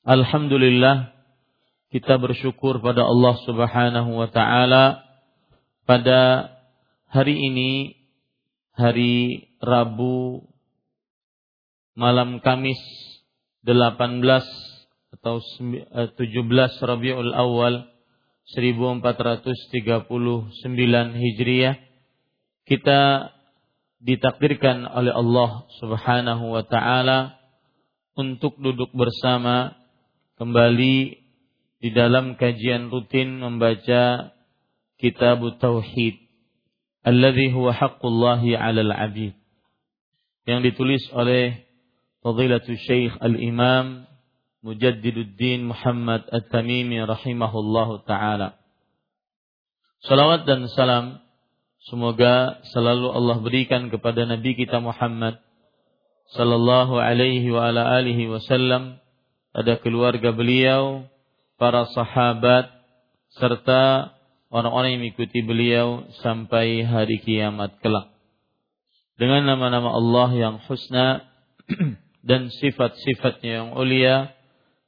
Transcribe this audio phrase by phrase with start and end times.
[0.00, 1.12] Alhamdulillah
[1.92, 5.04] kita bersyukur pada Allah Subhanahu wa taala.
[5.84, 6.48] Pada
[7.12, 8.00] hari ini
[8.72, 10.48] hari Rabu
[11.92, 12.80] malam Kamis
[13.68, 14.24] 18
[15.20, 17.84] atau 17 eh, Rabiul Awal
[18.56, 20.48] 1439
[21.12, 21.76] Hijriah
[22.64, 23.00] kita
[24.00, 27.36] ditakdirkan oleh Allah Subhanahu wa taala
[28.16, 29.79] untuk duduk bersama
[30.40, 31.20] kembali
[31.84, 34.32] di dalam kajian rutin membaca
[34.96, 36.16] kitab tauhid
[37.04, 39.36] alladhi huwa haqqullahi 'alal 'abid
[40.48, 41.68] yang ditulis oleh
[42.24, 44.08] Fadilatul Syekh Al-Imam
[44.60, 48.60] Mujaddiduddin Muhammad At-Tamimi rahimahullahu taala.
[50.04, 51.16] Salawat dan salam
[51.88, 55.40] semoga selalu Allah berikan kepada nabi kita Muhammad
[56.36, 58.99] sallallahu alaihi wa ala alihi wasallam
[59.50, 61.06] ada keluarga beliau,
[61.58, 62.70] para sahabat,
[63.34, 64.14] serta
[64.50, 68.10] orang-orang yang mengikuti beliau sampai hari kiamat kelak.
[69.18, 71.28] Dengan nama-nama Allah yang husna
[72.28, 74.32] dan sifat-sifatnya yang ulia,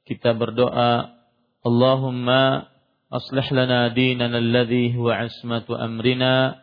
[0.03, 1.15] kita berdoa,
[1.63, 2.67] Allahumma
[3.07, 6.59] aslih lana dinana alladhi huwa asmatu amrina,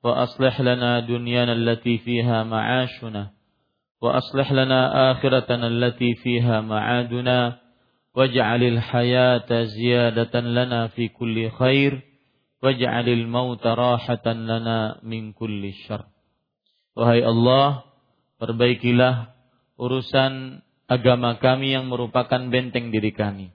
[0.00, 3.37] wa aslih lana dunyana allati fiha ma'ashuna.
[4.03, 7.59] وأصلح لنا آخرتنا التي فيها معادنا
[8.15, 12.01] واجعل الحياة زيادة لنا في كل خير
[12.63, 16.03] واجعل الموت راحة لنا من كل شر
[16.93, 17.89] Wahai Allah,
[18.37, 19.33] perbaikilah
[19.81, 23.49] urusan agama kami yang merupakan benteng diri kami.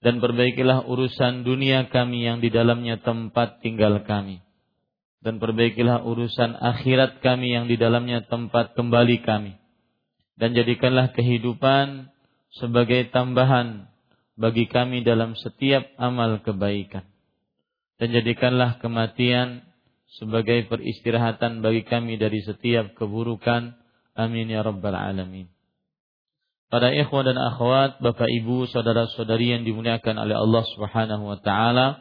[0.00, 4.40] Dan perbaikilah urusan dunia kami yang di dalamnya tempat tinggal kami
[5.21, 9.53] dan perbaikilah urusan akhirat kami yang di dalamnya tempat kembali kami.
[10.33, 12.09] Dan jadikanlah kehidupan
[12.57, 13.85] sebagai tambahan
[14.33, 17.05] bagi kami dalam setiap amal kebaikan.
[18.01, 19.61] Dan jadikanlah kematian
[20.17, 23.77] sebagai peristirahatan bagi kami dari setiap keburukan.
[24.17, 25.45] Amin ya rabbal alamin.
[26.71, 31.99] Para ikhwan dan akhwat, Bapak Ibu, saudara-saudari yang dimuliakan oleh Allah Subhanahu wa taala,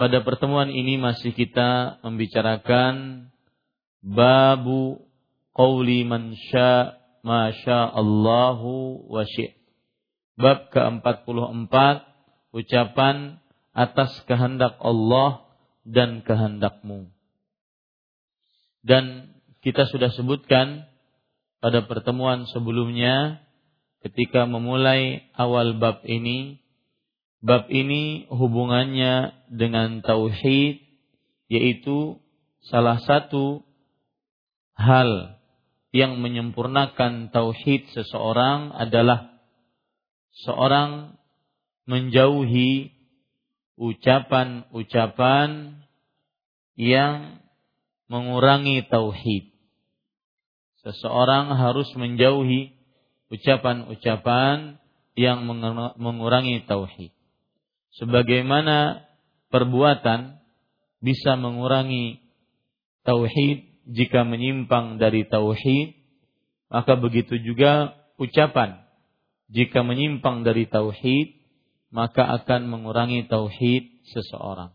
[0.00, 3.28] pada pertemuan ini masih kita membicarakan
[4.02, 5.04] babu
[5.52, 9.24] qauli man sya masya Allahu wa
[10.32, 11.74] Bab ke-44
[12.56, 13.36] ucapan
[13.76, 15.44] atas kehendak Allah
[15.84, 17.12] dan kehendakmu.
[18.82, 20.88] Dan kita sudah sebutkan
[21.62, 23.44] pada pertemuan sebelumnya
[24.02, 26.62] ketika memulai awal bab ini
[27.42, 30.80] Bab ini hubungannya dengan tauhid
[31.52, 32.16] yaitu
[32.64, 33.60] salah satu
[34.72, 35.36] hal
[35.92, 39.36] yang menyempurnakan tauhid seseorang adalah
[40.48, 41.20] seorang
[41.84, 42.96] menjauhi
[43.76, 45.76] ucapan-ucapan
[46.80, 47.44] yang
[48.08, 49.52] mengurangi tauhid.
[50.80, 52.72] Seseorang harus menjauhi
[53.28, 54.80] ucapan-ucapan
[55.12, 55.44] yang
[56.00, 57.12] mengurangi tauhid.
[58.00, 59.11] Sebagaimana
[59.52, 60.40] perbuatan
[61.04, 62.24] bisa mengurangi
[63.04, 65.94] tauhid jika menyimpang dari tauhid,
[66.72, 68.82] maka begitu juga ucapan
[69.52, 71.36] jika menyimpang dari tauhid,
[71.92, 74.72] maka akan mengurangi tauhid seseorang.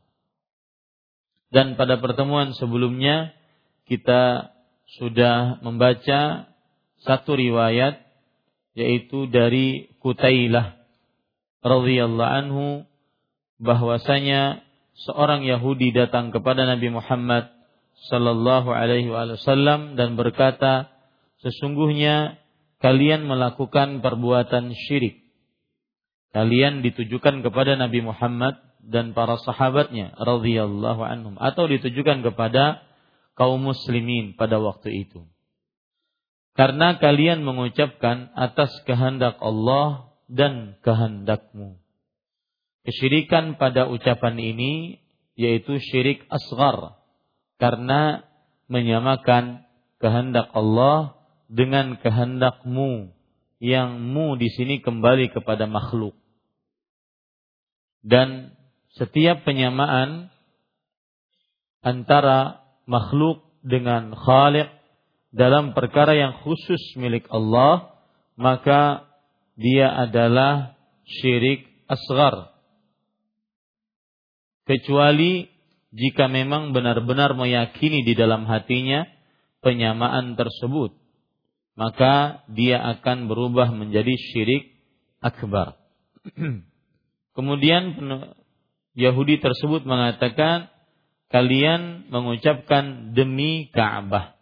[1.50, 3.33] Dan pada pertemuan sebelumnya
[3.89, 4.53] kita
[5.01, 6.45] sudah membaca
[7.01, 8.06] satu riwayat
[8.77, 10.77] yaitu dari Kutailah
[11.65, 12.65] radhiyallahu anhu
[13.57, 14.62] bahwasanya
[15.05, 17.53] seorang Yahudi datang kepada Nabi Muhammad
[18.09, 20.89] sallallahu alaihi wasallam dan berkata
[21.41, 22.38] sesungguhnya
[22.81, 25.21] kalian melakukan perbuatan syirik
[26.33, 32.85] kalian ditujukan kepada Nabi Muhammad dan para sahabatnya radhiyallahu anhum atau ditujukan kepada
[33.33, 35.25] kaum muslimin pada waktu itu
[36.57, 41.77] karena kalian mengucapkan atas kehendak Allah dan kehendakmu.
[42.87, 45.03] Kesyirikan pada ucapan ini
[45.35, 46.95] yaitu syirik asgar
[47.59, 48.23] karena
[48.71, 49.67] menyamakan
[49.99, 51.19] kehendak Allah
[51.51, 53.11] dengan kehendakmu
[53.59, 56.15] yang mu di sini kembali kepada makhluk.
[58.07, 58.55] Dan
[58.95, 60.31] setiap penyamaan
[61.83, 64.71] antara makhluk dengan khalik
[65.35, 67.93] dalam perkara yang khusus milik Allah,
[68.39, 69.05] maka
[69.57, 72.56] dia adalah syirik asgar.
[74.67, 75.47] Kecuali
[75.95, 79.07] jika memang benar-benar meyakini di dalam hatinya
[79.63, 80.91] penyamaan tersebut,
[81.79, 84.75] maka dia akan berubah menjadi syirik
[85.23, 85.79] akbar.
[87.37, 87.95] Kemudian
[88.97, 90.67] Yahudi tersebut mengatakan,
[91.31, 94.35] kalian mengucapkan demi Ka'bah.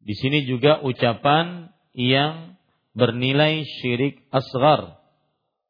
[0.00, 2.56] Di sini juga ucapan yang
[2.96, 4.96] bernilai syirik asgar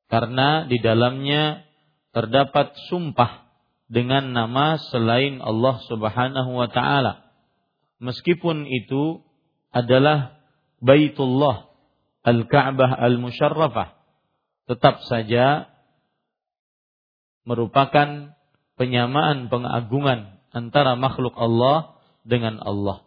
[0.06, 1.69] karena di dalamnya
[2.10, 3.46] terdapat sumpah
[3.90, 7.26] dengan nama selain Allah Subhanahu wa taala.
[8.00, 9.20] Meskipun itu
[9.70, 10.40] adalah
[10.80, 11.68] Baitullah
[12.24, 14.00] Al-Ka'bah Al-Musyarrafah
[14.70, 15.68] tetap saja
[17.42, 18.38] merupakan
[18.78, 23.02] penyamaan pengagungan antara makhluk Allah dengan Allah.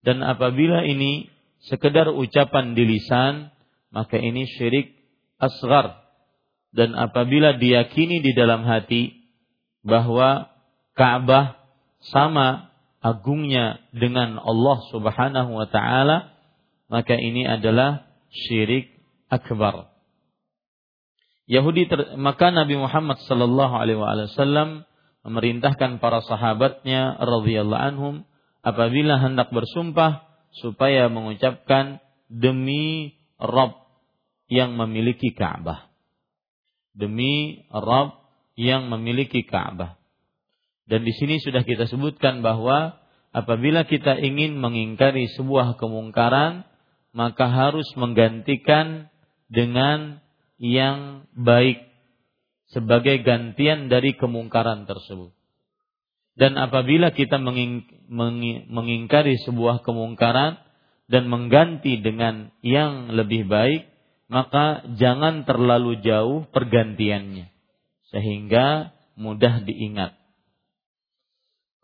[0.00, 1.28] Dan apabila ini
[1.68, 3.52] sekedar ucapan di lisan,
[3.92, 4.96] maka ini syirik
[5.36, 6.07] asgar.
[6.78, 9.18] Dan apabila diyakini di dalam hati
[9.82, 10.46] bahwa
[10.94, 11.58] Ka'bah
[12.06, 12.70] sama
[13.02, 16.38] agungnya dengan Allah Subhanahu wa taala,
[16.86, 18.94] maka ini adalah syirik
[19.26, 19.90] akbar.
[21.50, 24.86] Yahudi ter, maka Nabi Muhammad sallallahu alaihi wasallam
[25.26, 28.14] memerintahkan para sahabatnya radhiyallahu anhum
[28.62, 30.28] apabila hendak bersumpah
[30.62, 31.98] supaya mengucapkan
[32.30, 33.74] demi Rabb
[34.46, 35.87] yang memiliki Ka'bah.
[36.98, 38.18] Demi Rabb
[38.58, 39.94] yang memiliki Ka'bah.
[40.90, 42.98] Dan di sini sudah kita sebutkan bahwa
[43.30, 46.66] apabila kita ingin mengingkari sebuah kemungkaran,
[47.14, 49.06] maka harus menggantikan
[49.46, 50.18] dengan
[50.58, 51.86] yang baik
[52.74, 55.32] sebagai gantian dari kemungkaran tersebut.
[56.38, 60.60] Dan apabila kita menging, meng, mengingkari sebuah kemungkaran
[61.10, 63.90] dan mengganti dengan yang lebih baik,
[64.28, 67.48] maka jangan terlalu jauh pergantiannya
[68.12, 70.16] sehingga mudah diingat.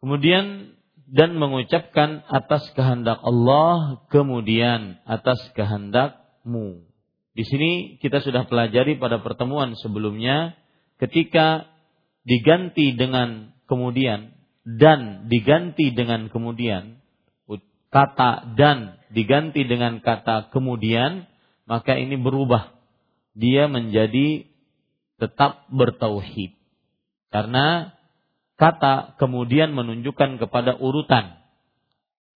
[0.01, 0.77] Kemudian
[1.09, 6.85] dan mengucapkan atas kehendak Allah, kemudian atas kehendakmu.
[7.35, 10.55] Di sini kita sudah pelajari pada pertemuan sebelumnya
[11.01, 11.67] ketika
[12.25, 14.33] diganti dengan kemudian
[14.65, 17.05] dan diganti dengan kemudian
[17.95, 21.31] kata dan diganti dengan kata kemudian
[21.65, 22.73] maka ini berubah.
[23.35, 24.47] Dia menjadi
[25.19, 26.55] tetap bertauhid.
[27.33, 27.97] Karena
[28.55, 31.43] kata kemudian menunjukkan kepada urutan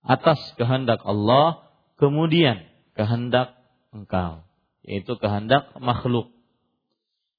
[0.03, 1.63] atas kehendak Allah
[2.01, 2.67] kemudian
[2.99, 3.55] kehendak
[3.95, 4.43] engkau
[4.83, 6.33] yaitu kehendak makhluk.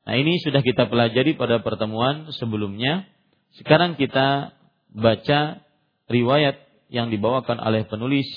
[0.06, 3.10] Nah ini sudah kita pelajari pada pertemuan sebelumnya.
[3.58, 4.54] Sekarang kita
[4.94, 5.66] baca
[6.10, 8.30] riwayat yang dibawakan oleh penulis.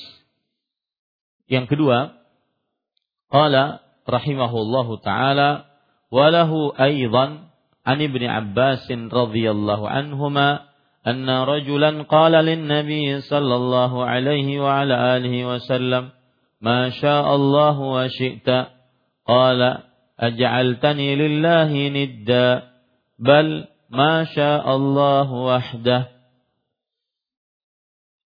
[1.49, 2.22] Yang kedua,
[3.33, 5.65] Qala rahimahullahu taala
[6.13, 7.49] walahu aidan
[7.81, 10.69] an ibni Abbas radhiyallahu anhuma
[11.01, 16.13] anna rajulan qala lin nabiy sallallahu alaihi wa ala alihi wasallam
[16.61, 18.69] ma syaa Allah wa syi'ta
[19.25, 19.89] qala
[20.21, 22.69] aj'altani lillahi nidda
[23.17, 26.05] bal ma syaa Allah wahdah.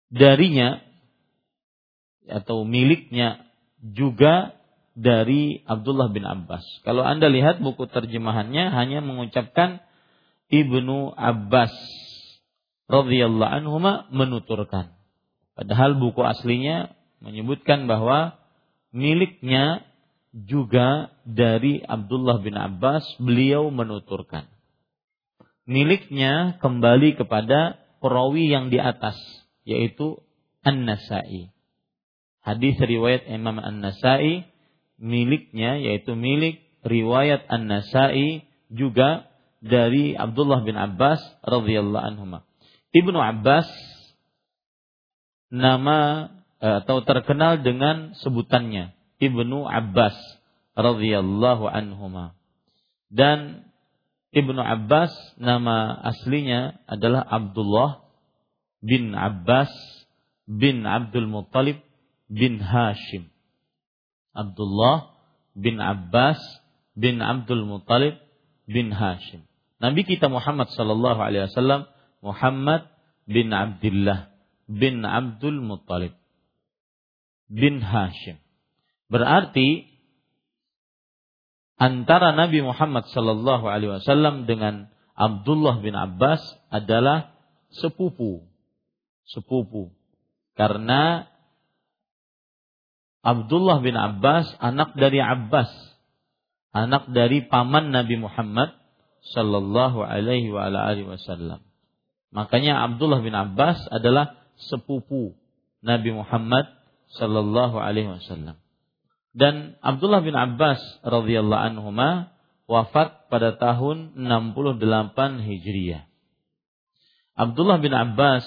[0.09, 0.81] Darinya
[2.25, 3.45] atau miliknya
[3.85, 4.55] juga
[4.95, 6.63] dari Abdullah bin Abbas.
[6.87, 9.83] Kalau Anda lihat buku terjemahannya hanya mengucapkan
[10.47, 11.75] Ibnu Abbas
[12.87, 13.77] radhiyallahu anhu
[14.15, 14.95] menuturkan.
[15.55, 18.39] Padahal buku aslinya menyebutkan bahwa
[18.95, 19.83] miliknya
[20.31, 24.47] juga dari Abdullah bin Abbas beliau menuturkan.
[25.67, 29.17] Miliknya kembali kepada perawi yang di atas
[29.65, 30.21] yaitu
[30.61, 31.51] An-Nasai.
[32.45, 34.45] Hadis riwayat Imam An-Nasai
[35.01, 39.27] miliknya yaitu milik riwayat An-Nasai juga
[39.59, 42.25] dari Abdullah bin Abbas radhiyallahu anhu.
[42.95, 43.67] Ibnu Abbas
[45.49, 46.29] nama
[46.61, 50.15] eh, atau terkenal dengan sebutannya Ibnu Abbas
[50.77, 52.31] radhiyallahu anhu.
[53.09, 53.65] Dan
[54.35, 58.03] Ibnu Abbas nama aslinya adalah Abdullah
[58.83, 59.71] bin Abbas
[60.45, 61.81] bin Abdul Muttalib
[62.27, 63.31] bin Hashim.
[64.35, 65.15] Abdullah
[65.55, 66.37] bin Abbas
[66.93, 68.19] bin Abdul Muttalib
[68.67, 69.47] bin Hashim.
[69.79, 71.87] Nabi kita Muhammad sallallahu alaihi wasallam
[72.19, 72.91] Muhammad
[73.25, 74.35] bin Abdullah
[74.67, 76.13] bin Abdul Muttalib
[77.47, 78.37] bin Hashim.
[79.07, 79.87] Berarti
[81.79, 87.31] antara Nabi Muhammad sallallahu alaihi wasallam dengan Abdullah bin Abbas adalah
[87.71, 88.43] sepupu
[89.25, 89.91] sepupu.
[90.55, 91.27] Karena
[93.25, 95.73] Abdullah bin Abbas anak dari Abbas,
[96.69, 98.77] anak dari paman Nabi Muhammad
[99.33, 101.65] sallallahu alaihi wa alihi wasallam.
[102.29, 104.37] Makanya Abdullah bin Abbas adalah
[104.69, 105.33] sepupu
[105.81, 106.69] Nabi Muhammad
[107.17, 108.61] sallallahu alaihi wasallam.
[109.33, 111.89] Dan Abdullah bin Abbas radhiyallahu anhu
[112.69, 116.05] wafat pada tahun 68 Hijriah.
[117.35, 118.45] Abdullah bin Abbas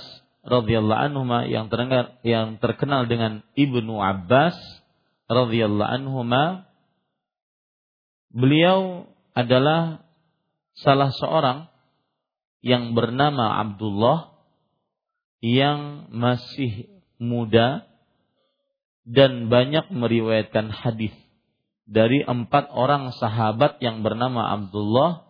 [0.49, 4.57] radhiyallahu anhu yang terdengar yang terkenal dengan Ibnu Abbas
[5.29, 6.25] radhiyallahu anhu
[8.33, 9.05] beliau
[9.37, 10.03] adalah
[10.73, 11.69] salah seorang
[12.65, 14.35] yang bernama Abdullah
[15.39, 16.91] yang masih
[17.23, 17.87] muda
[19.07, 21.15] dan banyak meriwayatkan hadis
[21.89, 25.29] dari empat orang sahabat yang bernama Abdullah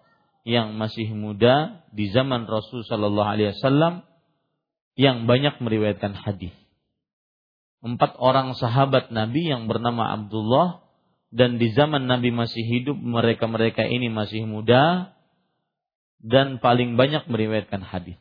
[0.48, 4.07] yang masih muda di zaman Rasul Shallallahu Alaihi Wasallam
[4.98, 6.50] yang banyak meriwayatkan hadis.
[7.78, 10.82] Empat orang sahabat Nabi yang bernama Abdullah
[11.30, 15.14] dan di zaman Nabi masih hidup mereka-mereka ini masih muda
[16.18, 18.18] dan paling banyak meriwayatkan hadis.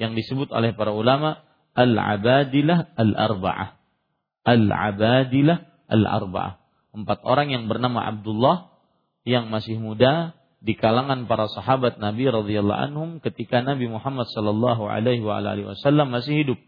[0.00, 1.44] Yang disebut oleh para ulama
[1.76, 3.76] al-abadilah al-arba'ah.
[4.48, 5.58] Al-abadilah
[5.92, 6.54] al-arba'ah.
[6.96, 8.72] Empat orang yang bernama Abdullah
[9.28, 15.22] yang masih muda di kalangan para sahabat Nabi radhiyallahu anhum ketika Nabi Muhammad sallallahu alaihi
[15.22, 16.58] wasallam masih hidup.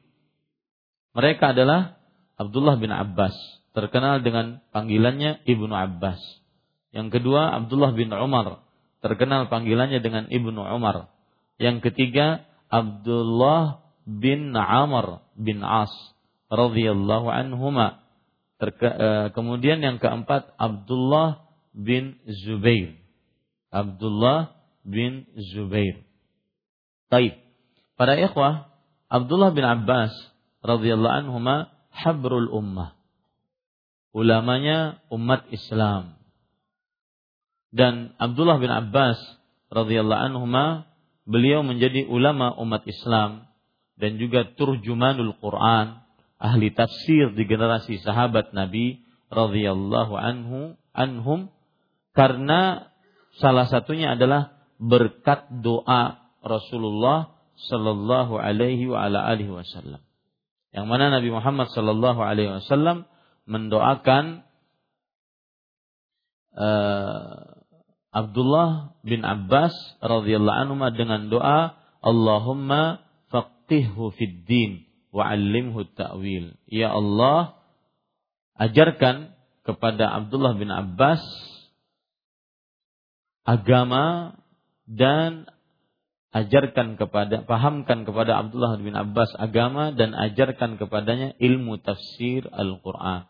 [1.10, 1.98] Mereka adalah
[2.38, 3.34] Abdullah bin Abbas,
[3.74, 6.22] terkenal dengan panggilannya Ibnu Abbas.
[6.94, 8.62] Yang kedua Abdullah bin Umar,
[9.02, 11.10] terkenal panggilannya dengan Ibnu Umar.
[11.58, 15.90] Yang ketiga Abdullah bin Amr bin As
[16.46, 18.06] radhiyallahu anhuma.
[18.60, 21.42] Eh, kemudian yang keempat Abdullah
[21.74, 22.99] bin Zubair
[23.70, 26.02] Abdullah bin Zubair.
[27.10, 27.38] Taib.
[27.94, 28.70] Para ikhwah,
[29.10, 30.10] Abdullah bin Abbas
[30.62, 32.94] radhiyallahu anhuma habrul ummah.
[34.14, 36.18] Ulamanya umat Islam.
[37.70, 39.18] Dan Abdullah bin Abbas
[39.70, 40.90] radhiyallahu anhuma
[41.22, 43.46] beliau menjadi ulama umat Islam
[43.94, 46.02] dan juga turjumanul Quran,
[46.40, 51.52] ahli tafsir di generasi sahabat Nabi radhiyallahu anhu anhum
[52.10, 52.89] karena
[53.40, 60.00] Salah satunya adalah berkat doa Rasulullah Sallallahu Alaihi wa ala alihi Wasallam.
[60.72, 63.08] Yang mana Nabi Muhammad Sallallahu Alaihi Wasallam
[63.48, 64.44] mendoakan
[66.56, 67.64] uh,
[68.12, 69.72] Abdullah bin Abbas
[70.04, 76.56] radhiyallahu anhu dengan doa Allahumma faqihhu fid din wa 'allimhu ta'wil.
[76.68, 77.56] Ya Allah,
[78.56, 79.32] ajarkan
[79.64, 81.20] kepada Abdullah bin Abbas
[83.44, 84.36] agama
[84.84, 85.48] dan
[86.30, 93.26] ajarkan kepada pahamkan kepada Abdullah bin Abbas agama dan ajarkan kepadanya ilmu tafsir Al-Qur'an.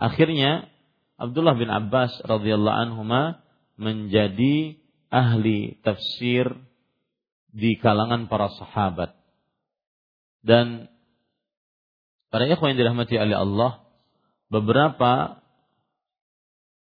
[0.00, 0.66] Akhirnya
[1.20, 3.02] Abdullah bin Abbas radhiyallahu anhu
[3.78, 4.80] menjadi
[5.12, 6.50] ahli tafsir
[7.50, 9.14] di kalangan para sahabat.
[10.40, 10.88] Dan
[12.32, 13.84] para ikhwan yang dirahmati oleh Allah,
[14.48, 15.39] beberapa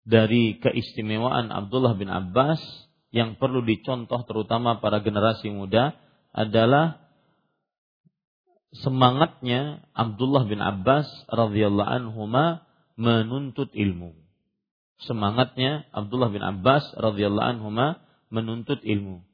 [0.05, 2.61] dari keistimewaan Abdullah bin Abbas
[3.11, 5.97] yang perlu dicontoh terutama para generasi muda
[6.37, 7.01] adalah
[8.85, 12.21] semangatnya Abdullah bin Abbas radhiyallahu anhu
[13.01, 14.13] menuntut ilmu.
[15.03, 17.69] Semangatnya Abdullah bin Abbas radhiyallahu anhu
[18.31, 19.25] menuntut ilmu.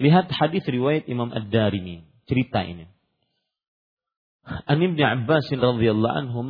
[0.00, 2.88] Lihat hadis riwayat Imam Ad-Darimi, cerita ini.
[4.42, 6.42] An Ibn Abbas radhiyallahu anhu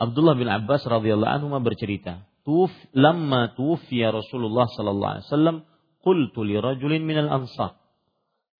[0.00, 5.56] Abdullah bin Abbas radhiyallahu anhu bercerita, "Tuf lamma tufiya Rasulullah sallallahu alaihi wasallam,
[6.02, 7.78] qultu li rajulin minal ansar."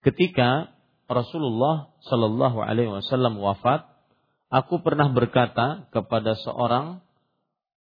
[0.07, 0.71] Ketika
[1.11, 3.83] Rasulullah sallallahu alaihi wasallam wafat,
[4.47, 7.03] aku pernah berkata kepada seorang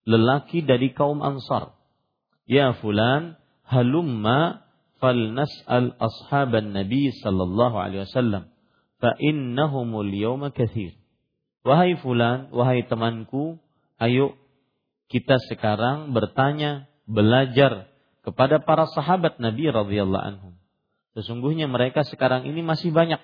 [0.02, 1.78] lelaki dari kaum Ansar,
[2.50, 4.66] "Ya fulan, halumma
[4.98, 8.50] falnas'al ashaban Nabi sallallahu alaihi wasallam,
[8.98, 10.98] fa innahumul yawma katsir."
[11.62, 13.60] Wahai fulan, wahai temanku,
[14.00, 14.39] ayo
[15.10, 17.90] kita sekarang bertanya, belajar
[18.22, 20.54] kepada para sahabat Nabi radhiyallahu anhum.
[21.18, 23.18] Sesungguhnya mereka sekarang ini masih banyak.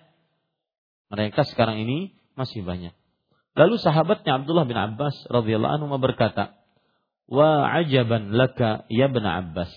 [1.15, 2.91] Mereka sekarang ini masih banyak.
[3.55, 6.59] Lalu sahabatnya Abdullah bin Abbas radhiyallahu anhu berkata,
[7.31, 9.71] "Wa ajaban laka ya bin Abbas,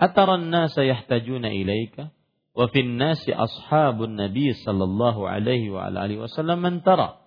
[0.00, 2.10] atara an-nasa yahtajuna ilaika
[2.56, 7.20] wa fin nasi ashabun nabi sallallahu alaihi wa alihi wasallam man tara?"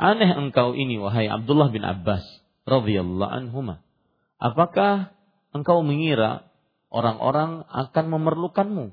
[0.00, 2.24] Aneh engkau ini wahai Abdullah bin Abbas
[2.66, 3.80] radhiyallahu anhuma.
[4.36, 5.16] Apakah
[5.54, 6.50] engkau mengira
[6.92, 8.92] orang-orang akan memerlukanmu?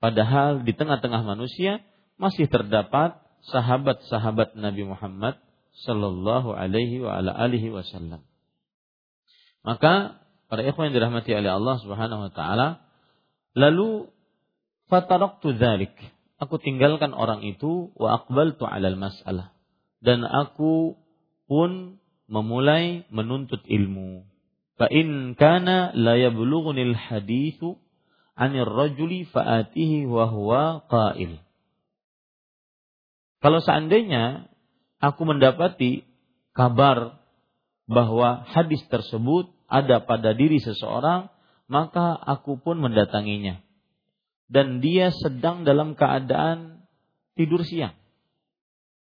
[0.00, 1.84] Padahal di tengah-tengah manusia
[2.16, 3.20] masih terdapat
[3.52, 5.36] sahabat-sahabat Nabi Muhammad
[5.84, 8.24] sallallahu alaihi wa ala alihi wasallam.
[9.60, 12.86] Maka para ikhwan yang dirahmati oleh Allah Subhanahu wa taala,
[13.52, 14.08] lalu
[14.88, 15.92] fataraktu dzalik.
[16.36, 19.56] Aku tinggalkan orang itu wa aqbaltu 'alal mas'alah
[20.04, 20.94] dan aku
[21.50, 24.26] pun memulai menuntut ilmu.
[24.76, 27.80] Fa in kana la yablughnil hadithu
[28.36, 31.40] 'anil rajuli fa'atihi wa huwa qa'il.
[33.40, 34.52] Kalau seandainya
[35.00, 36.04] aku mendapati
[36.52, 37.20] kabar
[37.88, 41.30] bahwa hadis tersebut ada pada diri seseorang,
[41.66, 43.62] maka aku pun mendatanginya.
[44.46, 46.86] Dan dia sedang dalam keadaan
[47.34, 47.98] tidur siang.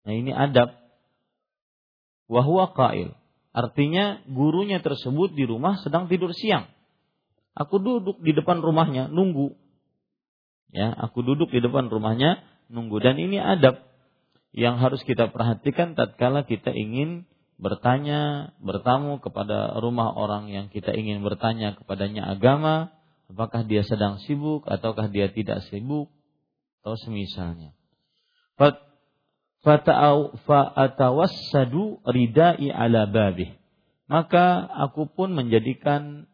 [0.06, 0.85] Nah ini adab.
[2.26, 3.14] Wahwa qail.
[3.56, 6.68] Artinya gurunya tersebut di rumah sedang tidur siang.
[7.56, 9.56] Aku duduk di depan rumahnya nunggu.
[10.74, 13.80] Ya, aku duduk di depan rumahnya nunggu dan ini adab
[14.52, 17.24] yang harus kita perhatikan tatkala kita ingin
[17.56, 22.92] bertanya, bertamu kepada rumah orang yang kita ingin bertanya kepadanya agama,
[23.32, 26.12] apakah dia sedang sibuk ataukah dia tidak sibuk
[26.82, 27.74] atau semisalnya
[29.66, 33.50] fa'atawassadu ridai ala babih.
[34.06, 36.30] Maka aku pun menjadikan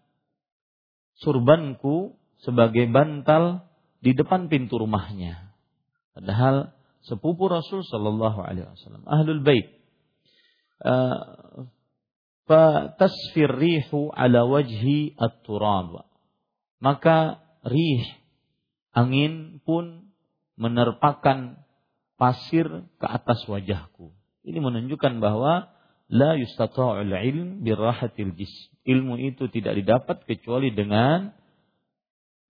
[1.16, 3.64] surbanku sebagai bantal
[4.05, 5.57] di depan pintu rumahnya.
[6.12, 6.77] Padahal
[7.09, 9.81] sepupu Rasul Shallallahu Alaihi Wasallam, ahlul bait.
[10.83, 11.71] Uh,
[13.01, 16.05] tasfir rihu ala wajhi at-turab.
[16.83, 18.05] Maka rih
[18.92, 20.12] angin pun
[20.61, 21.62] menerpakan
[22.22, 22.70] pasir
[23.02, 24.14] ke atas wajahku.
[24.46, 25.74] Ini menunjukkan bahwa
[26.06, 28.70] la yustata'ul ilm birrahatil jism.
[28.87, 31.35] Ilmu itu tidak didapat kecuali dengan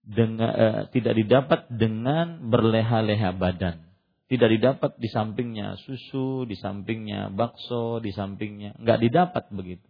[0.05, 3.81] dengan eh, tidak didapat dengan berleha-leha badan.
[4.29, 9.89] Tidak didapat di sampingnya susu, di sampingnya bakso, di sampingnya nggak didapat begitu.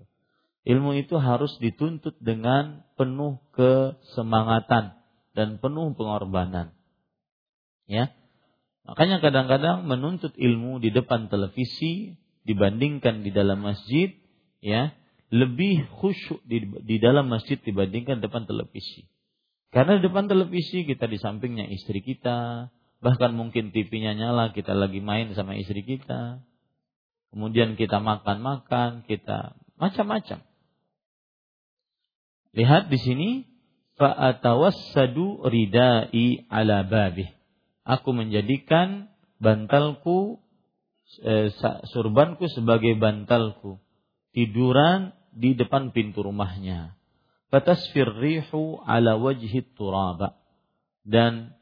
[0.63, 4.95] Ilmu itu harus dituntut dengan penuh kesemangatan
[5.35, 6.71] dan penuh pengorbanan.
[7.91, 8.15] Ya.
[8.93, 12.13] Makanya kadang-kadang menuntut ilmu di depan televisi
[12.45, 14.13] dibandingkan di dalam masjid,
[14.61, 14.93] ya,
[15.33, 19.09] lebih khusyuk di, di dalam masjid dibandingkan depan televisi.
[19.73, 22.69] Karena di depan televisi kita di sampingnya istri kita,
[23.01, 26.45] bahkan mungkin TV-nya nyala kita lagi main sama istri kita.
[27.33, 30.45] Kemudian kita makan-makan, kita macam-macam.
[32.53, 33.31] Lihat di sini
[33.97, 37.41] fa'atawassadu ridai ala babih
[37.83, 39.11] aku menjadikan
[39.43, 40.39] bantalku
[41.23, 41.51] eh,
[41.91, 43.83] surbanku sebagai bantalku.
[44.33, 46.97] Tiduran di depan pintu rumahnya.
[47.53, 50.41] Fatasfir rihu ala wajhi turaba.
[51.05, 51.53] Dan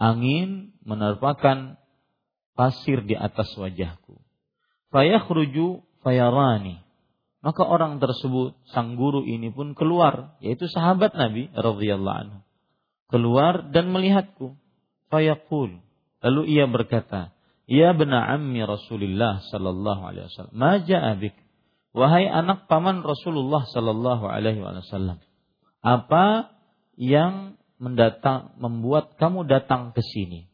[0.00, 1.76] angin menerpakan
[2.56, 4.16] pasir di atas wajahku.
[4.94, 6.80] Fayakhruju fayarani.
[7.44, 12.38] Maka orang tersebut sang guru ini pun keluar yaitu sahabat Nabi radhiyallahu anhu.
[13.06, 14.56] Keluar dan melihatku
[15.08, 15.78] Fayaqul.
[16.24, 21.18] Lalu ia berkata, Ya bena ammi Rasulullah sallallahu alaihi wasallam, ma ja'a
[21.90, 25.18] wahai anak paman Rasulullah sallallahu alaihi wasallam,
[25.82, 26.54] apa
[26.94, 30.46] yang mendatang membuat kamu datang ke sini?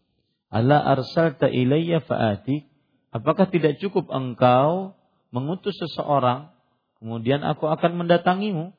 [0.48, 2.64] Ala arsalta ilayya faati?
[3.12, 4.96] Apakah tidak cukup engkau
[5.32, 6.48] mengutus seseorang
[6.96, 8.72] kemudian aku akan mendatangimu?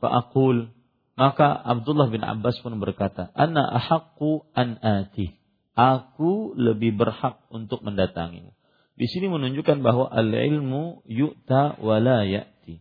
[0.00, 0.72] Fa'akul
[1.16, 5.32] maka Abdullah bin Abbas pun berkata, "Ana ahaqqu an ati."
[5.76, 8.52] Aku lebih berhak untuk mendatangimu.
[8.96, 12.80] Di sini menunjukkan bahwa al-ilmu yu'ta wa la ya'ti.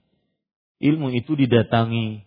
[0.80, 2.24] Ilmu itu didatangi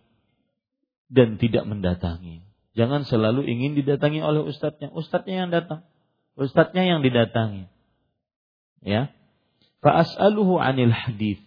[1.09, 2.45] dan tidak mendatangi.
[2.77, 4.93] Jangan selalu ingin didatangi oleh ustadznya.
[4.93, 5.89] Ustadznya yang datang.
[6.37, 7.65] Ustadznya yang didatangi.
[8.85, 9.09] Ya.
[9.81, 11.41] Fa'as'aluhu anil hadith.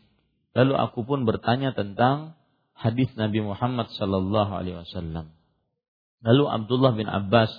[0.52, 2.34] Lalu aku pun bertanya tentang
[2.82, 5.30] hadis Nabi Muhammad sallallahu alaihi wasallam.
[6.26, 7.50] Lalu Abdullah bin Abbas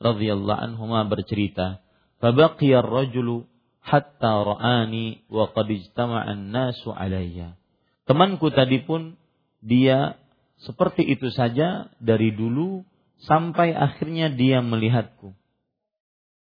[0.00, 1.84] radhiyallahu anhu bercerita,
[2.24, 3.44] "Fabaqiya ar-rajulu
[3.84, 7.60] hatta ra'ani wa qad ijtama'a an-nasu alayya."
[8.08, 9.20] Temanku tadi pun
[9.60, 10.16] dia
[10.64, 12.84] seperti itu saja dari dulu
[13.24, 15.36] sampai akhirnya dia melihatku.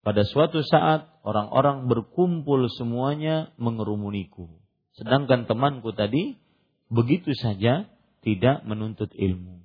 [0.04, 4.50] Pada suatu saat orang-orang berkumpul semuanya mengerumuniku.
[4.94, 6.36] Sedangkan temanku tadi
[6.92, 7.88] begitu saja
[8.24, 9.60] tidak menuntut ilmu.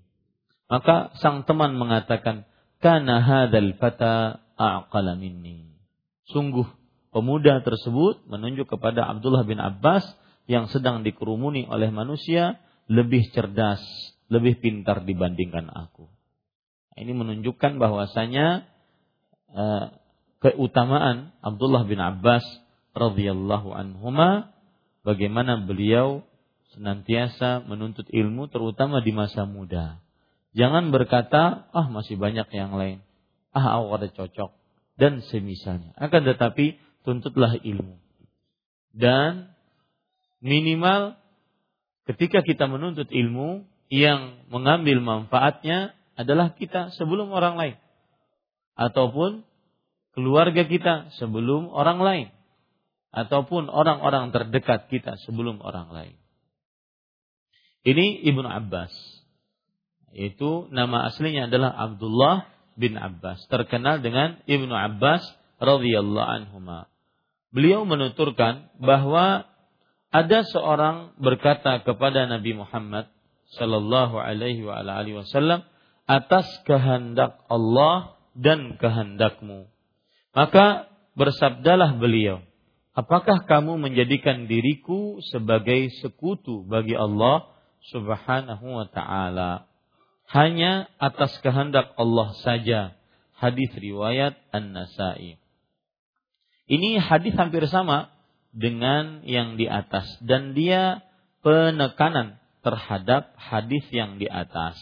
[0.69, 2.45] Maka sang teman mengatakan,
[2.83, 5.73] "Kana hadzal fata aqala minni."
[6.29, 6.67] Sungguh
[7.09, 10.05] pemuda tersebut menunjuk kepada Abdullah bin Abbas
[10.45, 13.81] yang sedang dikerumuni oleh manusia lebih cerdas,
[14.29, 16.09] lebih pintar dibandingkan aku.
[16.97, 18.65] Ini menunjukkan bahwasanya
[19.53, 19.85] uh,
[20.41, 22.43] keutamaan Abdullah bin Abbas
[22.97, 24.51] radhiyallahu anhuma
[25.05, 26.25] bagaimana beliau
[26.73, 30.01] senantiasa menuntut ilmu terutama di masa muda.
[30.53, 33.05] Jangan berkata, ah masih banyak yang lain.
[33.53, 34.51] Ah aku ada cocok.
[34.99, 35.95] Dan semisalnya.
[35.95, 36.77] Akan tetapi
[37.08, 37.97] tuntutlah ilmu.
[38.91, 39.53] Dan
[40.43, 41.15] minimal
[42.10, 47.75] ketika kita menuntut ilmu yang mengambil manfaatnya adalah kita sebelum orang lain.
[48.75, 49.47] Ataupun
[50.12, 52.27] keluarga kita sebelum orang lain.
[53.15, 56.18] Ataupun orang-orang terdekat kita sebelum orang lain.
[57.87, 58.91] Ini Ibnu Abbas.
[60.11, 65.21] Itu nama aslinya adalah Abdullah bin Abbas, terkenal dengan Ibnu Abbas
[65.61, 66.87] radhiyallahu anhuma.
[67.51, 69.45] Beliau menuturkan bahwa
[70.09, 73.13] ada seorang berkata kepada Nabi Muhammad
[73.57, 75.65] sallallahu alaihi wa alihi wasallam
[76.09, 79.69] atas kehendak Allah dan kehendakmu.
[80.33, 82.41] Maka bersabdalah beliau,
[82.97, 87.49] apakah kamu menjadikan diriku sebagai sekutu bagi Allah
[87.87, 89.69] Subhanahu wa taala.
[90.29, 92.93] Hanya atas kehendak Allah saja.
[93.39, 95.39] Hadis riwayat An-Nasai.
[96.69, 98.13] Ini hadis hampir sama
[98.53, 101.01] dengan yang di atas dan dia
[101.41, 104.77] penekanan terhadap hadis yang di atas.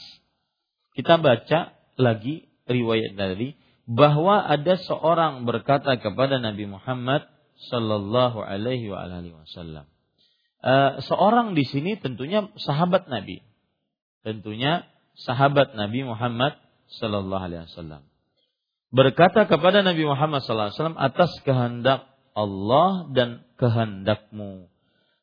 [0.97, 3.55] Kita baca lagi riwayat dari
[3.87, 7.23] bahwa ada seorang berkata kepada Nabi Muhammad
[7.71, 9.87] sallallahu alaihi wasallam
[10.67, 13.39] Eh, seorang di sini tentunya sahabat Nabi.
[14.27, 14.83] Tentunya
[15.15, 16.59] sahabat Nabi Muhammad
[16.99, 18.03] sallallahu alaihi wasallam.
[18.91, 24.67] Berkata kepada Nabi Muhammad sallallahu alaihi wasallam atas kehendak Allah dan kehendakmu.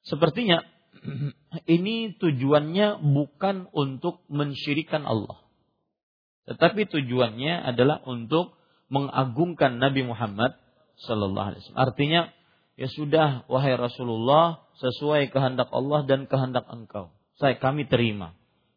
[0.08, 0.64] Sepertinya
[1.76, 5.44] ini tujuannya bukan untuk mensyirikan Allah.
[6.48, 8.56] Tetapi tujuannya adalah untuk
[8.88, 10.56] mengagungkan Nabi Muhammad
[11.04, 11.84] sallallahu alaihi wasallam.
[11.84, 12.20] Artinya
[12.80, 17.14] ya sudah wahai Rasulullah sesuai kehendak Allah dan kehendak engkau.
[17.38, 18.34] Saya kami terima.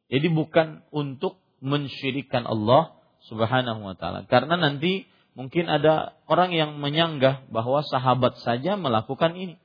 [0.07, 2.95] Jadi bukan untuk mensyirikan Allah
[3.27, 4.23] Subhanahu wa taala.
[4.29, 9.55] Karena nanti mungkin ada orang yang menyanggah bahwa sahabat saja melakukan ini.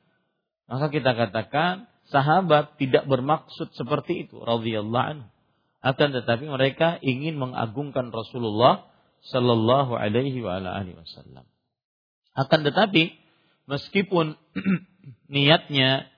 [0.67, 5.29] Maka kita katakan sahabat tidak bermaksud seperti itu radhiyallahu anhu.
[5.83, 8.87] Akan tetapi mereka ingin mengagungkan Rasulullah
[9.27, 11.47] sallallahu alaihi wa alihi wasallam.
[12.35, 13.15] Akan tetapi
[13.67, 14.39] meskipun
[15.35, 16.12] niatnya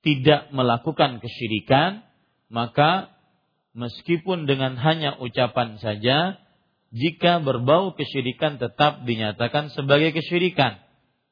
[0.00, 2.04] tidak melakukan kesyirikan,
[2.48, 3.12] maka
[3.76, 6.40] meskipun dengan hanya ucapan saja,
[6.90, 10.80] jika berbau kesyirikan tetap dinyatakan sebagai kesyirikan.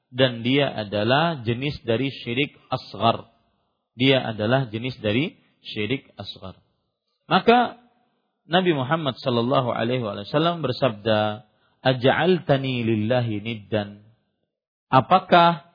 [0.08, 3.28] Dan dia adalah jenis dari syirik asgar.
[3.92, 6.56] Dia adalah jenis dari syirik asgar.
[7.28, 7.76] Maka
[8.48, 11.44] Nabi Muhammad sallallahu alaihi wasallam bersabda,
[11.84, 14.00] "Aj'altani lillahi niddan?"
[14.88, 15.68] Apakah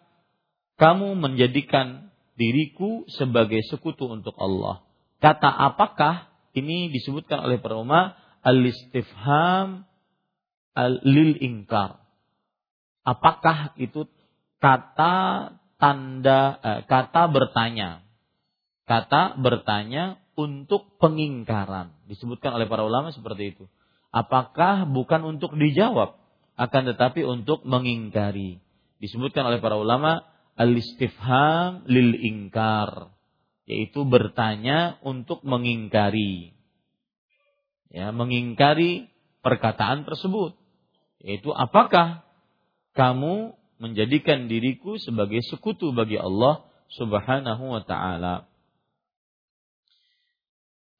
[0.82, 4.86] kamu menjadikan diriku sebagai sekutu untuk Allah.
[5.22, 9.88] Kata apakah ini disebutkan oleh para ulama al-istifham
[10.76, 12.02] al-lil ingkar.
[13.04, 14.08] Apakah itu
[14.60, 15.16] kata
[15.78, 18.04] tanda eh, kata bertanya?
[18.84, 21.96] kata bertanya untuk pengingkaran.
[22.10, 23.66] Disebutkan oleh para ulama seperti itu.
[24.14, 26.20] Apakah bukan untuk dijawab,
[26.54, 28.62] akan tetapi untuk mengingkari.
[29.02, 30.22] Disebutkan oleh para ulama
[30.56, 33.14] al-istifham lil ingkar,
[33.66, 36.54] yaitu bertanya untuk mengingkari.
[37.94, 39.14] Ya, mengingkari
[39.46, 40.58] perkataan tersebut.
[41.22, 42.26] Yaitu apakah
[42.98, 46.64] kamu menjadikan diriku sebagai sekutu bagi Allah
[46.96, 48.48] Subhanahu wa taala.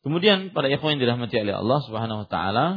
[0.04, 2.68] Kemudian pada ikhwan yang dirahmati oleh Allah Subhanahu wa taala,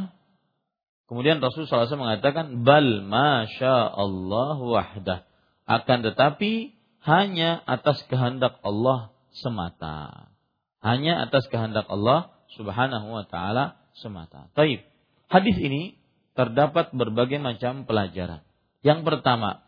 [1.11, 5.26] kemudian Rasul SAW mengatakan bal masya Allah wahdah.
[5.67, 6.71] Akan tetapi
[7.03, 10.31] hanya atas kehendak Allah semata.
[10.79, 14.47] Hanya atas kehendak Allah Subhanahu wa taala semata.
[14.55, 14.87] Taib.
[15.27, 15.99] Hadis ini
[16.39, 18.47] terdapat berbagai macam pelajaran.
[18.79, 19.67] Yang pertama,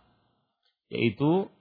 [0.87, 1.51] yaitu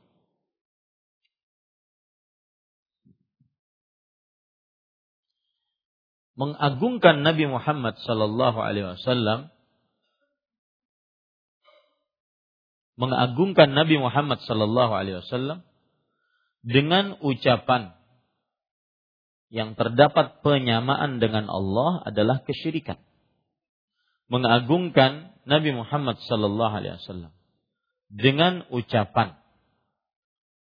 [6.38, 9.50] mengagungkan Nabi Muhammad sallallahu alaihi wasallam
[12.98, 15.62] mengagungkan Nabi Muhammad sallallahu alaihi wasallam
[16.66, 17.94] dengan ucapan
[19.48, 23.00] yang terdapat penyamaan dengan Allah adalah kesyirikan.
[24.28, 27.32] Mengagungkan Nabi Muhammad sallallahu alaihi wasallam
[28.12, 29.38] dengan ucapan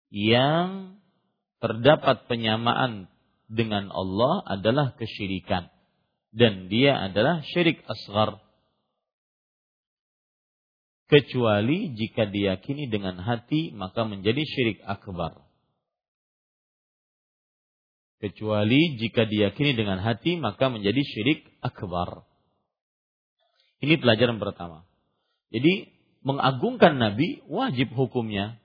[0.10, 0.98] yang
[1.62, 3.12] terdapat penyamaan
[3.52, 5.70] dengan Allah adalah kesyirikan
[6.34, 8.43] dan dia adalah syirik asgar
[11.14, 15.46] kecuali jika diyakini dengan hati maka menjadi syirik akbar.
[18.18, 22.26] Kecuali jika diyakini dengan hati maka menjadi syirik akbar.
[23.86, 24.90] Ini pelajaran pertama.
[25.54, 25.94] Jadi
[26.26, 28.58] mengagungkan Nabi wajib hukumnya.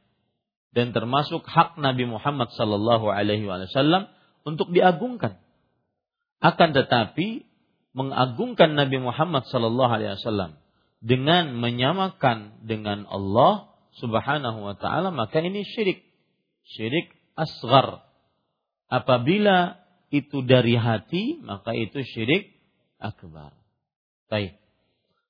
[0.73, 4.09] Dan termasuk hak Nabi Muhammad sallallahu alaihi wasallam
[4.45, 5.41] untuk diagungkan.
[6.39, 7.45] Akan tetapi
[7.97, 10.61] mengagungkan Nabi Muhammad sallallahu alaihi wasallam
[10.99, 16.07] dengan menyamakan dengan Allah Subhanahu wa taala maka ini syirik.
[16.75, 18.07] Syirik asgar.
[18.89, 22.55] Apabila itu dari hati maka itu syirik
[22.99, 23.55] akbar.
[24.31, 24.59] Baik.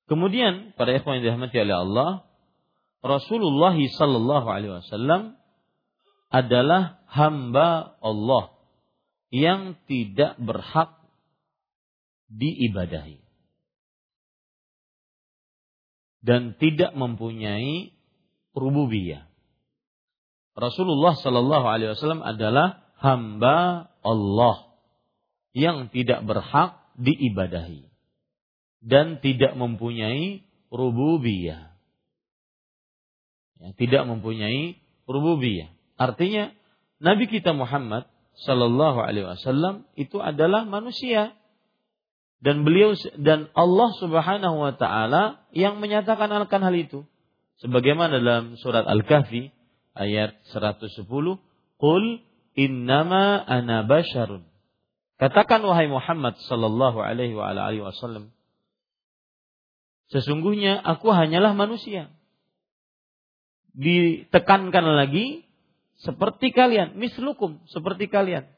[0.09, 2.11] Kemudian pada ikhwan yang dirahmati oleh Allah,
[3.05, 5.37] Rasulullah sallallahu alaihi wasallam
[6.33, 8.53] adalah hamba Allah
[9.29, 10.97] yang tidak berhak
[12.29, 13.28] diibadahi
[16.19, 17.95] dan tidak mempunyai
[18.51, 19.27] rububiyah.
[20.59, 24.75] Rasulullah sallallahu alaihi wasallam adalah hamba Allah
[25.55, 27.87] yang tidak berhak diibadahi
[28.83, 31.71] dan tidak mempunyai rububiyah.
[33.59, 35.71] Ya, tidak mempunyai rububiyah.
[35.99, 36.55] Artinya
[36.99, 38.07] Nabi kita Muhammad
[38.47, 41.35] Sallallahu Alaihi Wasallam itu adalah manusia
[42.39, 47.03] dan beliau dan Allah Subhanahu Wa Taala yang menyatakan akan hal itu.
[47.59, 49.51] Sebagaimana dalam surat Al-Kahfi
[49.91, 51.03] ayat 110,
[51.75, 52.03] "Qul
[52.55, 54.47] innama ana basharun."
[55.19, 58.31] Katakan wahai Muhammad sallallahu alaihi wa alihi wasallam,
[60.09, 62.09] Sesungguhnya aku hanyalah manusia.
[63.77, 65.45] Ditekankan lagi
[66.01, 68.49] seperti kalian, mislukum seperti kalian.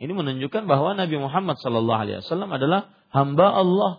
[0.00, 3.92] Ini menunjukkan bahwa Nabi Muhammad sallallahu alaihi wasallam adalah hamba Allah.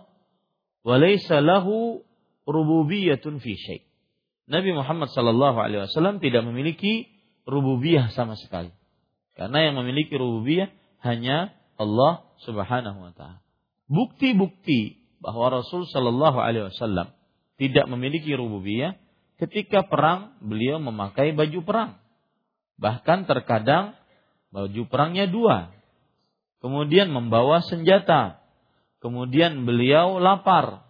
[0.84, 2.04] Walaysa lahu
[2.44, 3.80] rububiyatun fi syai.
[4.44, 7.08] Nabi Muhammad sallallahu alaihi wasallam tidak memiliki
[7.48, 8.72] rububiyah sama sekali.
[9.34, 10.70] Karena yang memiliki rububiyah
[11.02, 13.44] hanya Allah Subhanahu wa taala.
[13.90, 17.12] Bukti-bukti bahwa Rasul Shallallahu Alaihi Wasallam
[17.60, 18.96] tidak memiliki rububiyah
[19.40, 21.90] ketika perang beliau memakai baju perang.
[22.80, 23.96] Bahkan terkadang
[24.50, 25.74] baju perangnya dua.
[26.64, 28.40] Kemudian membawa senjata.
[29.04, 30.88] Kemudian beliau lapar.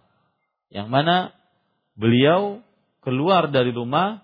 [0.71, 1.15] Yang mana
[1.99, 2.63] beliau
[3.03, 4.23] keluar dari rumah.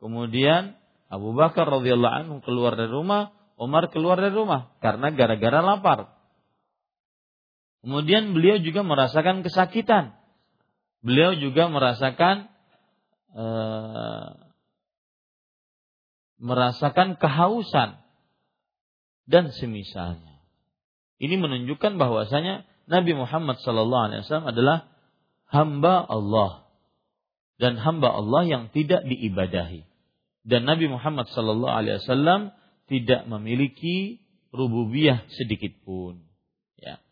[0.00, 0.80] Kemudian
[1.12, 3.36] Abu Bakar radhiyallahu anhu keluar dari rumah.
[3.60, 6.08] Umar keluar dari rumah karena gara-gara lapar.
[7.84, 10.16] Kemudian beliau juga merasakan kesakitan.
[11.04, 12.48] Beliau juga merasakan
[13.36, 14.28] uh,
[16.40, 18.00] merasakan kehausan
[19.28, 20.27] dan semisalnya.
[21.18, 24.86] Ini menunjukkan bahwasanya Nabi Muhammad SAW adalah
[25.50, 26.68] hamba Allah
[27.58, 29.82] dan hamba Allah yang tidak diibadahi.
[30.46, 32.54] Dan Nabi Muhammad SAW
[32.88, 34.22] tidak memiliki
[34.54, 36.24] rububiyah sedikit pun.
[36.80, 37.02] Ya.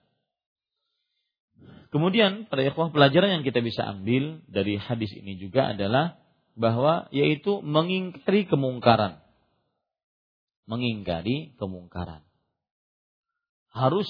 [1.93, 6.17] Kemudian pada ikhwah pelajaran yang kita bisa ambil dari hadis ini juga adalah
[6.57, 9.21] bahwa yaitu mengingkari kemungkaran.
[10.65, 12.25] Mengingkari kemungkaran.
[13.77, 14.09] Harus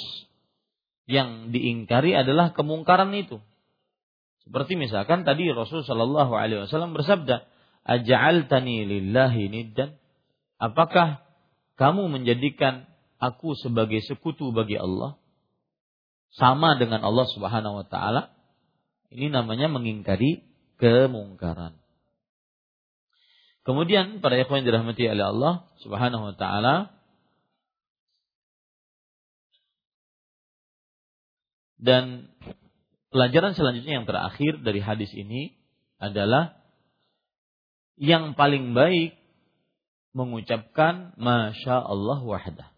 [1.10, 3.42] yang diingkari adalah kemungkaran itu.
[4.46, 7.50] Seperti misalkan tadi Rasul Shallallahu Alaihi Wasallam bersabda,
[7.82, 9.98] "Aj'altani lillahi niddan."
[10.62, 11.26] Apakah
[11.74, 12.86] kamu menjadikan
[13.18, 15.18] aku sebagai sekutu bagi Allah?
[16.30, 18.30] Sama dengan Allah Subhanahu wa taala?
[19.10, 20.46] Ini namanya mengingkari
[20.78, 21.74] kemungkaran.
[23.66, 26.95] Kemudian para ikhwan dirahmati oleh Allah Subhanahu wa taala
[31.76, 32.32] dan
[33.12, 35.56] pelajaran selanjutnya yang terakhir dari hadis ini
[36.00, 36.56] adalah
[37.96, 39.16] yang paling baik
[40.16, 42.68] mengucapkan masya Allah wahdah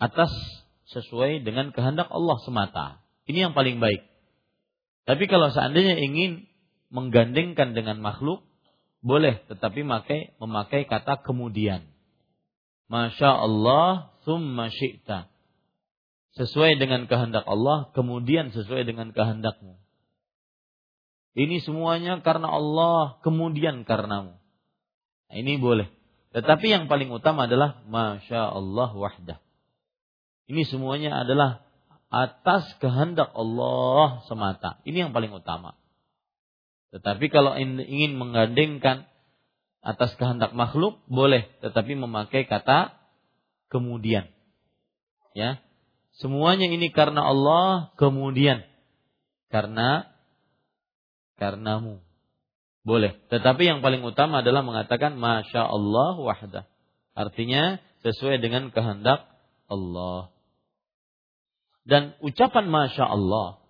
[0.00, 0.32] atas
[0.90, 2.86] sesuai dengan kehendak Allah semata.
[3.28, 4.02] Ini yang paling baik.
[5.06, 6.50] Tapi kalau seandainya ingin
[6.90, 8.42] menggandengkan dengan makhluk,
[9.00, 11.86] boleh, tetapi memakai memakai kata kemudian.
[12.90, 15.30] Masya Allah, summa syi'ta
[16.38, 19.80] sesuai dengan kehendak Allah, kemudian sesuai dengan kehendakmu.
[21.34, 24.34] Ini semuanya karena Allah, kemudian karenamu.
[25.30, 25.86] Nah, ini boleh.
[26.30, 29.38] Tetapi yang paling utama adalah Masya Allah wahdah.
[30.50, 31.62] Ini semuanya adalah
[32.10, 34.82] atas kehendak Allah semata.
[34.82, 35.78] Ini yang paling utama.
[36.90, 39.06] Tetapi kalau ingin menggandengkan
[39.78, 41.46] atas kehendak makhluk, boleh.
[41.62, 42.98] Tetapi memakai kata
[43.70, 44.26] kemudian.
[45.38, 45.62] Ya,
[46.20, 48.60] Semuanya ini karena Allah, kemudian
[49.48, 50.04] karena
[51.40, 52.04] karenamu.
[52.84, 53.16] Boleh.
[53.32, 56.64] Tetapi yang paling utama adalah mengatakan Masya Allah wahdah.
[57.16, 59.24] Artinya sesuai dengan kehendak
[59.68, 60.32] Allah.
[61.88, 63.60] Dan ucapan Masya Allah.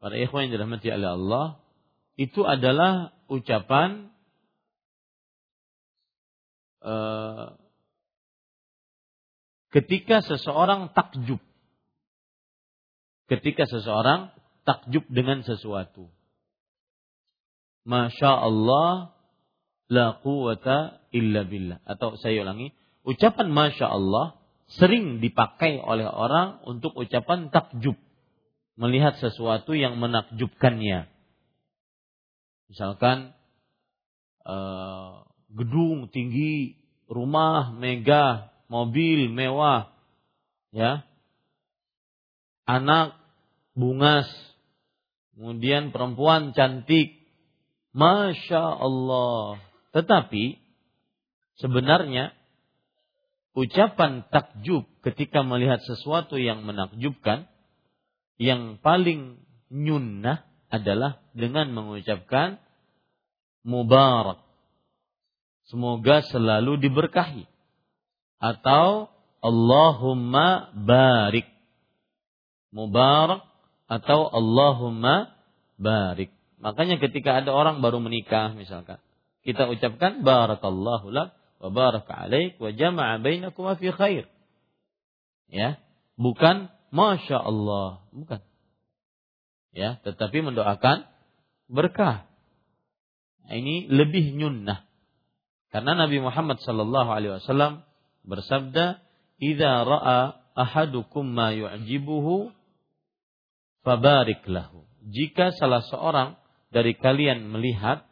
[0.00, 1.46] Para ikhwan yang dirahmati oleh Allah.
[2.16, 4.12] Itu adalah ucapan
[6.84, 7.59] uh,
[9.70, 11.38] ketika seseorang takjub.
[13.30, 14.34] Ketika seseorang
[14.66, 16.10] takjub dengan sesuatu.
[17.86, 19.14] Masya Allah
[19.90, 21.78] la quwata illa billah.
[21.86, 22.74] Atau saya ulangi,
[23.06, 24.38] ucapan Masya Allah
[24.70, 27.98] sering dipakai oleh orang untuk ucapan takjub.
[28.78, 31.10] Melihat sesuatu yang menakjubkannya.
[32.70, 33.34] Misalkan
[34.46, 36.78] uh, gedung tinggi,
[37.10, 39.90] rumah megah, mobil mewah,
[40.70, 41.02] ya,
[42.70, 43.18] anak
[43.74, 44.30] bungas,
[45.34, 47.18] kemudian perempuan cantik,
[47.90, 49.58] masya Allah.
[49.90, 50.62] Tetapi
[51.58, 52.30] sebenarnya
[53.58, 57.50] ucapan takjub ketika melihat sesuatu yang menakjubkan,
[58.38, 62.62] yang paling nyunnah adalah dengan mengucapkan
[63.66, 64.38] mubarak.
[65.66, 67.49] Semoga selalu diberkahi
[68.40, 71.46] atau Allahumma barik.
[72.72, 73.44] Mubarak
[73.86, 75.36] atau Allahumma
[75.76, 76.32] barik.
[76.60, 79.00] Makanya ketika ada orang baru menikah misalkan,
[79.40, 84.24] kita ucapkan barakallahu lak wa baraka alaik wa jama'a bainakum fi khair.
[85.50, 85.80] Ya,
[86.20, 88.40] bukan masya Allah, bukan.
[89.72, 91.08] Ya, tetapi mendoakan
[91.66, 92.28] berkah.
[93.46, 94.86] Nah, ini lebih nyunnah.
[95.70, 97.86] Karena Nabi Muhammad sallallahu alaihi wasallam
[98.24, 99.00] bersabda,
[99.40, 100.20] "Idza ra'a
[100.56, 102.52] ahadukum ma yu'jibuhu
[103.86, 106.36] fabarik lahu." Jika salah seorang
[106.70, 108.04] dari kalian melihat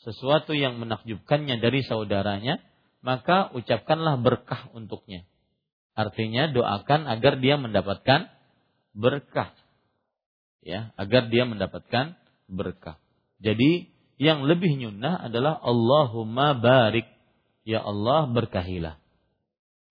[0.00, 2.58] sesuatu yang menakjubkannya dari saudaranya,
[3.04, 5.28] maka ucapkanlah berkah untuknya.
[5.92, 8.32] Artinya doakan agar dia mendapatkan
[8.96, 9.52] berkah.
[10.60, 12.16] Ya, agar dia mendapatkan
[12.48, 13.00] berkah.
[13.40, 13.88] Jadi
[14.20, 17.08] yang lebih nyunnah adalah Allahumma barik.
[17.64, 18.99] Ya Allah berkahilah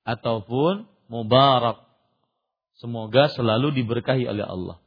[0.04, 1.84] ataupun mubarak.
[2.80, 4.78] Semoga selalu diberkahi oleh Allah.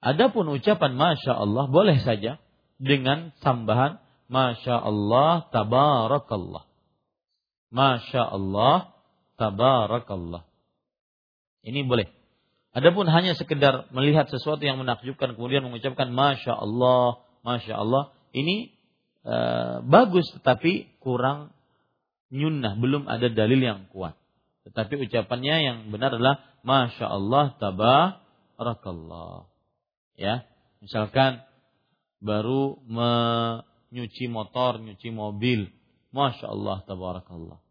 [0.00, 2.38] Adapun ucapan Masya Allah boleh saja
[2.78, 6.64] dengan tambahan Masya Allah tabarakallah.
[7.72, 8.92] Masya Allah
[9.40, 10.44] tabarakallah.
[11.64, 12.08] Ini boleh.
[12.76, 18.12] Adapun hanya sekedar melihat sesuatu yang menakjubkan kemudian mengucapkan Masya Allah, Masya Allah.
[18.36, 18.70] Ini
[19.24, 19.36] e,
[19.88, 21.56] bagus tetapi kurang
[22.28, 22.76] nyunnah.
[22.76, 24.14] Belum ada dalil yang kuat.
[24.68, 29.48] Tetapi ucapannya yang benar adalah Masya Allah tabarakallah.
[30.18, 30.44] Ya,
[30.84, 31.40] misalkan
[32.20, 35.72] baru menyuci motor, nyuci mobil,
[36.12, 37.64] Masya Allah tabarakallah.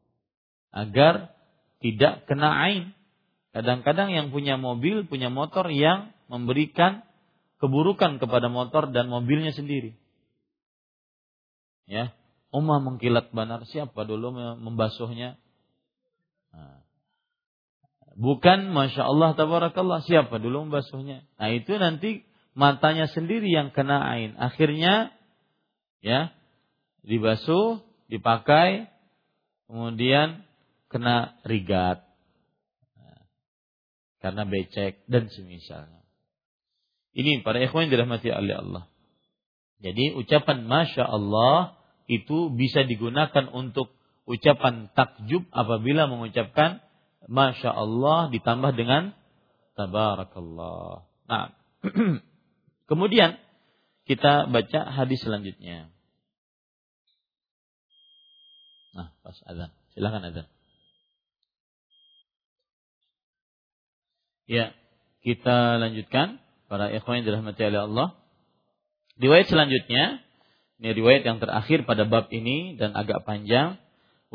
[0.73, 1.37] Agar
[1.85, 2.97] tidak kena ain.
[3.53, 7.05] Kadang-kadang yang punya mobil, punya motor yang memberikan
[7.61, 9.97] keburukan kepada motor dan mobilnya sendiri.
[11.85, 12.11] Ya,
[12.49, 15.37] Umar mengkilat banar siapa dulu membasuhnya?
[16.51, 16.86] Nah,
[18.18, 20.01] Bukan Masya Allah Tabarakallah.
[20.01, 21.30] Siapa dulu membasuhnya?
[21.38, 22.26] Nah itu nanti
[22.57, 24.34] matanya sendiri yang kena ain.
[24.41, 25.13] Akhirnya
[26.01, 26.34] ya
[27.05, 28.89] dibasuh, dipakai,
[29.70, 30.41] kemudian
[30.89, 32.01] kena rigat.
[34.18, 36.01] Karena becek dan semisalnya.
[37.13, 38.84] Ini para ikhwan yang dirahmati oleh Allah.
[39.78, 41.78] Jadi ucapan Masya Allah
[42.09, 43.93] itu bisa digunakan untuk
[44.26, 46.82] ucapan takjub apabila mengucapkan
[47.28, 49.11] Masya Allah ditambah dengan
[49.78, 51.05] Tabarakallah.
[51.30, 51.53] Nah,
[52.89, 53.38] kemudian
[54.09, 55.93] kita baca hadis selanjutnya.
[58.97, 59.69] Nah, pas azan.
[59.93, 60.47] Silahkan azan.
[64.49, 64.73] Ya,
[65.21, 68.07] kita lanjutkan para ikhwan yang dirahmati oleh Allah.
[69.21, 70.25] Riwayat selanjutnya,
[70.82, 73.78] ini riwayat yang terakhir pada bab ini dan agak panjang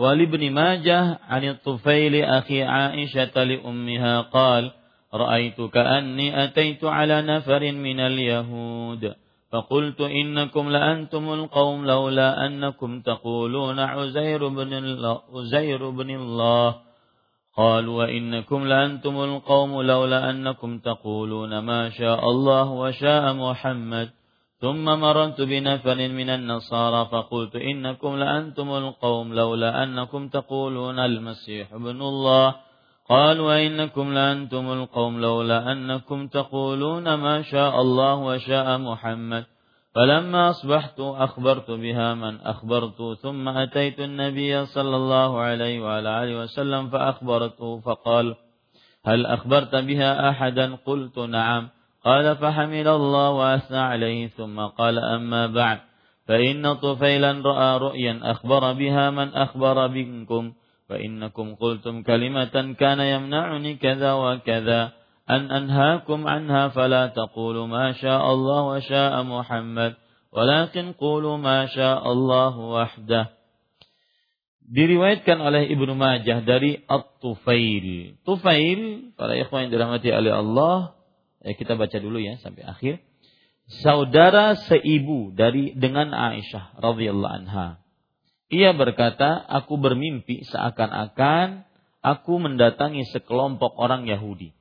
[0.03, 4.71] ولابن ماجه عن الطفيل أخي عائشة لأمها قال
[5.15, 9.15] رأيت كأني أتيت على نفر من اليهود
[9.53, 16.75] فقلت إنكم لأنتم القوم لولا أنكم تقولون عزير بن الله, عزير بن الله.
[17.57, 24.11] قالوا وإنكم لأنتم القوم لولا أنكم تقولون ما شاء الله وشاء محمد.
[24.63, 32.55] ثم مررت بنفر من النصارى فقلت إنكم لأنتم القوم لولا أنكم تقولون المسيح ابن الله.
[33.09, 39.45] قال وإنكم لأنتم القوم لولا أنكم تقولون ما شاء الله وشاء محمد.
[39.95, 46.89] فلما أصبحت أخبرت بها من أخبرت ثم أتيت النبي صلى الله عليه وعلى آله وسلم
[46.91, 48.35] فأخبرته فقال
[49.05, 51.69] هل أخبرت بها أحدا؟ قلت نعم.
[52.05, 55.79] قال فحمد الله وأثنى عليه ثم قال أما بعد
[56.27, 60.53] فإن طفيلا رأى رؤيا أخبر بها من أخبر منكم
[60.89, 64.93] فإنكم قلتم كلمة كان يمنعني كذا وكذا
[65.31, 69.95] أن أنهاكم عنها فلا تقولوا ما شاء الله وشاء محمد
[70.33, 73.43] ولكن قولوا ما شاء الله وحده
[74.73, 78.17] diriwayatkan oleh Ibnu Majah dari At-Tufail.
[78.25, 80.97] Tufail, para ikhwan yang dirahmati oleh Allah,
[81.43, 82.95] eh, kita baca dulu ya sampai akhir.
[83.83, 87.83] Saudara seibu dari dengan Aisyah radhiyallahu anha.
[88.53, 91.65] Ia berkata, aku bermimpi seakan-akan
[92.05, 94.53] aku mendatangi sekelompok orang Yahudi.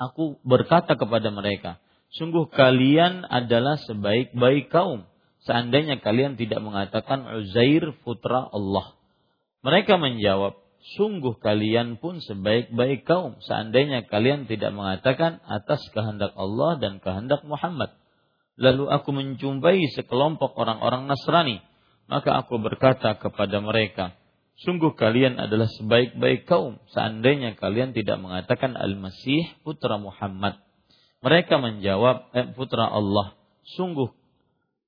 [0.00, 1.78] Aku berkata kepada mereka,
[2.16, 5.06] sungguh kalian adalah sebaik-baik kaum.
[5.46, 8.98] Seandainya kalian tidak mengatakan Uzair putra Allah.
[9.62, 10.58] Mereka menjawab,
[10.94, 17.90] sungguh kalian pun sebaik-baik kaum seandainya kalian tidak mengatakan atas kehendak Allah dan kehendak Muhammad.
[18.54, 21.58] Lalu aku menjumpai sekelompok orang-orang Nasrani,
[22.06, 24.14] maka aku berkata kepada mereka,
[24.62, 30.62] sungguh kalian adalah sebaik-baik kaum seandainya kalian tidak mengatakan Al-Masih putra Muhammad.
[31.20, 33.34] Mereka menjawab, eh, putra Allah,
[33.74, 34.14] sungguh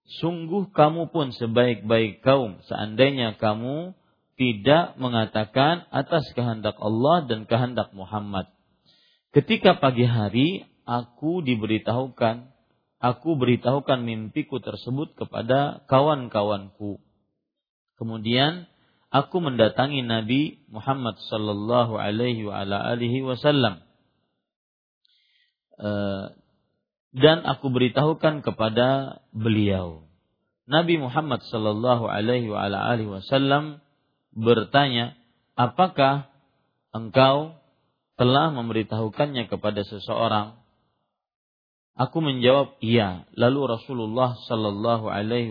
[0.09, 3.93] sungguh kamu pun sebaik-baik kaum seandainya kamu
[4.39, 8.47] tidak mengatakan atas kehendak Allah dan kehendak Muhammad.
[9.35, 12.49] Ketika pagi hari aku diberitahukan,
[13.03, 17.03] aku beritahukan mimpiku tersebut kepada kawan-kawanku.
[17.99, 18.71] Kemudian
[19.11, 22.47] aku mendatangi Nabi Muhammad sallallahu alaihi
[23.27, 23.83] wasallam.
[25.83, 26.27] Eh,
[27.11, 30.07] dan aku beritahukan kepada beliau.
[30.69, 33.83] Nabi Muhammad sallallahu alaihi wasallam
[34.39, 35.19] bertanya,
[35.59, 36.31] apakah
[36.95, 37.59] engkau
[38.15, 40.55] telah memberitahukannya kepada seseorang?
[41.99, 43.27] Aku menjawab iya.
[43.35, 45.51] Lalu Rasulullah Shallallahu Alaihi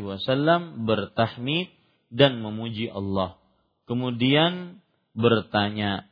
[0.00, 1.68] Wasallam bertahmid
[2.08, 3.36] dan memuji Allah.
[3.84, 4.80] Kemudian
[5.12, 6.08] bertanya,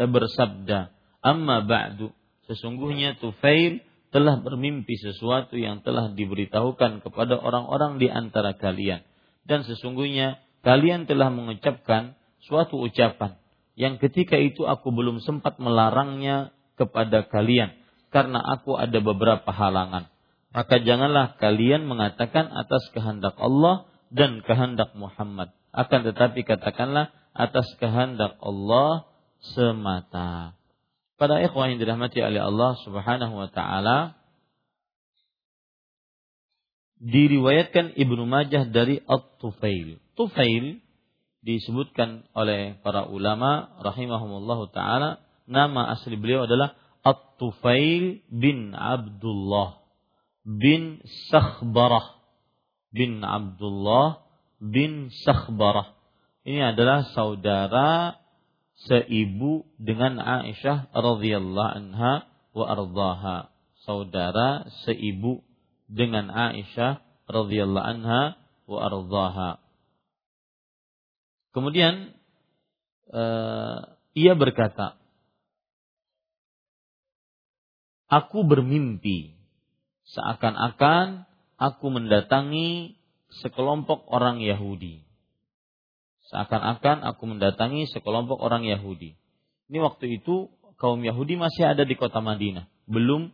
[0.00, 0.88] eh, bersabda,
[1.20, 2.16] amma ba'du.
[2.48, 9.04] Sesungguhnya Tufail telah bermimpi sesuatu yang telah diberitahukan kepada orang-orang di antara kalian.
[9.44, 13.36] Dan sesungguhnya kalian telah mengucapkan suatu ucapan
[13.76, 17.74] yang ketika itu aku belum sempat melarangnya kepada kalian
[18.14, 20.06] karena aku ada beberapa halangan.
[20.54, 25.50] Maka janganlah kalian mengatakan atas kehendak Allah dan kehendak Muhammad.
[25.74, 29.10] Akan tetapi katakanlah atas kehendak Allah
[29.42, 30.54] semata.
[31.18, 34.14] Pada ikhwan yang dirahmati oleh Allah Subhanahu wa taala
[37.02, 39.98] diriwayatkan Ibnu Majah dari At-Tufail.
[40.14, 40.82] Tufail
[41.44, 45.10] disebutkan oleh para ulama rahimahumullah taala
[45.44, 46.72] nama asli beliau adalah
[47.04, 49.82] At-Tufail bin Abdullah
[50.44, 52.24] bin Sakhbarah
[52.94, 54.22] bin Abdullah
[54.62, 55.98] bin Sakhbarah.
[56.46, 58.22] Ini adalah saudara
[58.86, 63.50] seibu dengan Aisyah radhiyallahu anha wa ardhaha.
[63.82, 65.42] Saudara seibu
[65.88, 69.50] dengan Aisyah radhiyallahu anha wa ardhaha.
[71.54, 72.12] Kemudian
[73.14, 74.98] uh, ia berkata,
[78.10, 79.34] Aku bermimpi
[80.06, 81.26] seakan-akan
[81.58, 83.00] aku mendatangi
[83.42, 85.02] sekelompok orang Yahudi.
[86.30, 89.18] Seakan-akan aku mendatangi sekelompok orang Yahudi.
[89.66, 93.32] Ini waktu itu kaum Yahudi masih ada di kota Madinah, belum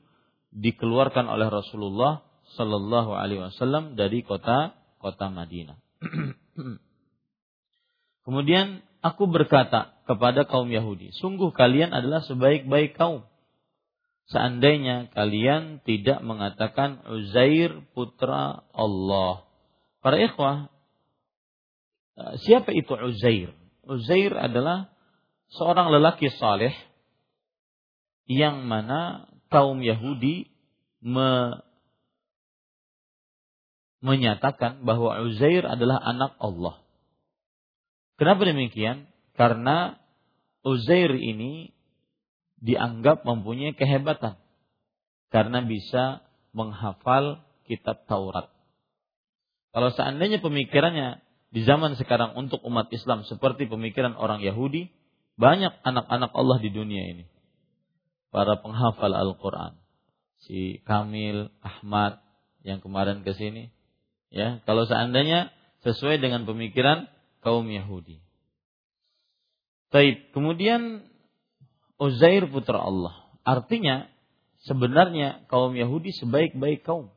[0.55, 2.25] dikeluarkan oleh Rasulullah
[2.59, 5.79] Shallallahu Alaihi Wasallam dari kota kota Madinah.
[8.27, 13.25] Kemudian aku berkata kepada kaum Yahudi, sungguh kalian adalah sebaik-baik kaum
[14.31, 19.45] seandainya kalian tidak mengatakan Uzair putra Allah.
[20.01, 20.71] Para ikhwah,
[22.17, 23.53] eh, siapa itu Uzair?
[23.85, 24.95] Uzair adalah
[25.51, 26.73] seorang lelaki saleh
[28.31, 30.47] yang mana kaum Yahudi
[34.01, 36.81] menyatakan bahwa Uzair adalah anak Allah.
[38.17, 39.09] Kenapa demikian?
[39.37, 39.97] Karena
[40.61, 41.73] Uzair ini
[42.61, 44.37] dianggap mempunyai kehebatan
[45.33, 46.21] karena bisa
[46.53, 48.53] menghafal kitab Taurat.
[49.71, 51.23] Kalau seandainya pemikirannya
[51.55, 54.91] di zaman sekarang untuk umat Islam seperti pemikiran orang Yahudi,
[55.39, 57.25] banyak anak-anak Allah di dunia ini.
[58.31, 59.79] Para penghafal Al-Quran.
[60.47, 62.23] Si Kamil, Ahmad,
[62.63, 63.73] yang kemarin ke sini.
[64.31, 65.51] Ya, kalau seandainya
[65.83, 67.11] sesuai dengan pemikiran
[67.43, 68.23] kaum Yahudi.
[69.91, 71.03] Baik, kemudian
[71.99, 73.27] Uzair putra Allah.
[73.43, 74.07] Artinya
[74.65, 77.11] sebenarnya kaum Yahudi sebaik-baik kaum.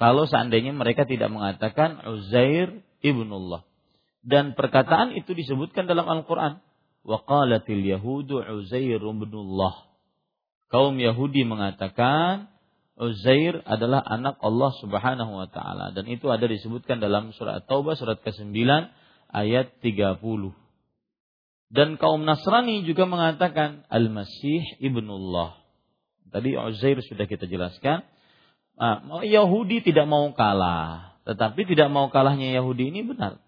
[0.00, 3.62] Kalau seandainya mereka tidak mengatakan Uzair ibnullah.
[4.26, 6.58] Dan perkataan itu disebutkan dalam Al-Quran.
[7.06, 9.86] Waqalatil Yahudu Uzair ibnullah.
[10.66, 12.50] Kaum Yahudi mengatakan
[12.96, 18.24] Uzair adalah anak Allah Subhanahu wa taala dan itu ada disebutkan dalam surat Taubah surat
[18.24, 18.56] ke-9
[19.28, 20.56] ayat 30.
[21.66, 25.60] Dan kaum Nasrani juga mengatakan Al-Masih ibnullah.
[26.32, 28.06] Tadi Uzair sudah kita jelaskan.
[28.76, 31.20] Nah, Yahudi tidak mau kalah.
[31.26, 33.42] Tetapi tidak mau kalahnya Yahudi ini benar.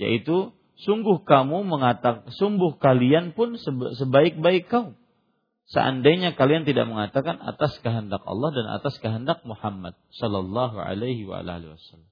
[0.00, 3.54] Yaitu sungguh kamu mengatakan sungguh kalian pun
[3.98, 4.96] sebaik-baik kaum.
[5.72, 12.10] Seandainya kalian tidak mengatakan atas kehendak Allah dan atas kehendak Muhammad sallallahu alaihi wasallam.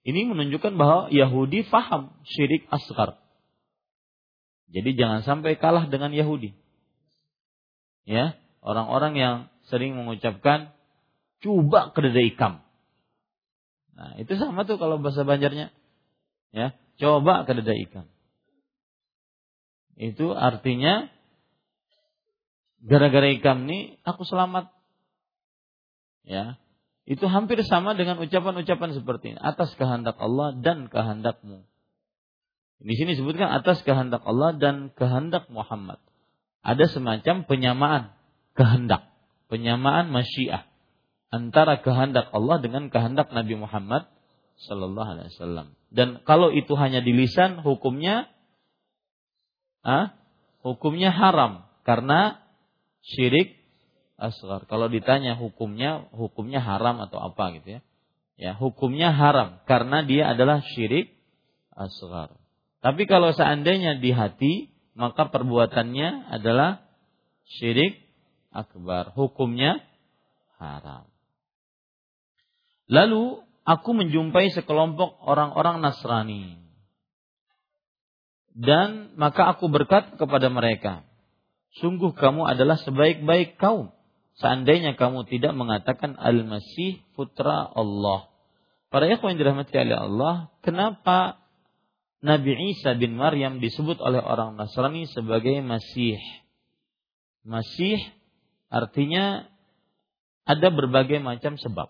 [0.00, 3.20] Ini menunjukkan bahwa Yahudi faham syirik asgar
[4.70, 6.54] jadi jangan sampai kalah dengan Yahudi.
[8.06, 9.34] Ya, orang-orang yang
[9.66, 10.70] sering mengucapkan
[11.42, 12.62] coba keledai ikam.
[13.98, 15.74] Nah, itu sama tuh kalau bahasa Banjarnya.
[16.54, 18.06] Ya, coba keledai ikam.
[19.98, 21.10] Itu artinya
[22.84, 24.72] gara-gara ikam ini aku selamat.
[26.24, 26.60] Ya,
[27.08, 31.64] itu hampir sama dengan ucapan-ucapan seperti ini atas kehendak Allah dan kehendakmu.
[32.80, 36.00] Di sini disebutkan atas kehendak Allah dan kehendak Muhammad.
[36.60, 38.12] Ada semacam penyamaan
[38.56, 39.10] kehendak,
[39.52, 40.68] penyamaan masyiah
[41.32, 44.08] antara kehendak Allah dengan kehendak Nabi Muhammad
[44.68, 45.66] sallallahu alaihi wasallam.
[45.88, 48.28] Dan kalau itu hanya di lisan hukumnya
[49.82, 50.12] ah,
[50.60, 52.38] hukumnya haram karena
[53.04, 53.56] syirik
[54.20, 54.68] asgar.
[54.68, 57.80] Kalau ditanya hukumnya, hukumnya haram atau apa gitu ya.
[58.40, 61.12] Ya, hukumnya haram karena dia adalah syirik
[61.76, 62.32] asgar.
[62.80, 66.80] Tapi kalau seandainya di hati, maka perbuatannya adalah
[67.60, 68.00] syirik
[68.52, 69.12] akbar.
[69.12, 69.84] Hukumnya
[70.56, 71.04] haram.
[72.90, 76.58] Lalu aku menjumpai sekelompok orang-orang Nasrani.
[78.50, 81.06] Dan maka aku berkat kepada mereka.
[81.78, 83.94] Sungguh kamu adalah sebaik-baik kaum.
[84.40, 88.32] Seandainya kamu tidak mengatakan Al-Masih putra Allah.
[88.90, 90.34] Para ikhwan dirahmati oleh Allah,
[90.66, 91.38] kenapa
[92.20, 96.18] Nabi Isa bin Maryam disebut oleh orang Nasrani sebagai Masih.
[97.46, 98.02] Masih
[98.68, 99.46] artinya
[100.44, 101.88] ada berbagai macam sebab.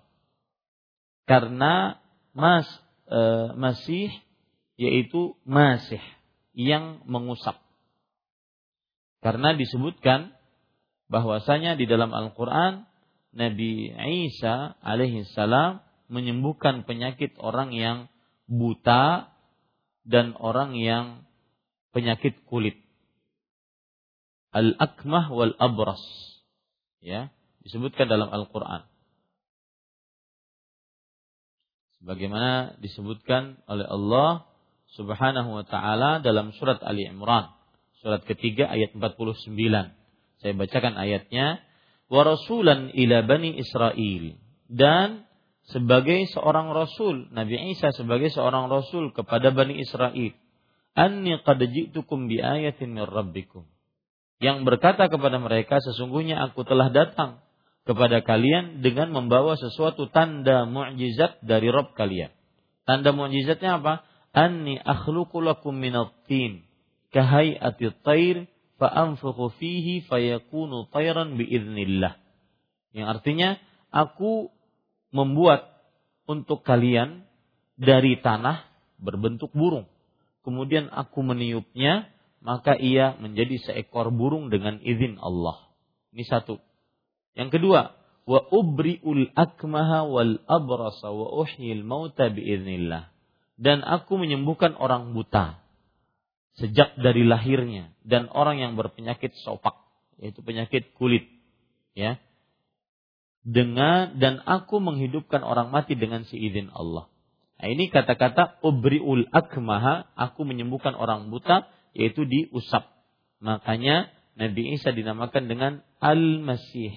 [1.25, 1.99] Karena
[2.37, 2.69] mas
[3.09, 3.21] e,
[3.57, 4.13] Masih
[4.77, 6.03] yaitu Masih
[6.53, 7.57] yang mengusap.
[9.21, 10.33] Karena disebutkan
[11.13, 12.89] bahwasanya di dalam Al-Qur'an
[13.37, 13.93] Nabi
[14.27, 18.11] Isa alaihi salam menyembuhkan penyakit orang yang
[18.51, 19.31] buta
[20.09, 21.29] dan orang yang
[21.93, 22.81] penyakit kulit.
[24.51, 26.03] Al-akmah wal abras.
[26.99, 27.31] Ya,
[27.63, 28.89] disebutkan dalam Al-Qur'an.
[32.01, 34.49] Sebagaimana disebutkan oleh Allah
[34.97, 37.60] Subhanahu wa taala dalam surat Ali Imran
[38.01, 39.53] surat ketiga ayat 49.
[40.41, 41.61] Saya bacakan ayatnya.
[42.11, 44.35] Wa rasulan ila bani Israel
[44.67, 45.31] dan
[45.71, 50.35] sebagai seorang rasul Nabi Isa sebagai seorang rasul kepada bani Israel
[50.99, 53.63] anni qad ji'tukum bi ayatin min rabbikum.
[54.43, 57.45] Yang berkata kepada mereka sesungguhnya aku telah datang
[57.87, 62.35] kepada kalian dengan membawa sesuatu tanda mukjizat dari Rob kalian.
[62.91, 64.03] Tanda mukjizatnya apa?
[64.35, 66.70] Anni akhluqu lakum minat tin
[67.11, 68.47] kahayati tayr
[68.81, 72.17] fa'anfukhu fihi fayakunu tayran biiznillah.
[72.97, 73.49] Yang artinya
[73.93, 74.51] aku
[75.15, 75.69] membuat
[76.27, 77.27] untuk kalian
[77.75, 78.67] dari tanah
[79.03, 79.87] berbentuk burung.
[80.41, 82.09] Kemudian aku meniupnya,
[82.41, 85.69] maka ia menjadi seekor burung dengan izin Allah.
[86.17, 86.57] Ini satu.
[87.37, 87.93] Yang kedua,
[88.25, 93.13] wa ubri'ul akmaha wal abrasa wa uhyil mauta biiznillah.
[93.61, 95.61] Dan aku menyembuhkan orang buta
[96.61, 99.81] sejak dari lahirnya dan orang yang berpenyakit sopak
[100.21, 101.25] yaitu penyakit kulit
[101.97, 102.21] ya
[103.41, 107.09] dengan dan aku menghidupkan orang mati dengan seizin Allah.
[107.61, 112.89] Nah, ini kata-kata ubriul akmaha, aku menyembuhkan orang buta yaitu diusap.
[113.41, 116.93] Makanya Nabi Isa dinamakan dengan Al-Masih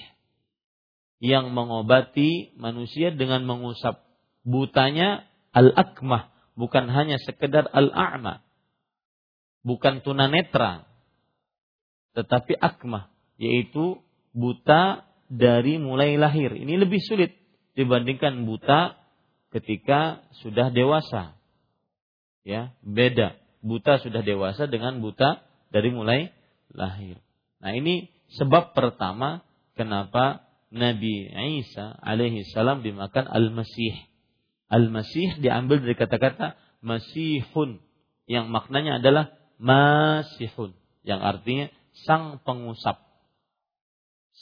[1.24, 4.04] yang mengobati manusia dengan mengusap.
[4.44, 5.24] Butanya
[5.56, 6.28] Al-Akmah,
[6.60, 8.43] bukan hanya sekedar Al-A'ma
[9.64, 10.86] bukan tunanetra,
[12.14, 13.10] tetapi akmah,
[13.40, 14.04] yaitu
[14.36, 16.54] buta dari mulai lahir.
[16.54, 17.34] Ini lebih sulit
[17.74, 19.00] dibandingkan buta
[19.50, 21.34] ketika sudah dewasa.
[22.44, 23.40] Ya, beda.
[23.64, 25.42] Buta sudah dewasa dengan buta
[25.72, 26.30] dari mulai
[26.70, 27.18] lahir.
[27.64, 29.42] Nah, ini sebab pertama
[29.80, 30.44] kenapa
[30.74, 31.32] Nabi
[31.64, 33.96] Isa alaihi salam dimakan Al-Masih.
[34.68, 37.80] Al-Masih diambil dari kata-kata Masihun
[38.28, 39.32] yang maknanya adalah
[39.64, 40.76] masihun
[41.08, 41.72] yang artinya
[42.04, 43.00] sang pengusap.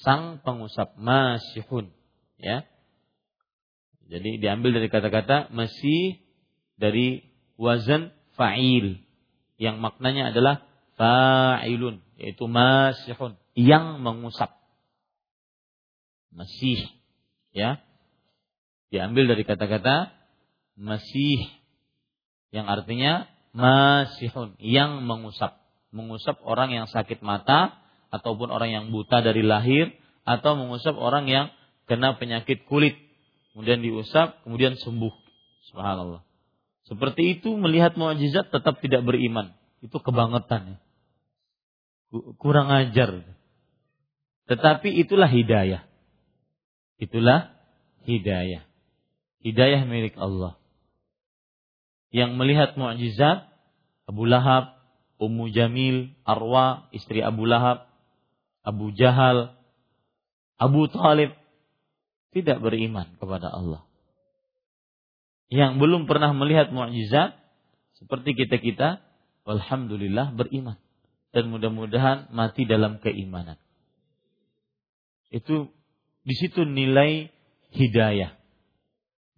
[0.02, 1.94] Sang pengusap masihun
[2.42, 2.66] ya.
[4.10, 6.20] Jadi diambil dari kata-kata masih
[6.76, 7.22] dari
[7.56, 9.00] wazan fa'il
[9.62, 10.66] yang maknanya adalah
[10.98, 14.58] fa'ilun yaitu masihun yang mengusap.
[16.34, 16.82] Masih
[17.54, 17.78] ya.
[18.92, 20.12] Diambil dari kata-kata
[20.76, 21.48] masih
[22.52, 24.56] yang artinya masihun.
[24.60, 25.60] Yang mengusap.
[25.92, 27.76] Mengusap orang yang sakit mata
[28.12, 29.92] ataupun orang yang buta dari lahir
[30.24, 31.46] atau mengusap orang yang
[31.88, 32.96] kena penyakit kulit.
[33.52, 35.12] Kemudian diusap kemudian sembuh.
[35.72, 36.24] Subhanallah.
[36.88, 39.56] Seperti itu melihat mukjizat tetap tidak beriman.
[39.84, 40.80] Itu kebangetan ya.
[42.40, 43.24] kurang ajar.
[44.48, 45.88] Tetapi itulah hidayah.
[47.00, 47.56] Itulah
[48.04, 48.68] hidayah.
[49.42, 50.61] Hidayah milik Allah
[52.12, 53.48] yang melihat mukjizat
[54.06, 54.76] Abu Lahab,
[55.18, 57.88] Ummu Jamil, Arwa, istri Abu Lahab,
[58.62, 59.56] Abu Jahal,
[60.60, 61.34] Abu Talib
[62.36, 63.88] tidak beriman kepada Allah.
[65.52, 67.36] Yang belum pernah melihat mukjizat
[68.00, 69.04] seperti kita-kita,
[69.48, 70.80] alhamdulillah beriman
[71.32, 73.56] dan mudah-mudahan mati dalam keimanan.
[75.32, 75.72] Itu
[76.28, 77.32] di situ nilai
[77.72, 78.36] hidayah.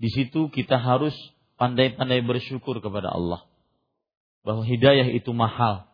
[0.01, 1.13] Di situ kita harus
[1.57, 3.45] pandai-pandai bersyukur kepada Allah.
[4.43, 5.87] Bahwa hidayah itu mahal.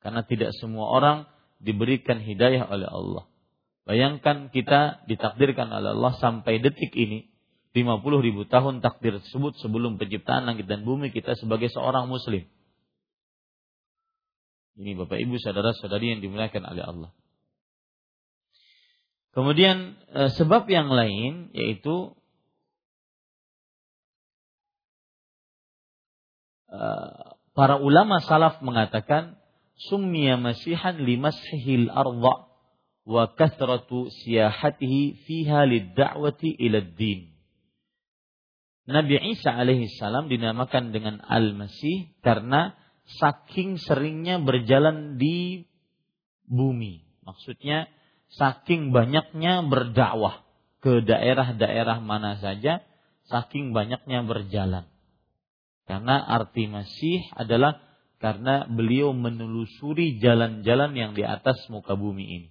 [0.00, 1.26] Karena tidak semua orang
[1.58, 3.24] diberikan hidayah oleh Allah.
[3.86, 7.30] Bayangkan kita ditakdirkan oleh Allah sampai detik ini.
[7.76, 12.48] 50 ribu tahun takdir tersebut sebelum penciptaan langit dan bumi kita sebagai seorang muslim.
[14.80, 17.10] Ini Bapak Ibu saudara-saudari yang dimuliakan oleh Allah.
[19.36, 22.16] Kemudian eh, sebab yang lain yaitu
[27.56, 29.40] para ulama salaf mengatakan
[29.88, 32.46] summiya masihan limashihil arda
[33.06, 37.36] wa kathratu siyahatihi fiha lid-da'wati ila din.
[38.86, 42.78] Nabi Isa alaihi salam dinamakan dengan Al-Masih karena
[43.18, 45.66] saking seringnya berjalan di
[46.46, 47.02] bumi.
[47.26, 47.90] Maksudnya
[48.38, 50.46] saking banyaknya berdakwah
[50.82, 52.82] ke daerah-daerah mana saja,
[53.26, 54.86] saking banyaknya berjalan.
[55.86, 57.78] Karena arti Masih adalah
[58.18, 62.48] karena beliau menelusuri jalan-jalan yang di atas muka bumi ini.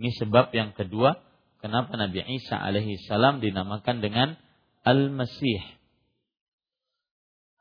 [0.00, 1.22] Ini sebab yang kedua
[1.62, 4.34] kenapa Nabi Isa alaihi salam dinamakan dengan
[4.82, 5.62] Al-Masih.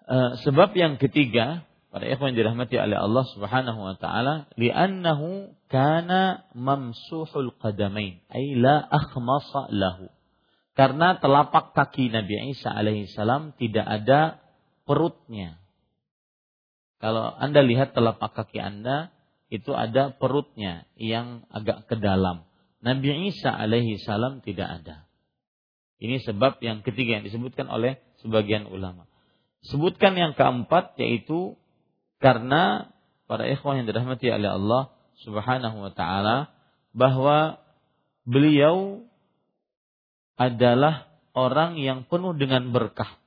[0.09, 7.53] Uh, sebab yang ketiga, para ikhwan dirahmati oleh Allah Subhanahu wa taala, li'annahu kana mamsuhul
[7.61, 10.09] qadamain, ay la akhmasa lahu.
[10.73, 14.41] Karena telapak kaki Nabi Isa alaihi salam tidak ada
[14.91, 15.55] perutnya.
[16.99, 19.15] Kalau Anda lihat telapak kaki Anda,
[19.47, 22.43] itu ada perutnya yang agak ke dalam.
[22.83, 25.07] Nabi Isa alaihi salam tidak ada.
[26.03, 29.07] Ini sebab yang ketiga yang disebutkan oleh sebagian ulama.
[29.63, 31.55] Sebutkan yang keempat yaitu
[32.19, 32.91] karena
[33.29, 36.49] para ikhwan yang dirahmati oleh Allah Subhanahu wa taala
[36.91, 37.61] bahwa
[38.25, 39.05] beliau
[40.41, 41.05] adalah
[41.37, 43.20] orang yang penuh dengan berkah.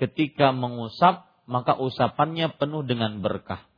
[0.00, 3.68] Ketika mengusap, maka usapannya penuh dengan berkah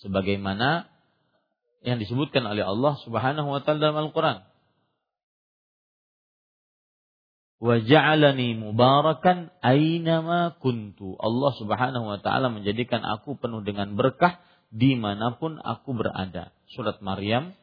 [0.00, 0.88] sebagaimana
[1.84, 4.38] yang disebutkan oleh Allah Subhanahu wa taala dalam Al-Qur'an.
[7.56, 11.16] Wa ja'alani mubarakan aynama kuntu.
[11.16, 16.52] Allah Subhanahu wa taala menjadikan aku penuh dengan berkah di mana pun aku berada.
[16.72, 17.56] Surat Maryam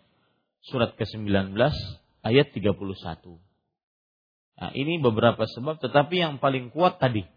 [0.64, 1.60] surat ke-19
[2.24, 3.53] ayat 31.
[4.64, 7.28] Nah, ini beberapa sebab tetapi yang paling kuat tadi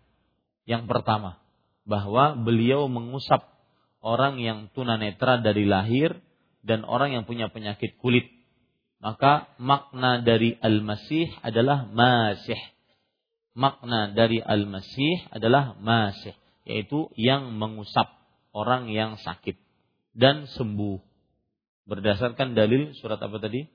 [0.63, 1.43] yang pertama
[1.83, 3.51] bahwa beliau mengusap
[3.99, 6.23] orang yang tunanetra dari lahir
[6.63, 8.31] dan orang yang punya penyakit kulit.
[9.03, 12.63] Maka makna dari al-masih adalah masih.
[13.59, 18.07] Makna dari al-masih adalah masih, yaitu yang mengusap
[18.55, 19.59] orang yang sakit
[20.15, 21.03] dan sembuh.
[21.91, 23.67] Berdasarkan dalil surat apa tadi?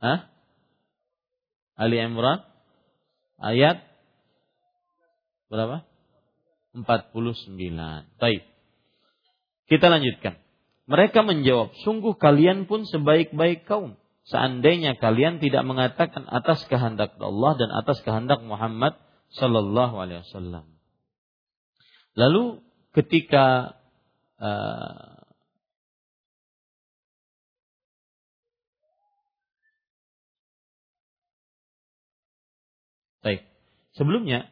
[0.00, 0.35] Hah?
[1.76, 2.40] Ali Imran
[3.40, 3.84] ayat
[5.52, 5.84] berapa?
[6.76, 7.16] 49.
[8.20, 8.42] Baik.
[9.66, 10.36] Kita lanjutkan.
[10.86, 13.98] Mereka menjawab, sungguh kalian pun sebaik-baik kaum.
[14.26, 18.98] Seandainya kalian tidak mengatakan atas kehendak Allah dan atas kehendak Muhammad
[19.34, 20.66] Sallallahu Alaihi Wasallam.
[22.14, 22.62] Lalu
[22.94, 23.76] ketika
[24.40, 25.15] uh,
[33.26, 33.42] Baik.
[33.98, 34.46] Sebelumnya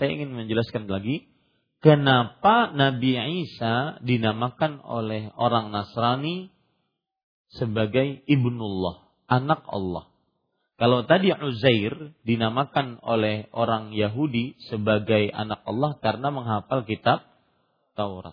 [0.00, 1.28] saya ingin menjelaskan lagi
[1.84, 6.48] kenapa Nabi Isa dinamakan oleh orang Nasrani
[7.52, 10.08] sebagai ibnullah, anak Allah.
[10.80, 17.28] Kalau tadi Uzair dinamakan oleh orang Yahudi sebagai anak Allah karena menghafal kitab
[17.92, 18.32] Taurat.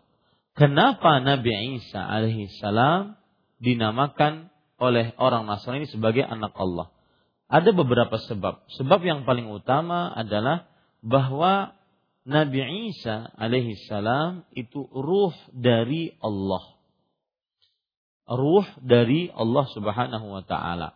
[0.56, 3.20] Kenapa Nabi Isa alaihi salam
[3.60, 4.48] dinamakan
[4.80, 6.88] oleh orang Nasrani sebagai anak Allah?
[7.52, 8.64] Ada beberapa sebab.
[8.80, 10.72] Sebab yang paling utama adalah
[11.04, 11.76] bahwa
[12.24, 16.80] Nabi Isa alaihi salam itu ruh dari Allah.
[18.32, 20.96] Ruh dari Allah Subhanahu wa taala.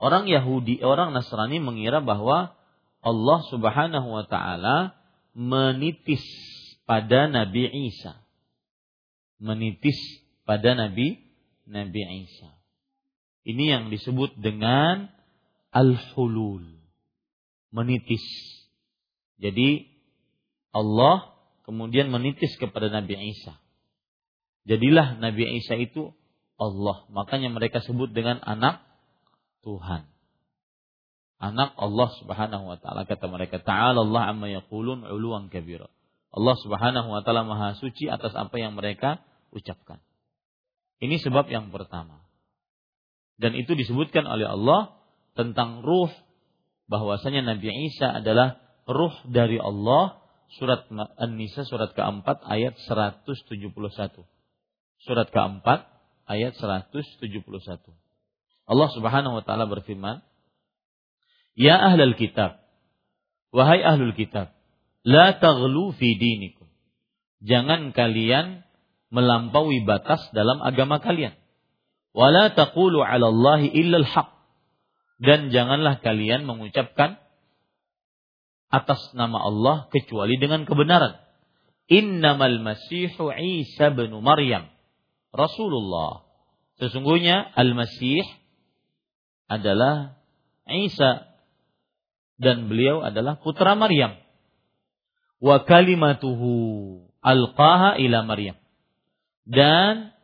[0.00, 2.56] Orang Yahudi, orang Nasrani mengira bahwa
[3.04, 4.96] Allah Subhanahu wa taala
[5.36, 6.24] menitis
[6.88, 8.16] pada Nabi Isa.
[9.36, 10.00] Menitis
[10.48, 11.20] pada Nabi
[11.68, 12.61] Nabi Isa.
[13.42, 15.10] Ini yang disebut dengan
[15.74, 16.66] al-hulul.
[17.72, 18.22] Menitis
[19.42, 19.90] jadi
[20.70, 21.34] Allah
[21.66, 23.58] kemudian menitis kepada Nabi Isa.
[24.62, 26.14] Jadilah Nabi Isa itu
[26.54, 27.10] Allah.
[27.10, 28.86] Makanya mereka sebut dengan anak
[29.66, 30.06] Tuhan.
[31.42, 35.90] Anak Allah Subhanahu wa taala kata mereka, "Ta'ala Allah amma yaqulun 'uluwan kabira."
[36.30, 39.18] Allah Subhanahu wa taala Maha suci atas apa yang mereka
[39.50, 39.98] ucapkan.
[41.02, 42.21] Ini sebab yang pertama.
[43.40, 44.96] Dan itu disebutkan oleh Allah
[45.32, 46.12] tentang ruh
[46.90, 50.20] bahwasanya Nabi Isa adalah ruh dari Allah
[50.60, 50.84] surat
[51.16, 53.32] An-Nisa surat keempat ayat 171.
[55.02, 55.88] Surat keempat
[56.28, 57.16] ayat 171.
[58.68, 60.22] Allah Subhanahu wa taala berfirman,
[61.58, 62.62] "Ya ahlal kitab,
[63.50, 64.54] wahai ahlul kitab,
[65.02, 66.70] la taghlu fi dinikum."
[67.42, 68.62] Jangan kalian
[69.10, 71.34] melampaui batas dalam agama kalian.
[72.12, 74.28] Wala taqulu 'ala Allahi al-haq.
[75.22, 77.16] Dan janganlah kalian mengucapkan
[78.72, 81.20] atas nama Allah kecuali dengan kebenaran.
[81.92, 84.72] Innamal Masihu Isa bin Maryam
[85.30, 86.24] Rasulullah.
[86.80, 88.24] Sesungguhnya Al-Masih
[89.46, 90.16] adalah
[90.66, 91.28] Isa
[92.40, 94.16] dan beliau adalah putra Maryam.
[95.38, 96.50] Wa kalimatuhu
[97.20, 98.56] alqaha ila Maryam.
[99.44, 100.16] Dan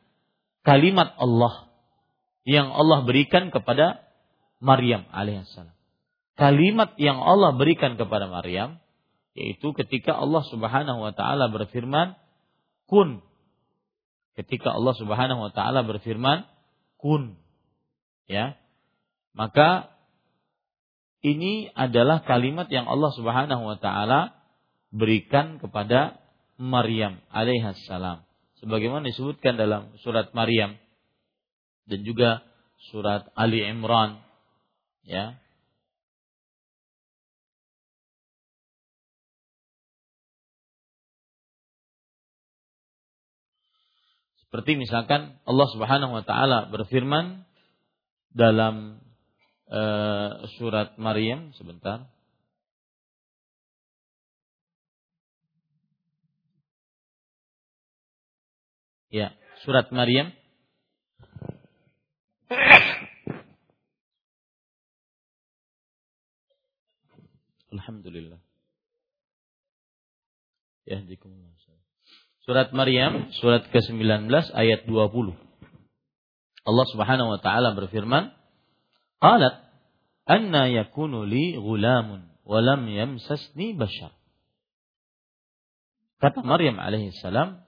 [0.64, 1.67] kalimat Allah
[2.48, 4.08] yang Allah berikan kepada
[4.64, 5.76] Maryam alaihissalam.
[6.40, 8.80] Kalimat yang Allah berikan kepada Maryam
[9.36, 12.16] yaitu ketika Allah Subhanahu wa taala berfirman
[12.88, 13.20] kun.
[14.32, 16.48] Ketika Allah Subhanahu wa taala berfirman
[16.96, 17.36] kun.
[18.24, 18.56] Ya.
[19.36, 19.92] Maka
[21.20, 24.32] ini adalah kalimat yang Allah Subhanahu wa taala
[24.88, 26.16] berikan kepada
[26.56, 28.24] Maryam alaihissalam.
[28.64, 30.80] Sebagaimana disebutkan dalam surat Maryam
[31.88, 32.44] dan juga
[32.92, 34.20] surat Ali Imran
[35.02, 35.40] ya
[44.48, 47.44] Seperti misalkan Allah Subhanahu wa taala berfirman
[48.32, 48.96] dalam
[49.68, 52.08] uh, surat Maryam sebentar.
[59.12, 59.36] Ya,
[59.68, 60.32] surat Maryam
[67.78, 68.42] Alhamdulillah.
[70.88, 70.98] Ya,
[72.48, 75.36] Surat Maryam, surat ke-19 ayat 20.
[76.64, 78.32] Allah Subhanahu wa taala berfirman,
[79.20, 79.68] "Qalat
[80.24, 84.16] anna yakunu li ghulamun wa lam yamsasni bashar."
[86.18, 87.62] Kata Maryam alaihissalam,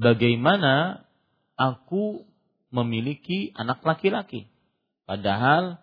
[0.00, 1.04] bagaimana
[1.54, 2.24] aku
[2.72, 4.48] memiliki anak laki-laki
[5.08, 5.80] padahal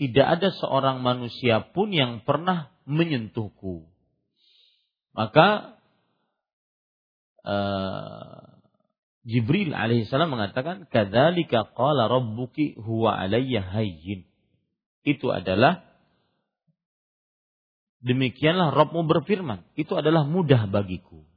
[0.00, 3.84] tidak ada seorang manusia pun yang pernah menyentuhku.
[5.12, 5.76] Maka
[7.44, 8.64] uh,
[9.28, 14.24] Jibril alaihissalam mengatakan, "Kadzalika qala rabbuki huwa alayya hayyin."
[15.04, 15.84] Itu adalah
[18.00, 21.28] demikianlah Rabbmu berfirman, itu adalah mudah bagiku.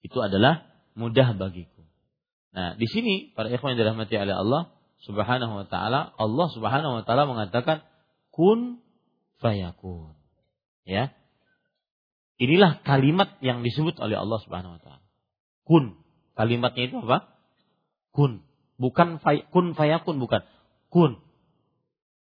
[0.00, 1.84] Itu adalah mudah bagiku.
[2.56, 4.62] Nah, di sini para ikhwan yang dirahmati oleh Allah,
[5.04, 7.84] Subhanahu wa taala, Allah Subhanahu wa taala mengatakan
[8.32, 8.80] kun
[9.38, 10.16] fayakun.
[10.88, 11.12] Ya.
[12.40, 15.04] Inilah kalimat yang disebut oleh Allah Subhanahu wa taala.
[15.64, 16.00] Kun.
[16.34, 17.30] Kalimatnya itu apa?
[18.12, 18.44] Kun.
[18.80, 20.42] Bukan fay, kun fayakun bukan.
[20.88, 21.20] Kun.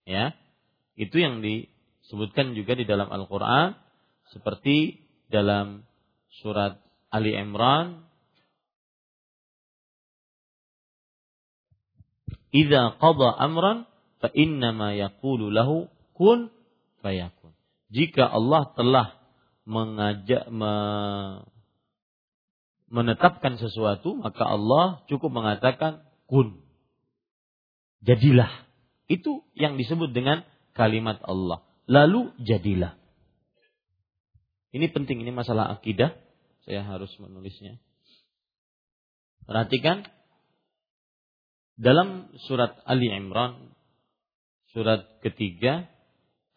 [0.04, 0.36] Ya.
[0.96, 3.76] Itu yang disebutkan juga di dalam Al-Qur'an
[4.32, 5.88] seperti dalam
[6.40, 8.07] surat Ali Imran
[12.54, 13.84] idza qada amran
[14.18, 16.50] fa innama yaqulu lahu kun
[17.00, 17.54] fayakun.
[17.88, 19.06] Jika Allah telah
[19.68, 20.72] mengajak me,
[22.88, 26.60] menetapkan sesuatu, maka Allah cukup mengatakan kun.
[28.04, 28.48] Jadilah.
[29.08, 30.44] Itu yang disebut dengan
[30.76, 31.64] kalimat Allah.
[31.88, 32.96] Lalu jadilah.
[34.68, 36.12] Ini penting, ini masalah akidah.
[36.68, 37.80] Saya harus menulisnya.
[39.48, 40.04] Perhatikan
[41.78, 43.70] dalam surat Ali Imran
[44.74, 45.86] surat ketiga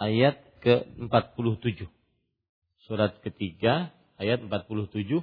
[0.02, 1.86] ayat ke-47.
[2.90, 5.22] Surat ketiga ayat 47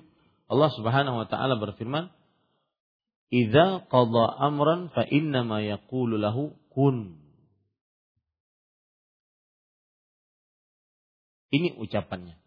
[0.49, 2.15] Allah Subhanahu wa taala berfirman
[3.29, 7.21] Idza qada amran fa innama yaqulu lahu kun.
[11.53, 12.41] Ini ucapannya.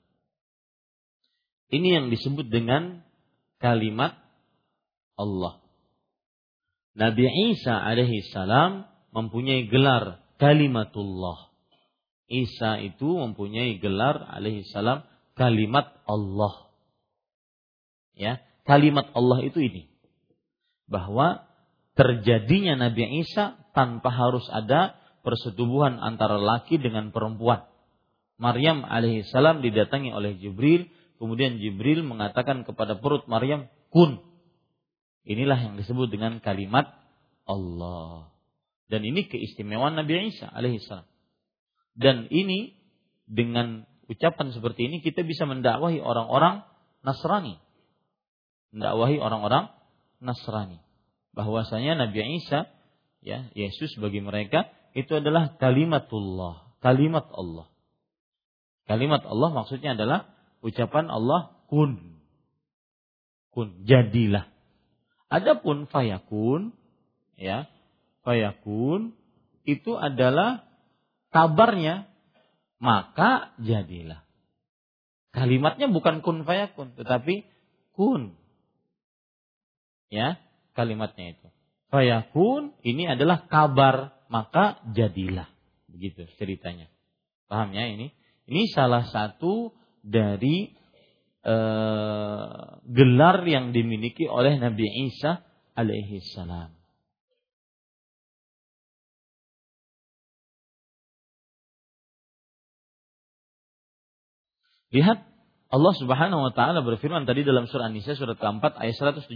[1.70, 3.06] Ini yang disebut dengan
[3.62, 4.18] kalimat
[5.22, 5.61] Allah.
[6.92, 7.24] Nabi
[7.56, 8.84] Isa alaihi salam
[9.16, 11.52] mempunyai gelar kalimatullah.
[12.32, 15.04] Isa itu mempunyai gelar alaihi salam
[15.36, 16.72] kalimat Allah.
[18.16, 19.88] Ya, kalimat Allah itu ini.
[20.88, 21.48] Bahwa
[21.96, 27.68] terjadinya Nabi Isa tanpa harus ada persetubuhan antara laki dengan perempuan.
[28.42, 30.90] Maryam alaihi salam didatangi oleh Jibril,
[31.22, 34.31] kemudian Jibril mengatakan kepada perut Maryam, "Kun."
[35.22, 36.90] Inilah yang disebut dengan kalimat
[37.46, 38.34] Allah.
[38.92, 41.08] Dan ini keistimewaan Nabi Isa alaihissalam.
[41.96, 42.76] Dan ini
[43.30, 46.68] dengan ucapan seperti ini kita bisa mendakwahi orang-orang
[47.06, 47.56] Nasrani.
[48.76, 49.72] Mendakwahi orang-orang
[50.20, 50.84] Nasrani.
[51.32, 52.68] Bahwasanya Nabi Isa,
[53.24, 57.72] ya Yesus bagi mereka itu adalah kalimatullah, kalimat Allah.
[58.92, 60.28] Kalimat Allah maksudnya adalah
[60.60, 62.20] ucapan Allah kun.
[63.56, 64.51] Kun, jadilah.
[65.32, 66.76] Adapun fayakun
[67.40, 67.72] ya,
[68.28, 69.16] fayakun
[69.64, 70.68] itu adalah
[71.32, 72.12] kabarnya
[72.84, 74.28] maka jadilah.
[75.32, 77.48] Kalimatnya bukan kun fayakun tetapi
[77.96, 78.36] kun.
[80.12, 80.44] Ya,
[80.76, 81.48] kalimatnya itu.
[81.88, 85.48] Fayakun ini adalah kabar maka jadilah.
[85.88, 86.92] Begitu ceritanya.
[87.48, 88.12] Paham ya ini?
[88.52, 89.72] Ini salah satu
[90.04, 90.76] dari
[91.46, 95.42] uh, gelar yang dimiliki oleh Nabi Isa
[95.78, 96.74] alaihi salam.
[104.92, 105.24] Lihat
[105.72, 109.32] Allah Subhanahu wa taala berfirman tadi dalam surah An-Nisa surat keempat ayat 177.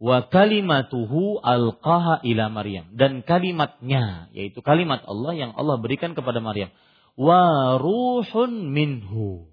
[0.00, 6.72] Wa kalimatuhu alqaha ila Maryam dan kalimatnya yaitu kalimat Allah yang Allah berikan kepada Maryam.
[7.20, 9.49] Wa ruhun minhu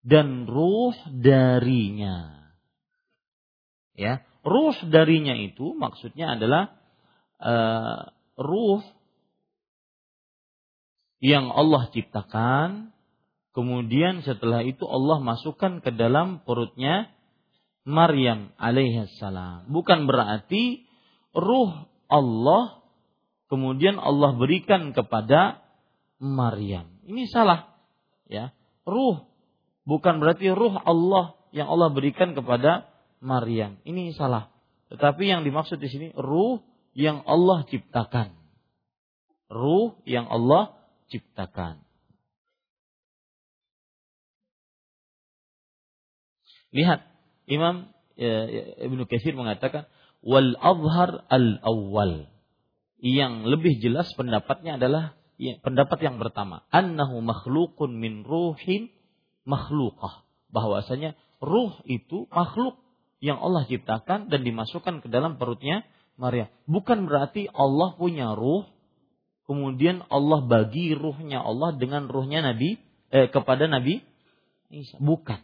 [0.00, 2.48] dan ruh darinya.
[3.96, 6.72] Ya, ruh darinya itu maksudnya adalah
[7.36, 8.08] uh,
[8.40, 8.80] ruh
[11.20, 12.96] yang Allah ciptakan,
[13.52, 17.12] kemudian setelah itu Allah masukkan ke dalam perutnya
[17.84, 19.68] Maryam alaihissalam.
[19.68, 20.88] Bukan berarti
[21.36, 22.80] ruh Allah
[23.52, 25.60] kemudian Allah berikan kepada
[26.16, 26.88] Maryam.
[27.04, 27.68] Ini salah.
[28.30, 28.56] Ya.
[28.88, 29.29] Ruh
[29.84, 32.88] bukan berarti ruh Allah yang Allah berikan kepada
[33.20, 33.78] Maryam.
[33.84, 34.48] Ini salah.
[34.90, 36.64] Tetapi yang dimaksud di sini ruh
[36.96, 38.34] yang Allah ciptakan.
[39.50, 40.74] Ruh yang Allah
[41.10, 41.82] ciptakan.
[46.70, 47.02] Lihat,
[47.50, 49.90] Imam ya, ya, Ibnu Katsir mengatakan
[50.22, 52.30] wal azhar al awal.
[53.00, 58.92] Yang lebih jelas pendapatnya adalah ya, pendapat yang pertama, annahu makhlukun min ruhin
[59.44, 60.24] makhlukah.
[60.50, 62.78] Bahwasanya ruh itu makhluk
[63.20, 65.84] yang Allah ciptakan dan dimasukkan ke dalam perutnya
[66.16, 66.48] Maria.
[66.68, 68.68] Bukan berarti Allah punya ruh,
[69.48, 72.80] kemudian Allah bagi ruhnya Allah dengan ruhnya Nabi
[73.12, 74.04] eh, kepada Nabi.
[75.00, 75.40] Bukan.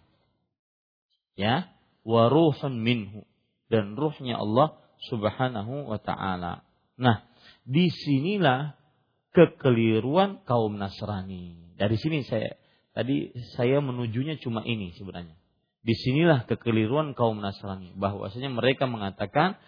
[1.36, 1.68] Ya,
[2.06, 2.32] wa
[2.72, 3.28] minhu
[3.68, 4.78] dan ruhnya Allah
[5.12, 6.64] Subhanahu wa taala.
[6.96, 7.28] Nah,
[7.66, 8.78] di sinilah
[9.36, 11.76] kekeliruan kaum Nasrani.
[11.76, 12.56] Dari sini saya
[12.96, 15.36] tadi saya menujunya cuma ini sebenarnya.
[15.84, 19.60] Di sinilah kekeliruan kaum Nasrani bahwasanya mereka mengatakan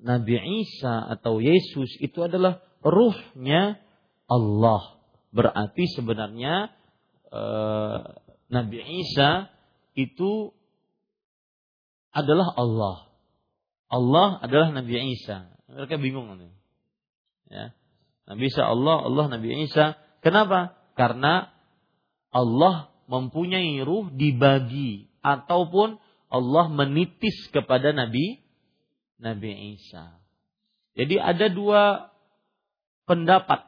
[0.00, 3.76] Nabi Isa atau Yesus itu adalah ruhnya
[4.24, 4.96] Allah.
[5.30, 6.72] Berarti sebenarnya
[7.28, 7.98] eh,
[8.48, 9.52] Nabi Isa
[9.94, 10.50] itu
[12.10, 13.06] adalah Allah.
[13.92, 15.52] Allah adalah Nabi Isa.
[15.70, 16.34] Mereka bingung
[17.50, 17.74] Ya.
[18.26, 19.98] Nabi Isa Allah, Allah Nabi Isa.
[20.22, 20.78] Kenapa?
[20.94, 21.50] Karena
[22.30, 25.98] Allah mempunyai ruh dibagi ataupun
[26.30, 28.38] Allah menitis kepada Nabi
[29.18, 30.16] Nabi Isa.
[30.94, 32.10] Jadi ada dua
[33.04, 33.66] pendapat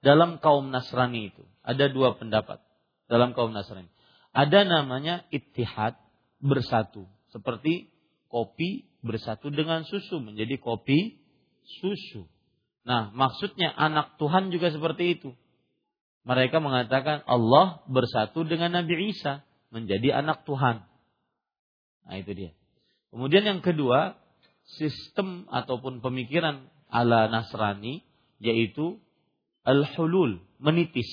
[0.00, 1.42] dalam kaum Nasrani itu.
[1.66, 2.62] Ada dua pendapat
[3.10, 3.90] dalam kaum Nasrani.
[4.34, 5.94] Ada namanya ittihad
[6.42, 7.90] bersatu, seperti
[8.26, 11.22] kopi bersatu dengan susu menjadi kopi
[11.80, 12.26] susu.
[12.84, 15.30] Nah, maksudnya anak Tuhan juga seperti itu.
[16.24, 20.80] Mereka mengatakan Allah bersatu dengan Nabi Isa menjadi anak Tuhan.
[22.04, 22.50] Nah, itu dia.
[23.12, 24.16] Kemudian yang kedua,
[24.80, 28.00] sistem ataupun pemikiran ala Nasrani
[28.40, 29.00] yaitu
[29.64, 31.08] al-hulul, menitis.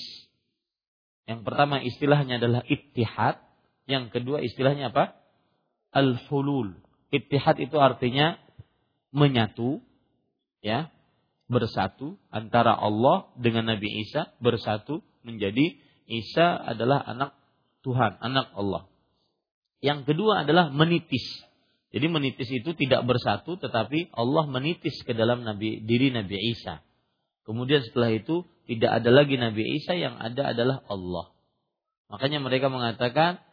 [1.28, 3.40] Yang pertama istilahnya adalah ittihad,
[3.88, 5.16] yang kedua istilahnya apa?
[5.92, 6.76] Al-hulul.
[7.12, 8.40] Ittihad itu artinya
[9.12, 9.84] menyatu,
[10.64, 10.88] ya,
[11.52, 15.76] bersatu antara Allah dengan Nabi Isa bersatu menjadi
[16.08, 17.36] Isa adalah anak
[17.84, 18.88] Tuhan, anak Allah.
[19.84, 21.44] Yang kedua adalah menitis.
[21.92, 26.80] Jadi menitis itu tidak bersatu tetapi Allah menitis ke dalam Nabi diri Nabi Isa.
[27.44, 31.36] Kemudian setelah itu tidak ada lagi Nabi Isa yang ada adalah Allah.
[32.08, 33.44] Makanya mereka mengatakan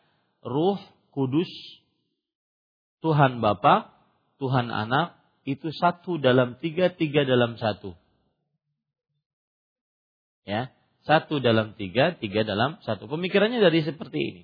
[0.46, 0.78] Ruh
[1.11, 1.51] Kudus
[3.03, 3.94] Tuhan Bapa,
[4.42, 5.17] Tuhan Anak,
[5.49, 7.96] itu satu dalam tiga, tiga dalam satu.
[10.44, 10.68] Ya,
[11.09, 13.09] satu dalam tiga, tiga dalam satu.
[13.09, 14.42] Pemikirannya dari seperti ini.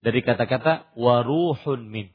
[0.00, 2.08] Dari kata-kata waruhun min.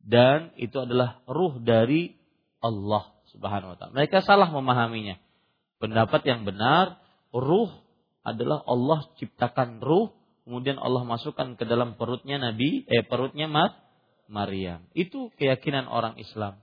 [0.00, 2.16] Dan itu adalah ruh dari
[2.64, 3.92] Allah subhanahu wa ta'ala.
[3.92, 5.20] Mereka salah memahaminya.
[5.76, 6.96] Pendapat yang benar,
[7.28, 7.68] ruh
[8.24, 10.14] adalah Allah ciptakan ruh,
[10.48, 13.50] kemudian Allah masukkan ke dalam perutnya Nabi, eh perutnya
[14.30, 14.86] Maryam.
[14.96, 16.62] Itu keyakinan orang Islam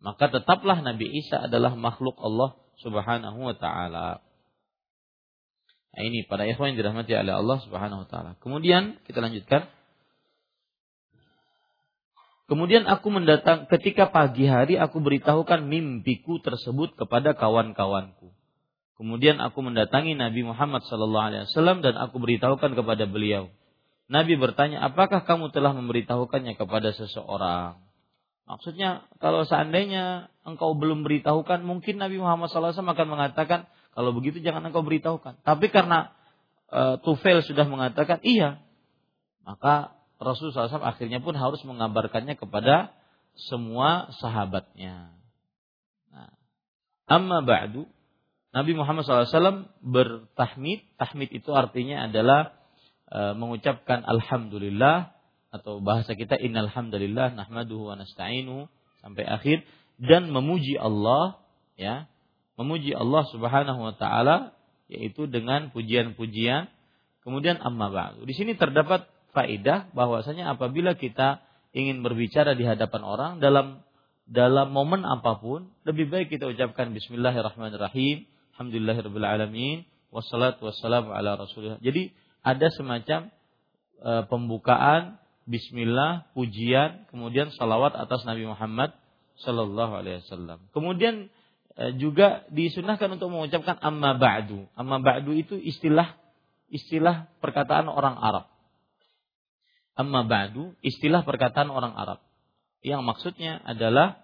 [0.00, 4.20] maka tetaplah Nabi Isa adalah makhluk Allah Subhanahu wa taala.
[5.96, 8.30] Nah, ini para ikhwan yang dirahmati oleh Allah Subhanahu wa taala.
[8.44, 9.72] Kemudian kita lanjutkan.
[12.46, 18.30] Kemudian aku mendatang ketika pagi hari aku beritahukan mimpiku tersebut kepada kawan-kawanku.
[18.96, 23.50] Kemudian aku mendatangi Nabi Muhammad sallallahu alaihi wasallam dan aku beritahukan kepada beliau.
[24.06, 27.82] Nabi bertanya, "Apakah kamu telah memberitahukannya kepada seseorang?"
[28.46, 34.62] Maksudnya kalau seandainya engkau belum beritahukan, mungkin Nabi Muhammad SAW akan mengatakan, kalau begitu jangan
[34.70, 35.42] engkau beritahukan.
[35.42, 36.14] Tapi karena
[36.70, 38.62] e, Tufel sudah mengatakan iya,
[39.42, 42.94] maka Rasulullah SAW akhirnya pun harus mengabarkannya kepada
[43.34, 45.10] semua sahabatnya.
[46.14, 46.30] Nah,
[47.10, 47.90] amma ba'du,
[48.54, 50.86] Nabi Muhammad SAW bertahmid.
[51.02, 52.54] Tahmid itu artinya adalah
[53.10, 55.15] e, mengucapkan Alhamdulillah
[55.54, 58.66] atau bahasa kita innal hamdalillah nahmaduhu wa nasta'inu
[59.00, 59.62] sampai akhir
[59.96, 61.40] dan memuji Allah
[61.78, 62.10] ya
[62.56, 64.56] memuji Allah Subhanahu wa taala
[64.88, 66.70] yaitu dengan pujian-pujian.
[67.26, 68.22] Kemudian amma ba'du.
[68.22, 71.42] Di sini terdapat faedah bahwasanya apabila kita
[71.74, 73.82] ingin berbicara di hadapan orang dalam
[74.26, 81.82] dalam momen apa pun lebih baik kita ucapkan bismillahirrahmanirrahim alhamdulillahirabbil alamin wassalatu wassalamu ala rasulillah.
[81.82, 82.14] Jadi
[82.46, 83.30] ada semacam
[84.00, 88.92] e, pembukaan bismillah, pujian, kemudian salawat atas Nabi Muhammad
[89.46, 90.58] Sallallahu Alaihi Wasallam.
[90.74, 91.30] Kemudian
[91.78, 94.66] eh, juga disunahkan untuk mengucapkan amma ba'du.
[94.74, 96.18] Amma ba'du itu istilah
[96.68, 98.50] istilah perkataan orang Arab.
[99.96, 102.20] Amma ba'du istilah perkataan orang Arab.
[102.82, 104.20] Yang maksudnya adalah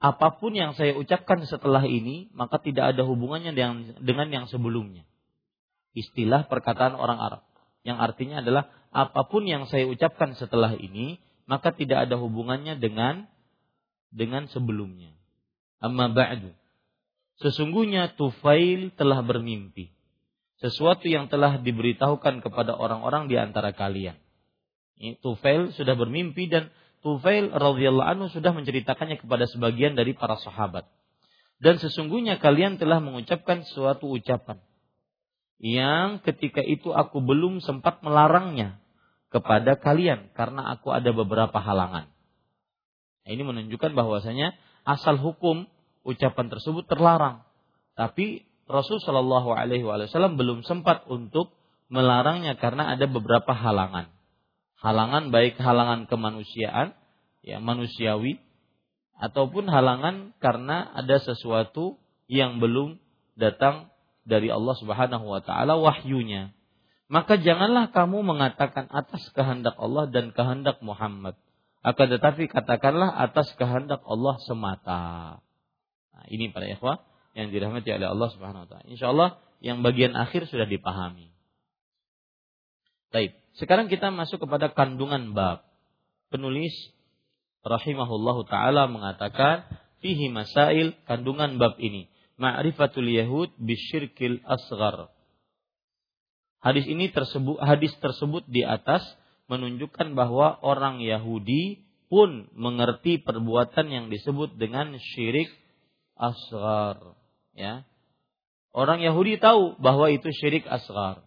[0.00, 3.52] apa pun yang saya ucapkan setelah ini maka tidak ada hubungannya
[4.00, 5.04] dengan yang sebelumnya.
[5.92, 7.49] Istilah perkataan orang Arab
[7.86, 13.26] yang artinya adalah apa pun yang saya ucapkan setelah ini maka tidak ada hubungannya dengan
[14.10, 15.14] dengan sebelumnya.
[15.80, 16.52] Amma ba'du.
[17.40, 19.90] Sesungguhnya Tufail telah bermimpi.
[20.60, 24.20] Sesuatu yang telah diberitahukan kepada orang-orang di antara kalian.
[25.24, 26.68] Tufail sudah bermimpi dan
[27.00, 30.84] Tufail radhiyallahu anhu sudah menceritakannya kepada sebagian dari para sahabat.
[31.56, 34.60] Dan sesungguhnya kalian telah mengucapkan suatu ucapan
[35.60, 38.80] yang ketika itu aku belum sempat melarangnya
[39.28, 42.08] kepada kalian karena aku ada beberapa halangan.
[43.22, 44.56] Nah, ini menunjukkan bahwasanya
[44.88, 45.68] asal hukum
[46.02, 47.44] ucapan tersebut terlarang.
[47.92, 51.52] Tapi Rasul Shallallahu Alaihi Wasallam belum sempat untuk
[51.92, 54.08] melarangnya karena ada beberapa halangan.
[54.80, 56.96] Halangan baik halangan kemanusiaan,
[57.44, 58.40] ya manusiawi,
[59.20, 62.00] ataupun halangan karena ada sesuatu
[62.30, 62.96] yang belum
[63.36, 63.89] datang
[64.24, 66.52] dari Allah Subhanahu wa taala wahyunya.
[67.10, 71.34] Maka janganlah kamu mengatakan atas kehendak Allah dan kehendak Muhammad.
[71.82, 75.02] Akan tetapi katakanlah atas kehendak Allah semata.
[76.14, 77.02] Nah, ini para ikhwah
[77.34, 78.86] yang dirahmati oleh Allah Subhanahu wa taala.
[78.86, 79.30] Insyaallah
[79.64, 81.34] yang bagian akhir sudah dipahami.
[83.10, 85.66] Baik, sekarang kita masuk kepada kandungan bab.
[86.30, 86.72] Penulis
[87.66, 89.66] rahimahullahu taala mengatakan
[89.98, 92.06] fihi masail kandungan bab ini
[92.40, 95.12] ma'rifatul yahud bisyirkil asgar.
[96.60, 99.04] Hadis ini tersebut hadis tersebut di atas
[99.48, 105.48] menunjukkan bahwa orang Yahudi pun mengerti perbuatan yang disebut dengan syirik
[106.20, 107.16] asgar,
[107.56, 107.88] ya.
[108.70, 111.24] Orang Yahudi tahu bahwa itu syirik asgar,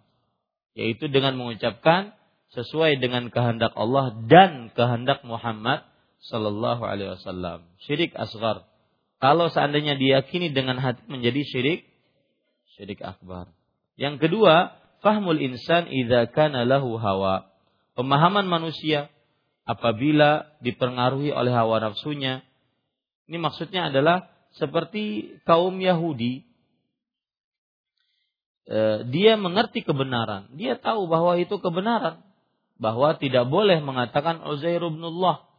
[0.77, 2.15] yaitu dengan mengucapkan
[2.53, 5.83] sesuai dengan kehendak Allah dan kehendak Muhammad
[6.29, 7.67] sallallahu alaihi wasallam.
[7.83, 8.69] Syirik asgar
[9.23, 11.87] kalau seandainya diyakini dengan hati menjadi syirik,
[12.75, 13.55] syirik akbar.
[13.95, 17.47] Yang kedua, fahmul insan idza kana lahu hawa.
[17.95, 19.07] Pemahaman manusia
[19.63, 22.43] apabila dipengaruhi oleh hawa nafsunya.
[23.31, 24.27] Ini maksudnya adalah
[24.59, 26.43] seperti kaum Yahudi.
[28.67, 30.51] E, dia mengerti kebenaran.
[30.59, 32.19] Dia tahu bahwa itu kebenaran.
[32.75, 35.52] Bahwa tidak boleh mengatakan Uzair ibnullah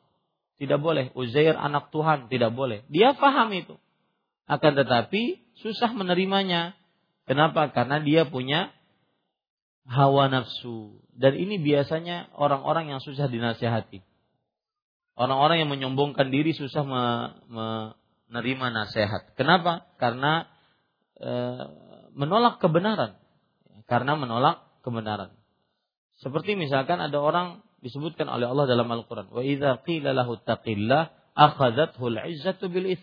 [0.58, 1.10] tidak boleh.
[1.18, 2.30] Uzair anak Tuhan.
[2.30, 2.86] Tidak boleh.
[2.86, 3.74] Dia paham itu.
[4.46, 6.78] Akan tetapi susah menerimanya.
[7.26, 7.72] Kenapa?
[7.72, 8.70] Karena dia punya
[9.88, 11.02] hawa nafsu.
[11.14, 14.02] Dan ini biasanya orang-orang yang susah dinasihati.
[15.14, 19.38] Orang-orang yang menyombongkan diri susah menerima nasihat.
[19.38, 19.86] Kenapa?
[19.98, 20.50] Karena
[21.14, 21.32] e,
[22.18, 23.14] menolak kebenaran.
[23.86, 25.30] Karena menolak kebenaran.
[26.18, 29.28] Seperti misalkan ada orang disebutkan oleh Allah dalam Al-Quran.
[29.28, 32.96] Wa idza qila lahu taqillah akhadathu al-izzatu bil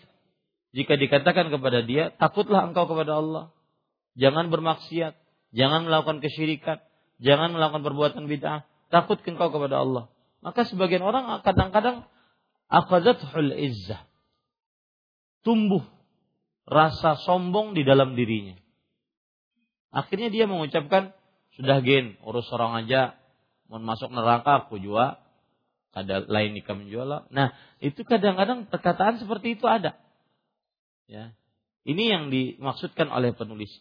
[0.73, 3.43] Jika dikatakan kepada dia, takutlah engkau kepada Allah.
[4.17, 5.13] Jangan bermaksiat,
[5.53, 6.81] jangan melakukan kesyirikan,
[7.21, 10.09] jangan melakukan perbuatan bid'ah, takut engkau kepada Allah.
[10.41, 12.09] Maka sebagian orang kadang-kadang
[12.65, 14.01] akhadathul izzah.
[15.45, 15.85] Tumbuh
[16.65, 18.57] rasa sombong di dalam dirinya.
[19.91, 21.11] Akhirnya dia mengucapkan,
[21.59, 23.19] sudah gen, urus orang aja,
[23.71, 25.15] mau masuk neraka aku jual.
[25.91, 27.51] Ada lain nikah menjual nah
[27.83, 29.95] itu kadang-kadang perkataan seperti itu ada.
[31.07, 31.35] Ya.
[31.83, 33.71] Ini yang dimaksudkan oleh penulis.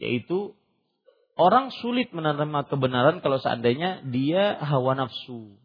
[0.00, 0.56] Yaitu
[1.36, 5.60] orang sulit menerima kebenaran kalau seandainya dia hawa nafsu.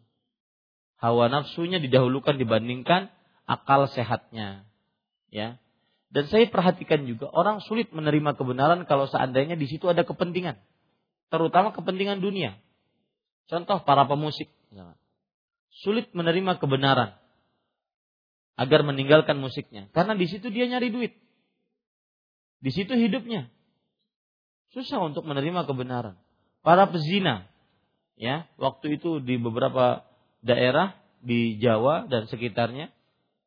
[1.00, 3.08] Hawa nafsunya didahulukan dibandingkan
[3.48, 4.68] akal sehatnya.
[5.32, 5.56] Ya.
[6.12, 10.60] Dan saya perhatikan juga orang sulit menerima kebenaran kalau seandainya di situ ada kepentingan.
[11.32, 12.60] Terutama kepentingan dunia
[13.52, 14.48] Contoh para pemusik.
[15.84, 17.18] Sulit menerima kebenaran.
[18.54, 19.90] Agar meninggalkan musiknya.
[19.92, 21.18] Karena di situ dia nyari duit.
[22.64, 23.50] Di situ hidupnya.
[24.72, 26.16] Susah untuk menerima kebenaran.
[26.64, 27.50] Para pezina.
[28.16, 30.06] ya Waktu itu di beberapa
[30.40, 32.94] daerah di Jawa dan sekitarnya.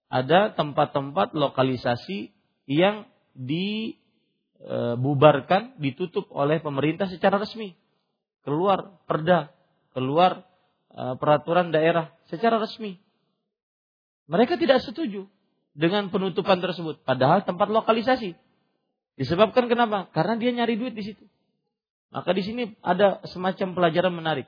[0.07, 2.31] Ada tempat-tempat lokalisasi
[2.71, 4.23] yang dibubarkan,
[5.83, 7.75] ditutup oleh pemerintah secara resmi.
[8.47, 9.56] Keluar perda
[9.97, 10.45] keluar
[10.93, 13.01] uh, peraturan daerah secara resmi.
[14.29, 15.25] Mereka tidak setuju
[15.73, 18.37] dengan penutupan tersebut, padahal tempat lokalisasi.
[19.17, 20.13] Disebabkan kenapa?
[20.13, 21.25] Karena dia nyari duit di situ.
[22.13, 24.45] Maka di sini ada semacam pelajaran menarik.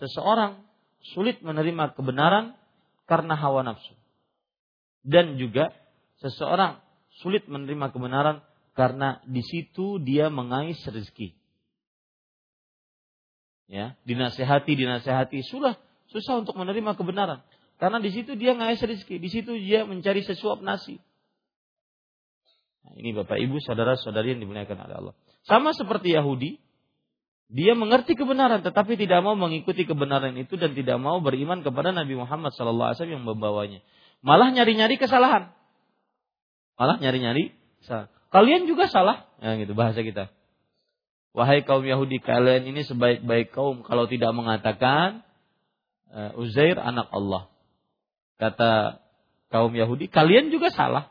[0.00, 0.64] Seseorang
[1.12, 2.56] sulit menerima kebenaran
[3.04, 3.92] karena hawa nafsu.
[5.04, 5.68] Dan juga
[6.24, 6.80] seseorang
[7.20, 8.40] sulit menerima kebenaran
[8.72, 11.41] karena di situ dia mengais rezeki.
[13.70, 15.78] Ya, dinasehati, dinasehati, sudah
[16.10, 17.40] susah untuk menerima kebenaran.
[17.80, 21.02] Karena di situ dia ngais rezeki, di situ dia mencari sesuap nasi.
[22.86, 25.14] Nah, ini Bapak Ibu, saudara-saudari yang dimuliakan oleh Allah.
[25.42, 26.62] Sama seperti Yahudi,
[27.52, 32.16] dia mengerti kebenaran tetapi tidak mau mengikuti kebenaran itu dan tidak mau beriman kepada Nabi
[32.16, 33.84] Muhammad SAW yang membawanya.
[34.24, 35.52] Malah nyari-nyari kesalahan.
[36.80, 37.52] Malah nyari-nyari
[37.84, 38.08] kesalahan.
[38.32, 40.32] Kalian juga salah, ya gitu bahasa kita.
[41.32, 45.24] Wahai kaum Yahudi, kalian ini sebaik-baik kaum kalau tidak mengatakan
[46.12, 47.48] uh, Uzair anak Allah.
[48.36, 49.00] Kata
[49.48, 51.08] kaum Yahudi, kalian juga salah.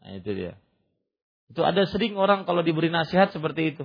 [0.00, 0.56] Nah, itu dia.
[1.52, 3.84] Itu ada sering orang kalau diberi nasihat seperti itu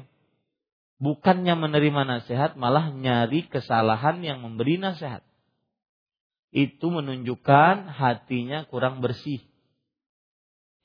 [1.02, 5.26] bukannya menerima nasihat malah nyari kesalahan yang memberi nasihat.
[6.54, 9.42] Itu menunjukkan hatinya kurang bersih.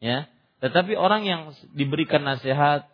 [0.01, 0.32] Ya,
[0.65, 2.89] tetapi orang yang diberikan nasihat,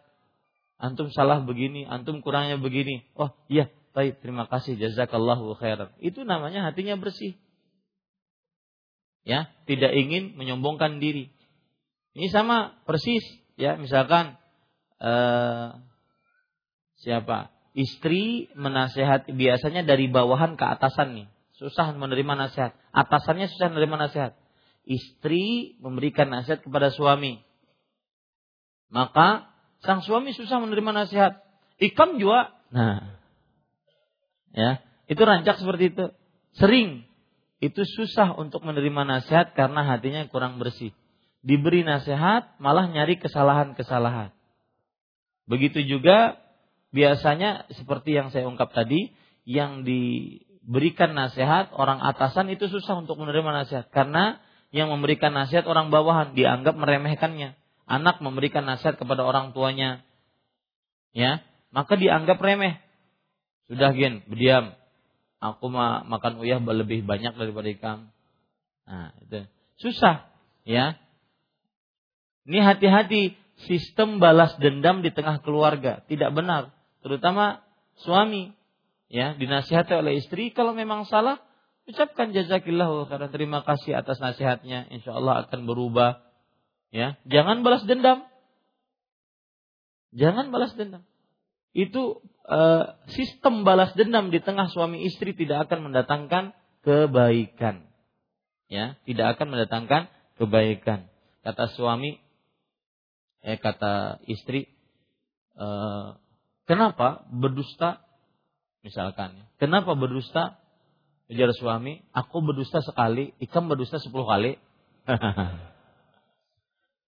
[0.83, 3.07] antum salah begini, antum kurangnya begini.
[3.15, 5.95] Oh, iya, baik, terima kasih jazakallahu khairan.
[6.03, 7.39] Itu namanya hatinya bersih.
[9.23, 11.31] Ya, tidak ingin menyombongkan diri.
[12.19, 13.23] Ini sama persis,
[13.55, 14.35] ya, misalkan
[14.99, 15.69] eh,
[16.99, 17.55] siapa?
[17.73, 21.27] Istri menasehati biasanya dari bawahan ke atasan nih.
[21.57, 22.77] Susah menerima nasihat.
[22.93, 24.33] Atasannya susah menerima nasihat.
[24.85, 27.41] Istri memberikan nasihat kepada suami.
[28.93, 29.52] Maka
[29.83, 31.43] sang suami susah menerima nasihat.
[31.83, 32.55] Ikam juga.
[32.71, 33.19] Nah.
[34.53, 36.05] Ya, itu rancak seperti itu.
[36.57, 37.09] Sering
[37.63, 40.93] itu susah untuk menerima nasihat karena hatinya kurang bersih.
[41.43, 44.31] Diberi nasihat malah nyari kesalahan-kesalahan.
[45.47, 46.39] Begitu juga
[46.95, 49.11] biasanya seperti yang saya ungkap tadi,
[49.43, 54.39] yang diberikan nasihat orang atasan itu susah untuk menerima nasihat karena
[54.71, 57.59] yang memberikan nasihat orang bawahan dianggap meremehkannya.
[57.87, 60.07] Anak memberikan nasihat kepada orang tuanya,
[61.13, 61.43] ya,
[61.75, 62.79] maka dianggap remeh.
[63.67, 64.75] Sudah gin, berdiam.
[65.43, 67.99] Aku ma makan uyah lebih banyak daripada ikan.
[68.87, 69.47] Nah, itu
[69.83, 70.31] susah,
[70.63, 70.95] ya.
[72.47, 77.63] Ini hati-hati sistem balas dendam di tengah keluarga tidak benar terutama
[78.03, 78.55] suami
[79.13, 81.39] ya dinasihati oleh istri kalau memang salah
[81.87, 86.23] ucapkan jazakillah karena terima kasih atas nasihatnya insya Allah akan berubah
[86.93, 88.29] ya jangan balas dendam
[90.13, 91.03] jangan balas dendam
[91.73, 96.45] itu uh, sistem balas dendam di tengah suami istri tidak akan mendatangkan
[96.85, 97.89] kebaikan
[98.69, 101.09] ya tidak akan mendatangkan kebaikan
[101.41, 102.21] kata suami
[103.43, 104.69] eh kata istri
[105.57, 106.23] uh,
[106.63, 108.01] Kenapa berdusta?
[108.87, 110.59] Misalkan, kenapa berdusta?
[111.31, 114.59] Ujar suami, aku berdusta sekali, ikam berdusta sepuluh kali.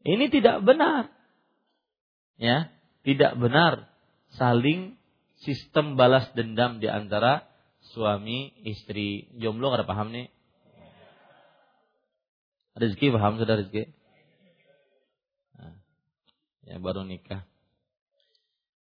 [0.04, 1.08] Ini tidak benar.
[2.36, 2.68] Ya,
[3.04, 3.88] tidak benar
[4.36, 5.00] saling
[5.40, 7.46] sistem balas dendam di antara
[7.92, 10.32] suami istri jomblo ada paham nih
[12.74, 13.92] rezeki paham sudah rezeki
[15.54, 15.76] nah,
[16.64, 17.44] ya baru nikah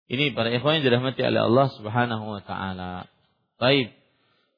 [0.10, 3.06] ini para ikhwan yang dirahmati oleh Allah Subhanahu wa taala.
[3.62, 3.94] Baik.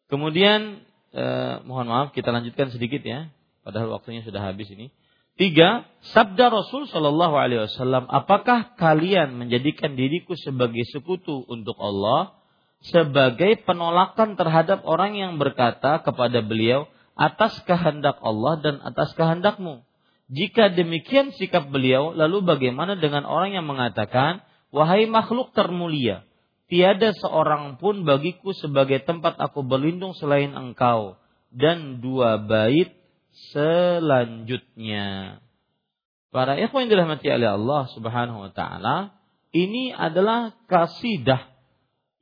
[0.07, 0.79] Kemudian
[1.11, 3.27] eh, mohon maaf kita lanjutkan sedikit ya.
[3.67, 4.95] Padahal waktunya sudah habis ini.
[5.39, 12.35] Tiga, sabda Rasul Shallallahu Alaihi Wasallam, apakah kalian menjadikan diriku sebagai sekutu untuk Allah,
[12.83, 19.87] sebagai penolakan terhadap orang yang berkata kepada beliau atas kehendak Allah dan atas kehendakmu?
[20.31, 26.23] Jika demikian sikap beliau, lalu bagaimana dengan orang yang mengatakan, Wahai makhluk termulia,
[26.71, 31.19] tiada seorang pun bagiku sebagai tempat aku berlindung selain engkau.
[31.51, 32.95] Dan dua bait
[33.53, 35.39] selanjutnya.
[36.31, 39.19] Para ikhwan yang dirahmati oleh Allah Subhanahu wa taala,
[39.51, 41.51] ini adalah kasidah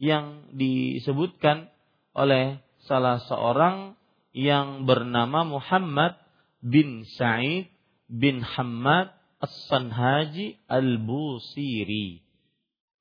[0.02, 1.70] yang disebutkan
[2.18, 2.58] oleh
[2.90, 3.94] salah seorang
[4.34, 6.18] yang bernama Muhammad
[6.64, 7.70] bin Sa'id
[8.10, 12.26] bin Hamad As-Sanhaji Al-Busiri.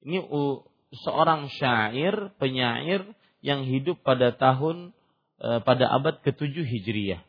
[0.04, 0.18] Ini
[0.92, 3.08] seorang syair, penyair
[3.40, 4.92] yang hidup pada tahun
[5.40, 7.27] eh, pada abad ke-7 Hijriah.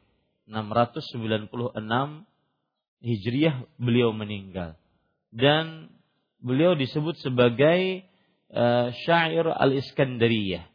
[0.49, 2.25] 696
[2.99, 4.75] Hijriah beliau meninggal.
[5.31, 5.93] Dan
[6.43, 8.03] beliau disebut sebagai
[8.51, 10.67] uh, syair al-Iskandariyah.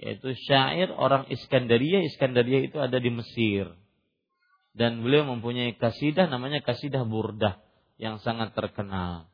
[0.00, 2.02] Yaitu syair orang Iskandariyah.
[2.10, 3.70] Iskandariyah itu ada di Mesir.
[4.74, 7.60] Dan beliau mempunyai kasidah namanya kasidah burdah
[8.00, 9.28] yang sangat terkenal.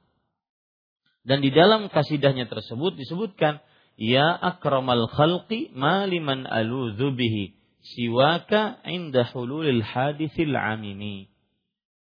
[1.27, 3.63] Dan di dalam kasidahnya tersebut disebutkan
[3.97, 7.56] Ya akramal khalqi ma liman aludhu bihi
[7.93, 11.31] siwaka inda hululil hadithil amimi.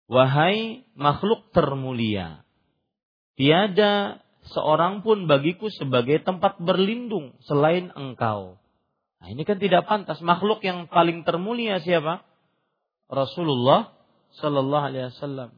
[0.04, 2.44] Wahai makhluk termulia,
[3.40, 4.20] tiada
[4.52, 8.60] seorang pun bagiku sebagai tempat berlindung selain engkau.
[9.24, 10.20] Nah, ini kan tidak pantas.
[10.20, 12.20] Makhluk yang paling termulia siapa?
[13.08, 13.96] Rasulullah
[14.36, 15.50] Sallallahu Alaihi Wasallam.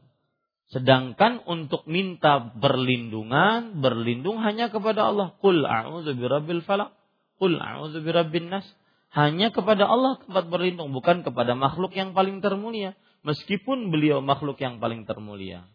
[0.67, 5.35] Sedangkan untuk minta perlindungan, berlindung hanya kepada Allah.
[5.39, 6.91] Qul a'udzu birabbil falaq.
[7.39, 8.67] Qul a'udzu birabbin nas.
[9.11, 12.93] Hanya kepada Allah tempat berlindung, bukan kepada makhluk yang paling termulia
[13.27, 15.67] meskipun beliau makhluk yang paling termulia.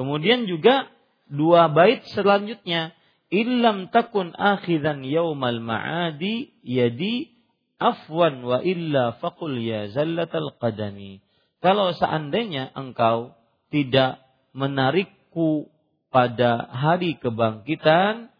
[0.00, 0.88] Kemudian juga
[1.28, 2.96] dua bait selanjutnya,
[3.28, 7.34] illam takun akhidan yaumal ma'adi yadi
[7.76, 11.20] afwan wa illa faqul ya zallatal qadami.
[11.60, 13.34] Kalau seandainya engkau
[13.68, 14.22] tidak
[14.54, 15.68] menarikku
[16.08, 18.32] pada hari kebangkitan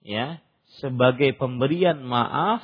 [0.00, 0.40] ya
[0.80, 2.62] sebagai pemberian maaf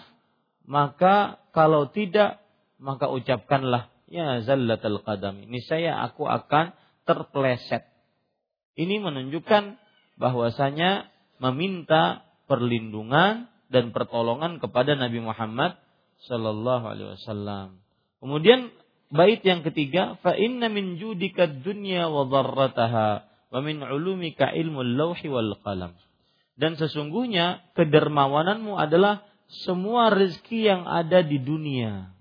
[0.64, 2.40] maka kalau tidak
[2.80, 5.00] maka ucapkanlah ya zallatul.
[5.00, 6.76] Ini saya aku akan
[7.08, 7.84] terpleset.
[8.74, 9.78] Ini menunjukkan
[10.18, 11.08] bahwasanya
[11.38, 15.78] meminta perlindungan dan pertolongan kepada Nabi Muhammad
[16.26, 17.82] sallallahu alaihi wasallam.
[18.22, 18.72] Kemudian
[19.12, 25.28] bait yang ketiga, fa inna min judika dunya wa dharrataha wa min ulumika ilmul lauhi
[25.30, 25.94] wal qalam.
[26.54, 29.26] Dan sesungguhnya kedermawananmu adalah
[29.62, 32.14] semua rezeki yang ada di dunia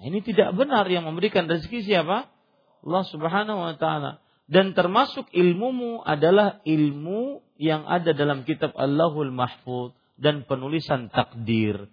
[0.00, 2.32] Nah, ini tidak benar yang memberikan rezeki siapa?
[2.80, 4.24] Allah Subhanahu wa taala.
[4.48, 11.92] Dan termasuk ilmumu adalah ilmu yang ada dalam kitab Allahul Mahfud dan penulisan takdir.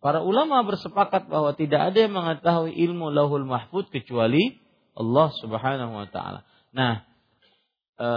[0.00, 4.56] Para ulama bersepakat bahwa tidak ada yang mengetahui ilmu Lahul Mahfud kecuali
[4.96, 6.40] Allah Subhanahu wa taala.
[6.72, 7.04] Nah,
[7.96, 8.08] e,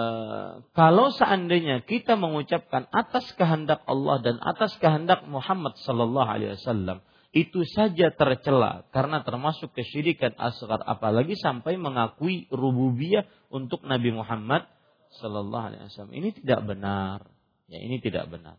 [0.75, 7.61] kalau seandainya kita mengucapkan atas kehendak Allah dan atas kehendak Muhammad sallallahu alaihi wasallam, itu
[7.63, 14.65] saja tercela karena termasuk kesyirikan asgar apalagi sampai mengakui rububiyah untuk Nabi Muhammad
[15.21, 16.15] sallallahu alaihi wasallam.
[16.15, 17.29] Ini tidak benar.
[17.69, 18.57] Ya, ini tidak benar.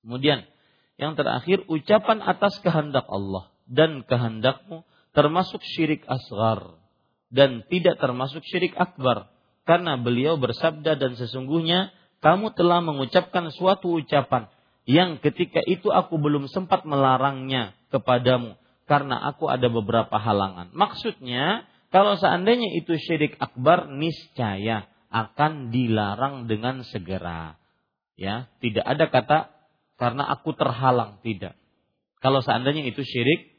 [0.00, 0.48] Kemudian
[0.96, 6.80] yang terakhir ucapan atas kehendak Allah dan kehendakmu termasuk syirik asgar
[7.28, 9.28] dan tidak termasuk syirik akbar
[9.68, 14.48] karena beliau bersabda dan sesungguhnya kamu telah mengucapkan suatu ucapan
[14.88, 18.56] yang ketika itu aku belum sempat melarangnya kepadamu
[18.90, 20.74] karena aku ada beberapa halangan.
[20.74, 21.62] Maksudnya,
[21.94, 27.54] kalau seandainya itu syirik akbar niscaya akan dilarang dengan segera.
[28.18, 29.38] Ya, tidak ada kata
[29.94, 31.54] karena aku terhalang, tidak.
[32.18, 33.54] Kalau seandainya itu syirik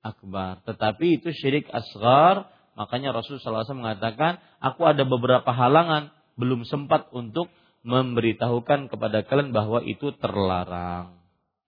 [0.00, 7.12] akbar, tetapi itu syirik asgar, makanya Rasulullah SAW mengatakan, aku ada beberapa halangan, belum sempat
[7.12, 11.18] untuk memberitahukan kepada kalian bahwa itu terlarang.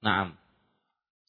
[0.01, 0.37] Nah,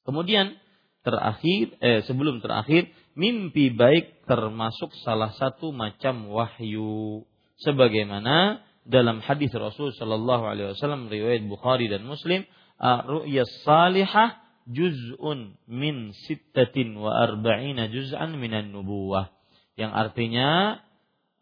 [0.06, 0.56] kemudian
[1.02, 7.26] terakhir, eh, sebelum terakhir, mimpi baik termasuk salah satu macam wahyu.
[7.64, 12.46] Sebagaimana dalam hadis Rasul Shallallahu Alaihi Wasallam riwayat Bukhari dan Muslim,
[12.84, 14.38] ru'ya salihah
[14.68, 19.35] juz'un min sittatin wa arba'ina juz'an minan nubuwah.
[19.76, 20.50] Yang artinya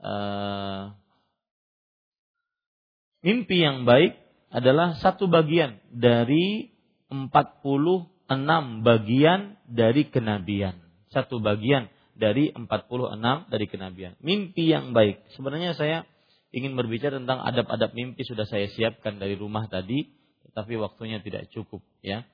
[0.01, 0.97] uh,
[3.23, 4.19] Mimpi yang baik
[4.51, 6.75] adalah satu bagian dari
[7.07, 8.27] 46
[8.83, 10.75] bagian dari kenabian.
[11.07, 11.87] Satu bagian
[12.19, 12.67] dari 46
[13.47, 14.19] dari kenabian.
[14.19, 15.23] Mimpi yang baik.
[15.39, 16.03] Sebenarnya saya
[16.51, 20.03] ingin berbicara tentang adab-adab mimpi sudah saya siapkan dari rumah tadi,
[20.51, 22.27] tapi waktunya tidak cukup ya.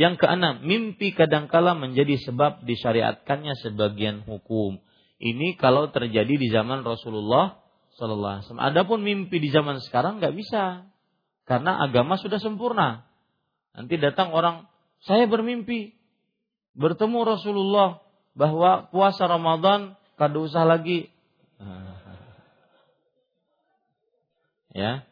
[0.00, 4.80] Yang keenam, mimpi kadangkala menjadi sebab disyariatkannya sebagian hukum.
[5.18, 7.58] Ini kalau terjadi di zaman Rasulullah
[7.98, 8.68] Sallallahu Alaihi Wasallam.
[8.70, 10.86] Adapun mimpi di zaman sekarang nggak bisa
[11.42, 13.02] karena agama sudah sempurna.
[13.74, 14.70] Nanti datang orang,
[15.02, 15.98] saya bermimpi
[16.78, 17.98] bertemu Rasulullah
[18.38, 21.10] bahwa puasa Ramadan kada usah lagi.
[24.68, 25.08] Ya,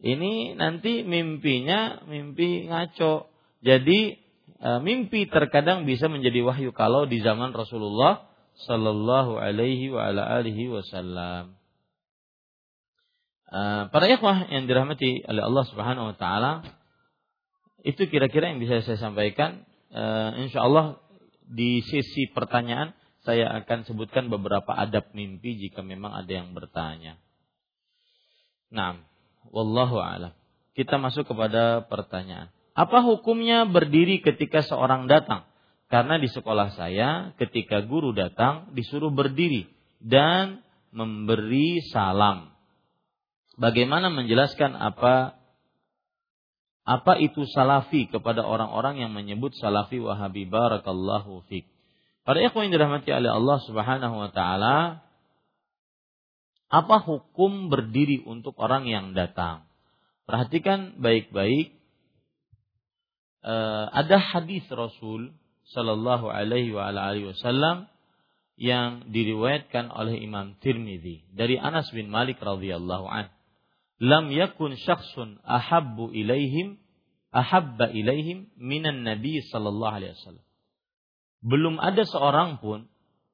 [0.00, 3.28] ini nanti mimpinya mimpi ngaco.
[3.60, 4.16] Jadi
[4.56, 8.29] e, mimpi terkadang bisa menjadi wahyu kalau di zaman Rasulullah
[8.68, 9.88] Sallallahu Alaihi
[10.68, 11.60] Wasallam.
[13.50, 16.62] Eh, para ikhwah yang dirahmati oleh Allah Subhanahu wa taala
[17.82, 21.02] itu kira-kira yang bisa saya sampaikan uh, insya Allah
[21.50, 22.94] di sesi pertanyaan
[23.26, 27.18] saya akan sebutkan beberapa adab mimpi jika memang ada yang bertanya.
[28.70, 29.02] Nah,
[29.50, 30.30] wallahu alam.
[30.78, 32.54] Kita masuk kepada pertanyaan.
[32.78, 35.49] Apa hukumnya berdiri ketika seorang datang?
[35.90, 39.66] Karena di sekolah saya ketika guru datang disuruh berdiri
[39.98, 40.62] dan
[40.94, 42.54] memberi salam
[43.58, 45.34] bagaimana menjelaskan apa
[46.86, 51.68] apa itu salafi kepada orang-orang yang menyebut salafi wahabi barakallahu fik.
[52.22, 55.04] Para ikhwan yang dirahmati oleh Allah Subhanahu wa taala,
[56.70, 59.66] apa hukum berdiri untuk orang yang datang?
[60.26, 61.74] Perhatikan baik-baik.
[63.40, 65.32] Uh, ada hadis Rasul
[65.70, 67.86] Shallallahu Alaihi Wasallam
[68.60, 73.32] yang diriwayatkan oleh Imam Tirmidzi dari Anas bin Malik radhiyallahu an.
[74.00, 76.76] Lam yakun syakhsun ahabbu ilaihim
[77.32, 80.46] ahabba ilaihim minan nabi sallallahu alaihi wasallam.
[81.40, 82.90] Belum ada seorang pun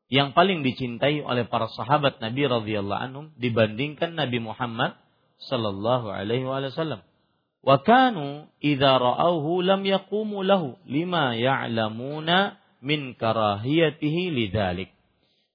[0.07, 4.95] yang paling dicintai oleh para sahabat Nabi radhiyallahu anhum dibandingkan Nabi Muhammad
[5.43, 7.03] sallallahu alaihi wasallam.
[7.67, 14.95] Wa kanu idza ra'awhu lam yaqumu lahu lima ya'lamuna min karahiyatihi lidzalik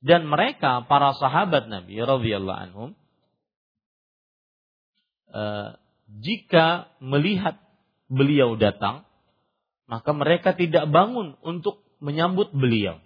[0.04, 2.90] dan mereka para sahabat Nabi radhiyallahu anhum
[5.32, 5.80] uh,
[6.20, 7.56] jika melihat
[8.12, 9.08] beliau datang
[9.92, 13.04] maka mereka tidak bangun untuk menyambut beliau.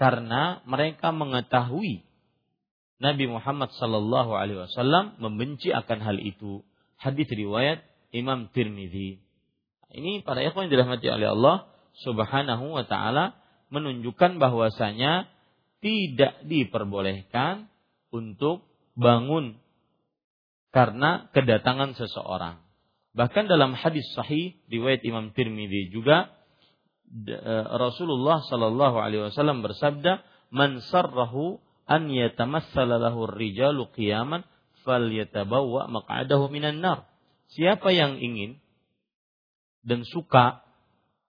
[0.00, 2.08] Karena mereka mengetahui
[3.04, 6.64] Nabi Muhammad sallallahu alaihi wasallam membenci akan hal itu.
[6.96, 9.30] Hadis riwayat Imam Tirmidzi
[9.90, 11.56] ini para ikhwan yang dirahmati oleh Allah
[12.06, 13.34] Subhanahu wa taala
[13.74, 15.26] menunjukkan bahwasanya
[15.82, 17.66] tidak diperbolehkan
[18.14, 19.58] untuk bangun
[20.70, 22.62] karena kedatangan seseorang.
[23.10, 26.30] Bahkan dalam hadis sahih riwayat Imam Tirmidzi juga
[27.10, 30.22] e, Rasulullah Shallallahu alaihi wasallam bersabda,
[30.54, 31.58] "Man sarrahu
[31.90, 34.46] an yatamassala lahu rijalu qiyaman
[34.86, 37.09] falyatabawwa maq'adahu minan nar."
[37.50, 38.62] Siapa yang ingin
[39.82, 40.62] dan suka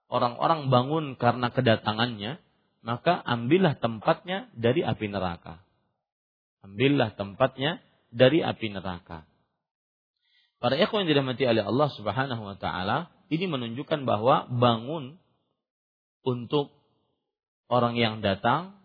[0.06, 2.38] orang-orang bangun karena kedatangannya,
[2.84, 5.62] maka ambillah tempatnya dari api neraka.
[6.62, 7.82] Ambillah tempatnya
[8.14, 9.26] dari api neraka.
[10.62, 15.18] Para ikhwan yang dirahmati oleh Allah Subhanahu wa taala, ini menunjukkan bahwa bangun
[16.22, 16.70] untuk
[17.66, 18.78] orang yang datang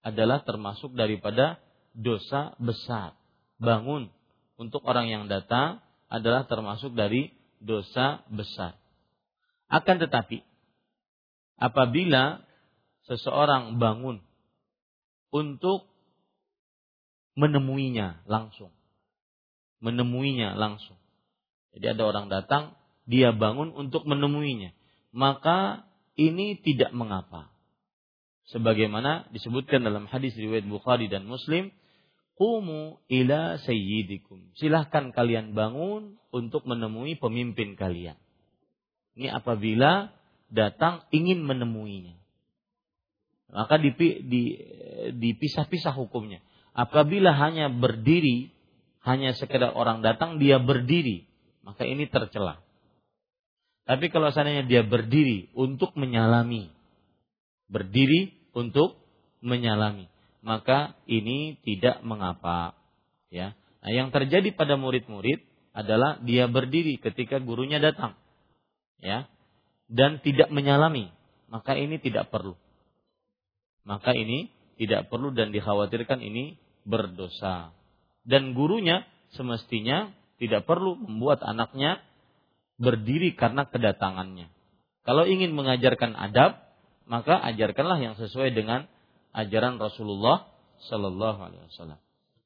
[0.00, 1.60] adalah termasuk daripada
[1.92, 3.12] dosa besar.
[3.60, 4.08] Bangun
[4.56, 8.76] untuk orang yang datang adalah termasuk dari dosa besar.
[9.68, 10.44] Akan tetapi
[11.58, 12.44] apabila
[13.08, 14.20] seseorang bangun
[15.34, 15.88] untuk
[17.34, 18.70] menemuinya langsung.
[19.82, 20.96] Menemuinya langsung.
[21.74, 24.72] Jadi ada orang datang, dia bangun untuk menemuinya.
[25.10, 27.50] Maka ini tidak mengapa.
[28.54, 31.74] Sebagaimana disebutkan dalam hadis riwayat Bukhari dan Muslim,
[32.34, 34.54] Qumu ila sayyidikum.
[34.58, 38.18] Silahkan kalian bangun untuk menemui pemimpin kalian.
[39.14, 40.10] Ini apabila
[40.50, 42.24] datang ingin menemuinya
[43.54, 43.78] maka
[45.14, 46.42] dipisah-pisah hukumnya.
[46.74, 48.50] Apabila hanya berdiri,
[49.06, 51.30] hanya sekedar orang datang dia berdiri,
[51.62, 52.58] maka ini tercela.
[53.86, 56.66] Tapi kalau seandainya dia berdiri untuk menyalami,
[57.70, 58.98] berdiri untuk
[59.38, 60.10] menyalami,
[60.44, 62.76] maka ini tidak mengapa.
[63.32, 65.42] Ya, nah, yang terjadi pada murid-murid
[65.74, 68.14] adalah dia berdiri ketika gurunya datang,
[69.02, 69.26] ya,
[69.90, 71.10] dan tidak menyalami,
[71.50, 72.54] maka ini tidak perlu
[73.84, 74.50] maka ini
[74.80, 77.70] tidak perlu dan dikhawatirkan ini berdosa.
[78.24, 79.04] Dan gurunya
[79.36, 80.10] semestinya
[80.40, 82.00] tidak perlu membuat anaknya
[82.80, 84.50] berdiri karena kedatangannya.
[85.04, 86.58] Kalau ingin mengajarkan adab,
[87.04, 88.88] maka ajarkanlah yang sesuai dengan
[89.34, 90.48] ajaran Rasulullah
[90.86, 91.98] Sallallahu Alaihi Wasallam.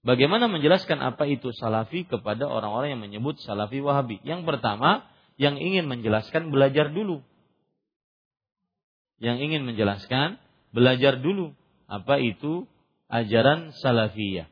[0.02, 4.22] Bagaimana menjelaskan apa itu salafi kepada orang-orang yang menyebut salafi wahabi?
[4.24, 5.04] Yang pertama,
[5.36, 7.20] yang ingin menjelaskan belajar dulu.
[9.20, 10.40] Yang ingin menjelaskan
[10.72, 11.52] belajar dulu
[11.90, 12.64] apa itu
[13.10, 14.48] ajaran salafiyah.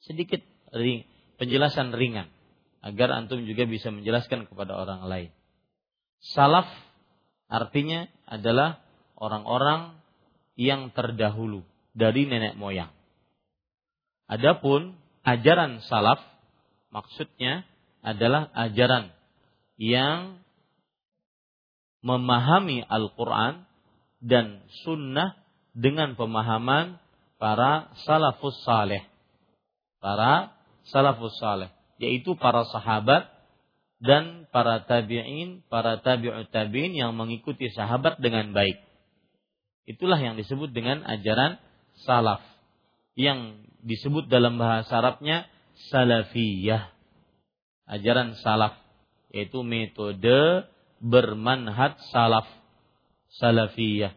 [0.00, 0.40] Sedikit
[0.70, 1.04] ring,
[1.36, 2.30] penjelasan ringan
[2.86, 5.30] agar antum juga bisa menjelaskan kepada orang lain.
[6.22, 6.70] Salaf
[7.50, 8.78] artinya adalah
[9.18, 9.98] orang-orang
[10.56, 11.62] yang terdahulu
[11.92, 12.90] dari nenek moyang.
[14.26, 16.18] Adapun ajaran salaf
[16.90, 17.62] maksudnya
[18.02, 19.12] adalah ajaran
[19.76, 20.40] yang
[22.00, 23.68] memahami Al-Quran
[24.22, 25.36] dan sunnah
[25.76, 26.96] dengan pemahaman
[27.36, 29.04] para salafus saleh.
[30.00, 30.56] Para
[30.88, 31.68] salafus saleh,
[31.98, 33.28] yaitu para sahabat
[33.98, 38.85] dan para tabi'in, para tabi'ut tabi'in yang mengikuti sahabat dengan baik.
[39.86, 41.62] Itulah yang disebut dengan ajaran
[42.02, 42.42] salaf.
[43.14, 45.46] Yang disebut dalam bahasa Arabnya
[45.94, 46.90] salafiyah.
[47.86, 48.74] Ajaran salaf
[49.30, 50.66] yaitu metode
[50.98, 52.50] bermanhaj salaf
[53.38, 54.10] salafiyah.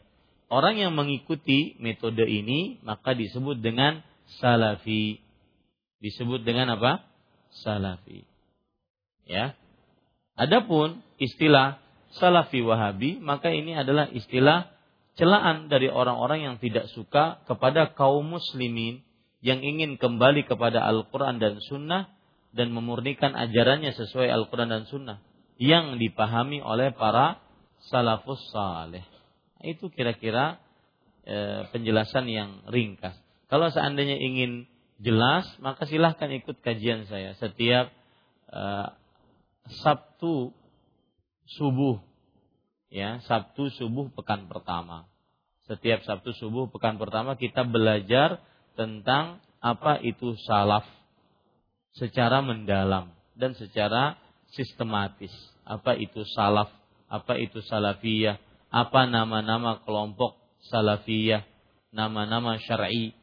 [0.50, 4.02] Orang yang mengikuti metode ini maka disebut dengan
[4.42, 5.22] salafi.
[6.02, 7.06] Disebut dengan apa?
[7.62, 8.26] Salafi.
[9.30, 9.54] Ya.
[10.34, 11.78] Adapun istilah
[12.18, 14.74] salafi wahabi maka ini adalah istilah
[15.20, 19.04] celaan dari orang-orang yang tidak suka kepada kaum muslimin
[19.44, 22.08] yang ingin kembali kepada Al-Quran dan Sunnah
[22.56, 25.20] dan memurnikan ajarannya sesuai Al-Quran dan Sunnah
[25.60, 27.44] yang dipahami oleh para
[27.92, 29.04] salafus saleh.
[29.60, 30.64] Itu kira-kira
[31.28, 33.20] e, penjelasan yang ringkas.
[33.52, 34.72] Kalau seandainya ingin
[35.04, 37.92] jelas, maka silahkan ikut kajian saya setiap
[38.48, 38.64] e,
[39.84, 40.56] Sabtu
[41.46, 42.09] subuh
[42.90, 45.06] ya Sabtu subuh pekan pertama.
[45.70, 48.42] Setiap Sabtu subuh pekan pertama kita belajar
[48.74, 50.86] tentang apa itu salaf
[51.94, 54.18] secara mendalam dan secara
[54.54, 55.32] sistematis.
[55.64, 56.74] Apa itu salaf,
[57.06, 58.42] apa itu salafiyah,
[58.74, 60.38] apa nama-nama kelompok
[60.74, 61.46] salafiyah,
[61.94, 63.14] nama-nama syar'i.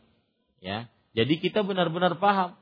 [0.62, 0.86] Ya.
[1.16, 2.54] Jadi kita benar-benar paham.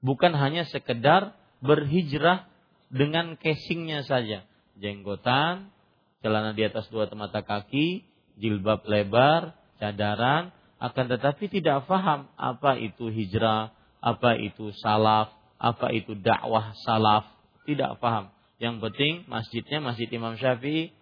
[0.00, 2.46] Bukan hanya sekedar berhijrah
[2.92, 4.46] dengan casingnya saja.
[4.78, 5.72] Jenggotan,
[6.20, 8.04] celana di atas dua mata kaki,
[8.40, 16.12] jilbab lebar, cadaran, akan tetapi tidak faham apa itu hijrah, apa itu salaf, apa itu
[16.20, 17.24] dakwah salaf,
[17.64, 18.28] tidak faham.
[18.56, 20.92] Yang penting masjidnya masjid Imam Syafi'i,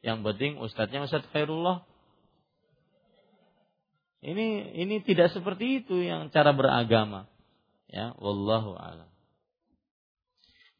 [0.00, 1.84] yang penting ustadznya Ustadz Khairullah.
[4.20, 7.24] Ini ini tidak seperti itu yang cara beragama.
[7.88, 9.08] Ya, wallahu a'lam.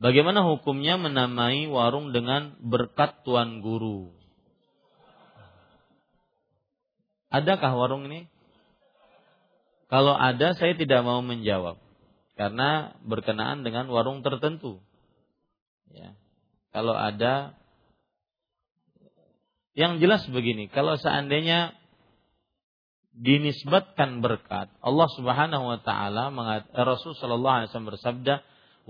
[0.01, 4.09] Bagaimana hukumnya menamai warung dengan berkat tuan guru?
[7.28, 8.24] Adakah warung ini?
[9.93, 11.77] Kalau ada saya tidak mau menjawab
[12.40, 14.81] karena berkenaan dengan warung tertentu.
[15.93, 16.16] Ya.
[16.72, 17.52] Kalau ada
[19.77, 21.77] yang jelas begini, kalau seandainya
[23.12, 26.32] dinisbatkan berkat, Allah Subhanahu wa taala
[26.72, 28.35] Rasul sallallahu alaihi bersabda,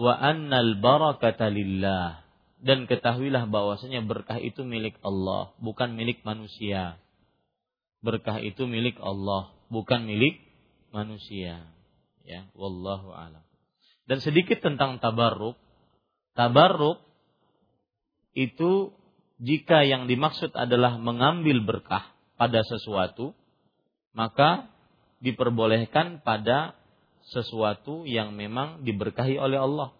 [0.00, 2.24] wa annal barakata lillah.
[2.60, 7.00] Dan ketahuilah bahwasanya berkah itu milik Allah bukan milik manusia.
[8.00, 10.40] Berkah itu milik Allah bukan milik
[10.92, 11.68] manusia.
[12.24, 13.44] Ya wallahu alam.
[14.04, 15.56] Dan sedikit tentang tabarruk.
[16.36, 17.00] Tabarruk
[18.36, 18.92] itu
[19.40, 23.32] jika yang dimaksud adalah mengambil berkah pada sesuatu
[24.12, 24.68] maka
[25.24, 26.76] diperbolehkan pada
[27.30, 29.94] sesuatu yang memang diberkahi oleh Allah.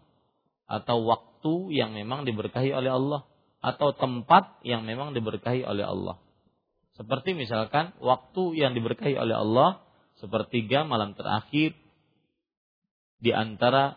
[0.67, 3.27] Atau waktu yang memang diberkahi oleh Allah.
[3.63, 6.19] Atau tempat yang memang diberkahi oleh Allah.
[6.99, 9.81] Seperti misalkan waktu yang diberkahi oleh Allah
[10.21, 11.73] sepertiga malam terakhir
[13.25, 13.97] di antara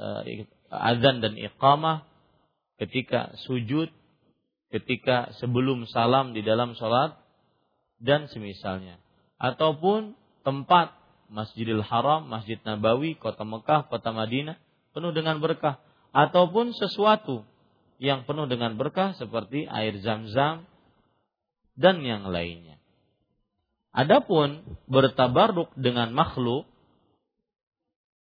[0.00, 0.24] uh,
[0.72, 2.08] azan dan iqamah
[2.80, 3.92] ketika sujud
[4.72, 7.14] ketika sebelum salam di dalam sholat
[8.02, 8.98] dan semisalnya.
[9.38, 10.96] Ataupun tempat
[11.32, 14.60] Masjidil Haram, Masjid Nabawi, kota Mekah, kota Madinah
[14.94, 15.82] penuh dengan berkah
[16.14, 17.42] ataupun sesuatu
[17.98, 20.66] yang penuh dengan berkah seperti air zam-zam
[21.74, 22.78] dan yang lainnya.
[23.94, 26.66] Adapun bertabarruk dengan makhluk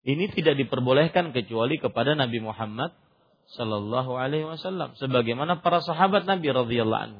[0.01, 2.91] ini tidak diperbolehkan kecuali kepada Nabi Muhammad
[3.51, 7.19] Sallallahu Alaihi Wasallam, sebagaimana para sahabat Nabi radhiyallahu.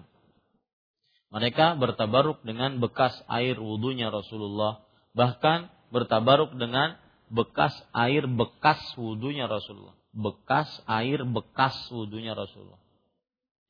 [1.32, 6.96] Mereka bertabaruk dengan bekas air wudhunya Rasulullah, bahkan bertabaruk dengan
[7.32, 9.96] bekas air bekas wudhunya Rasulullah.
[10.12, 12.80] Bekas air bekas wudhunya Rasulullah.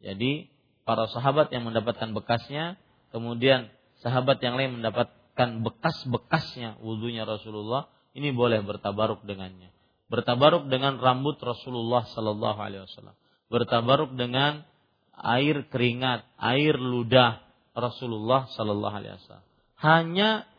[0.02, 0.50] Jadi
[0.82, 2.82] para sahabat yang mendapatkan bekasnya,
[3.14, 3.70] kemudian
[4.02, 7.86] sahabat yang lain mendapatkan bekas-bekasnya wudhunya Rasulullah,
[8.18, 9.70] ini boleh bertabaruk dengannya.
[10.10, 13.16] Bertabaruk dengan rambut Rasulullah Sallallahu Alaihi Wasallam.
[13.48, 14.68] Bertabaruk dengan
[15.16, 17.40] air keringat, air ludah
[17.72, 19.48] Rasulullah Sallallahu Alaihi Wasallam.
[19.80, 20.51] Hanya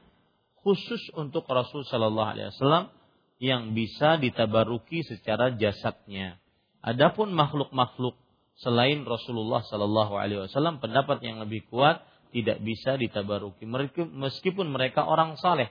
[0.63, 2.91] khusus untuk Rasul Shallallahu Alaihi Wasallam
[3.43, 6.39] yang bisa ditabaruki secara jasadnya.
[6.83, 8.15] Adapun makhluk-makhluk
[8.63, 13.67] selain Rasulullah Shallallahu Alaihi Wasallam pendapat yang lebih kuat tidak bisa ditabaruki
[14.09, 15.69] meskipun mereka orang saleh.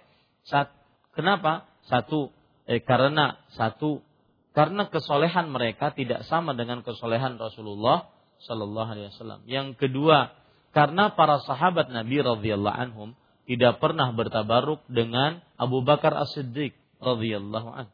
[1.16, 1.66] kenapa?
[1.90, 2.30] Satu
[2.70, 4.06] eh, karena satu
[4.52, 8.12] karena kesolehan mereka tidak sama dengan kesolehan Rasulullah
[8.44, 9.42] Shallallahu Alaihi Wasallam.
[9.48, 10.36] Yang kedua
[10.76, 13.10] karena para sahabat Nabi radhiyallahu anhum
[13.52, 16.72] tidak pernah bertabaruk dengan Abu Bakar As-Siddiq
[17.04, 17.88] radhiyallahu an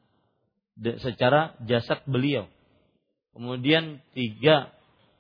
[1.02, 2.46] secara jasad beliau.
[3.34, 4.70] Kemudian tiga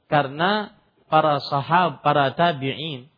[0.06, 0.78] karena
[1.10, 3.10] para sahab, para tabi'in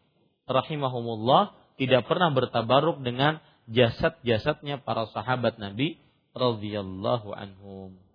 [0.47, 5.99] rahimahumullah tidak pernah bertabaruk dengan jasad-jasadnya para sahabat Nabi
[6.31, 8.08] radhiyallahu anhum.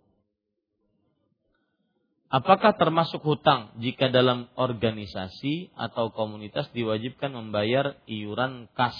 [2.34, 8.98] Apakah termasuk hutang jika dalam organisasi atau komunitas diwajibkan membayar iuran kas?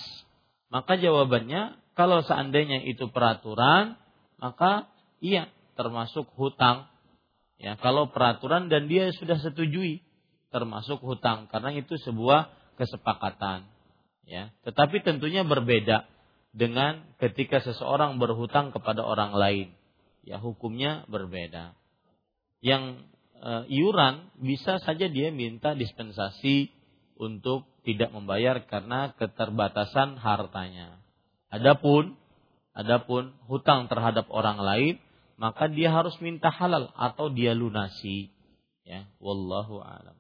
[0.71, 3.99] Maka jawabannya, kalau seandainya itu peraturan,
[4.39, 4.87] maka
[5.19, 6.87] iya termasuk hutang.
[7.59, 10.07] Ya, kalau peraturan dan dia sudah setujui
[10.55, 13.67] termasuk hutang karena itu sebuah kesepakatan.
[14.31, 16.07] Ya, tetapi tentunya berbeda
[16.55, 19.75] dengan ketika seseorang berhutang kepada orang lain.
[20.23, 21.75] Ya, hukumnya berbeda.
[22.63, 26.71] Yang e, iuran bisa saja dia minta dispensasi
[27.19, 30.99] untuk tidak membayar karena keterbatasan hartanya.
[31.53, 32.19] Adapun
[32.75, 34.95] adapun hutang terhadap orang lain
[35.39, 38.31] maka dia harus minta halal atau dia lunasi.
[38.85, 40.15] Ya, wallahu alam.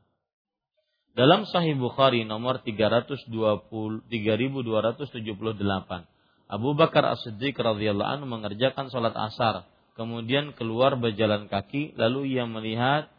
[1.14, 3.30] Dalam Sahih Bukhari nomor 320
[4.10, 4.10] 3278
[6.50, 9.64] Abu Bakar As-Siddiq radhiyallahu anhu mengerjakan sholat asar
[9.94, 13.10] kemudian keluar berjalan kaki lalu ia melihat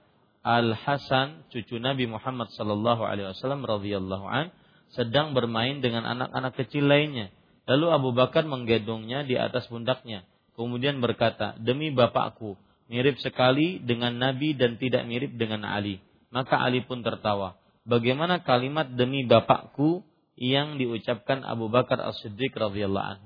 [0.45, 4.53] Al Hasan cucu Nabi Muhammad sallallahu alaihi wasallam radhiyallahu an
[4.93, 7.33] sedang bermain dengan anak-anak kecil lainnya.
[7.65, 10.21] Lalu Abu Bakar menggendongnya di atas pundaknya.
[10.53, 15.97] Kemudian berkata demi bapakku mirip sekali dengan Nabi dan tidak mirip dengan Ali.
[16.29, 17.57] Maka Ali pun tertawa.
[17.83, 20.05] Bagaimana kalimat demi bapakku
[20.37, 23.24] yang diucapkan Abu Bakar As-Siddiq radhiyallahu anhu.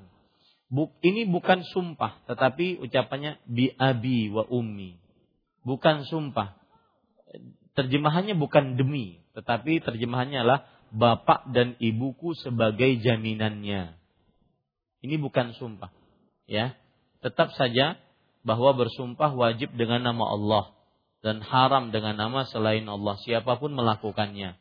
[0.77, 5.01] Ini bukan sumpah, tetapi ucapannya bi abi wa ummi.
[5.65, 6.53] Bukan sumpah.
[7.73, 13.97] Terjemahannya bukan demi, tetapi terjemahannya adalah bapak dan ibuku sebagai jaminannya.
[15.01, 15.89] Ini bukan sumpah.
[16.45, 16.77] Ya.
[17.19, 17.97] Tetap saja
[18.45, 20.65] bahwa bersumpah wajib dengan nama Allah
[21.19, 24.55] dan haram dengan nama selain Allah siapa pun melakukannya.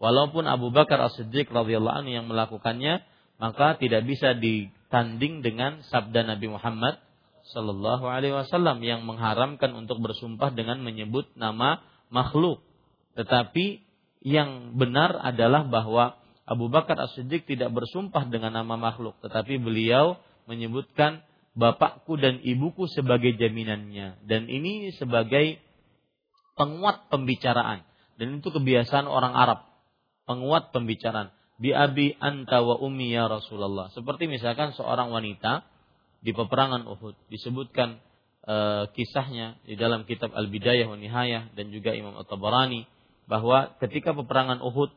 [0.00, 3.04] Walaupun Abu Bakar As-Siddiq radhiyallahu anhu yang melakukannya,
[3.36, 4.32] maka tidak bisa
[4.90, 6.98] ditanding dengan sabda Nabi Muhammad
[7.54, 11.78] sallallahu alaihi wasallam yang mengharamkan untuk bersumpah dengan menyebut nama
[12.10, 12.58] makhluk.
[13.14, 13.86] Tetapi
[14.26, 20.18] yang benar adalah bahwa Abu Bakar As-Siddiq tidak bersumpah dengan nama makhluk, tetapi beliau
[20.50, 21.22] menyebutkan
[21.54, 24.26] bapakku dan ibuku sebagai jaminannya.
[24.26, 25.62] Dan ini sebagai
[26.58, 27.86] penguat pembicaraan.
[28.18, 29.70] Dan itu kebiasaan orang Arab.
[30.26, 31.30] Penguat pembicaraan
[31.60, 33.92] bi abi anta wa ummi ya Rasulullah.
[33.92, 35.68] Seperti misalkan seorang wanita
[36.24, 38.00] di peperangan Uhud disebutkan
[38.48, 38.56] e,
[38.96, 42.88] kisahnya di dalam kitab Al-Bidayah wa Nihayah dan juga Imam At-Tabarani
[43.28, 44.90] bahwa ketika peperangan Uhud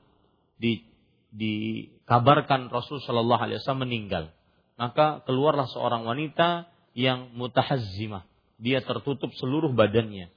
[0.55, 0.87] di
[1.33, 4.29] dikabarkan Rasul Shallallahu Alaihi Wasallam meninggal
[4.77, 8.25] maka keluarlah seorang wanita yang mutahazzimah.
[8.61, 10.29] Dia tertutup seluruh badannya.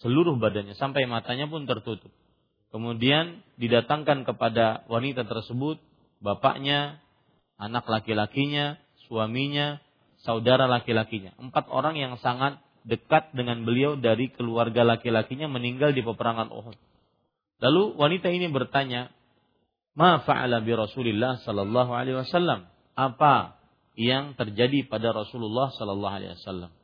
[0.00, 2.12] Seluruh badannya sampai matanya pun tertutup.
[2.74, 5.78] Kemudian didatangkan kepada wanita tersebut
[6.18, 6.98] bapaknya,
[7.54, 9.78] anak laki-lakinya, suaminya,
[10.26, 11.38] saudara laki-lakinya.
[11.38, 16.74] Empat orang yang sangat dekat dengan beliau dari keluarga laki-lakinya meninggal di peperangan Uhud.
[17.62, 19.14] Lalu wanita ini bertanya,
[19.94, 22.66] "Ma fa'ala bi Rasulillah sallallahu alaihi wasallam?"
[22.98, 23.54] Apa
[23.94, 26.74] yang terjadi pada Rasulullah sallallahu alaihi wasallam?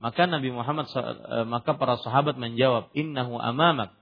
[0.00, 3.92] Maka Nabi Muhammad eh, maka para sahabat menjawab, "Innahu amamak."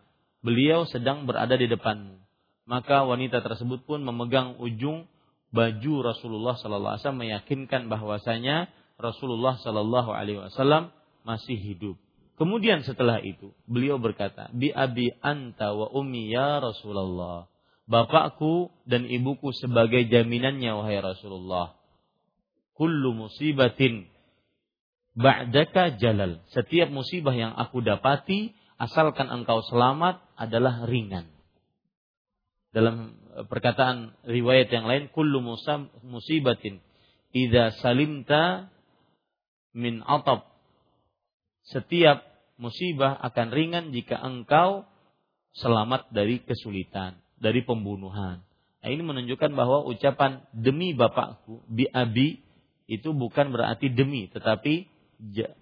[0.43, 2.19] Beliau sedang berada di depanmu.
[2.67, 5.07] Maka wanita tersebut pun memegang ujung
[5.55, 8.57] baju Rasulullah sallallahu alaihi wasallam meyakinkan bahwasanya
[8.99, 10.91] Rasulullah sallallahu alaihi wasallam
[11.23, 11.97] masih hidup.
[12.39, 17.47] Kemudian setelah itu beliau berkata, "Bi abi anta wa ummi ya Rasulullah."
[17.87, 21.75] Bapakku dan ibuku sebagai jaminannya wahai Rasulullah.
[22.79, 24.07] Kullu musibatin
[25.13, 26.41] ba'daka jalal.
[26.55, 31.31] Setiap musibah yang aku dapati asalkan engkau selamat adalah ringan.
[32.75, 35.39] Dalam eh, perkataan riwayat yang lain kullu
[36.03, 36.83] musibatin
[37.31, 38.75] idza salimta
[39.71, 40.51] min atab.
[41.63, 42.27] Setiap
[42.59, 44.83] musibah akan ringan jika engkau
[45.55, 48.43] selamat dari kesulitan, dari pembunuhan.
[48.83, 52.43] Nah, ini menunjukkan bahwa ucapan demi bapakku bi abi
[52.91, 54.91] itu bukan berarti demi, tetapi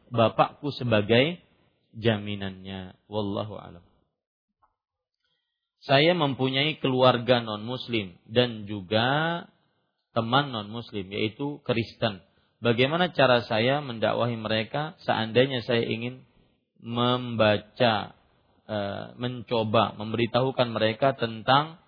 [0.08, 1.36] bapakku sebagai
[1.96, 2.98] jaminannya.
[3.10, 3.84] Wallahu alam.
[5.80, 9.48] Saya mempunyai keluarga non muslim dan juga
[10.12, 12.20] teman non muslim yaitu Kristen.
[12.60, 16.28] Bagaimana cara saya mendakwahi mereka seandainya saya ingin
[16.84, 18.12] membaca
[18.68, 18.78] e,
[19.16, 21.80] mencoba memberitahukan mereka tentang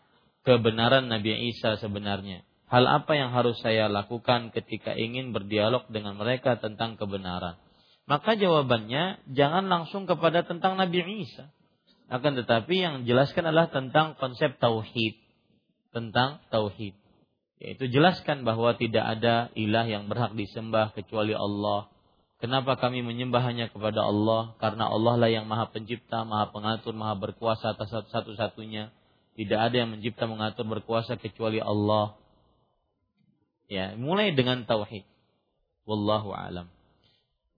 [0.49, 2.49] kebenaran Nabi Isa sebenarnya.
[2.73, 7.61] Hal apa yang harus saya lakukan ketika ingin berdialog dengan mereka tentang kebenaran?
[8.13, 11.49] Maka jawabannya jangan langsung kepada tentang Nabi Isa.
[12.13, 15.17] Akan tetapi yang jelaskan adalah tentang konsep tauhid.
[15.97, 16.93] Tentang tauhid.
[17.57, 21.89] Yaitu jelaskan bahwa tidak ada ilah yang berhak disembah kecuali Allah.
[22.37, 24.61] Kenapa kami menyembah hanya kepada Allah?
[24.61, 28.93] Karena Allah lah yang maha pencipta, maha pengatur, maha berkuasa atas satu-satunya.
[29.41, 32.13] Tidak ada yang mencipta, mengatur, berkuasa kecuali Allah.
[33.73, 35.09] Ya, mulai dengan tauhid.
[35.89, 36.69] Wallahu alam.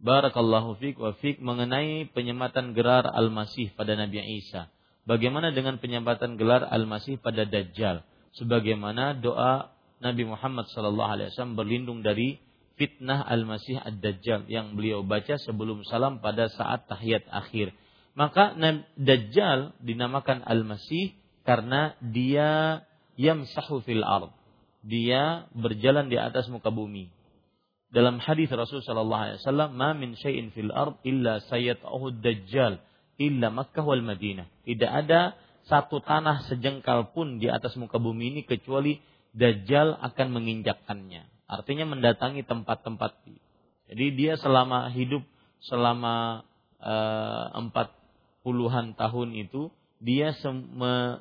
[0.05, 4.69] Barakallahu fiq wa fiq mengenai penyematan gelar Al-Masih pada Nabi Isa.
[5.09, 8.05] Bagaimana dengan penyematan gelar Al-Masih pada Dajjal?
[8.37, 9.73] Sebagaimana doa
[10.05, 12.37] Nabi Muhammad sallallahu alaihi wasallam berlindung dari
[12.77, 17.73] fitnah Al-Masih Ad-Dajjal yang beliau baca sebelum salam pada saat tahiyat akhir.
[18.13, 18.53] Maka
[19.01, 21.17] Dajjal dinamakan Al-Masih
[21.49, 22.85] karena dia
[23.17, 24.37] yamsahu fil ard.
[24.85, 27.09] Dia berjalan di atas muka bumi.
[27.95, 32.83] Dalam hadis Rasul sallallahu alaihi wasallam, "Ma min syai'in fil ard illa sayat'uhu dajjal
[33.23, 35.39] illa Makkah wal Madinah." Tidak ada
[35.71, 38.99] satu tanah sejengkal pun di atas muka bumi ini kecuali
[39.35, 41.51] Dajjal akan menginjakkannya.
[41.51, 43.27] Artinya mendatangi tempat-tempat.
[43.91, 45.27] Jadi dia selama hidup
[45.67, 46.47] selama
[46.79, 47.91] eh, empat
[48.47, 51.19] puluhan tahun itu dia me,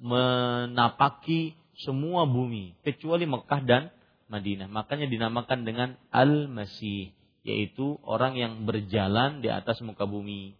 [0.00, 3.82] menapaki semua bumi kecuali Mekah dan
[4.26, 4.66] Madinah.
[4.66, 7.14] Makanya dinamakan dengan Al-Masih,
[7.46, 10.58] yaitu orang yang berjalan di atas muka bumi.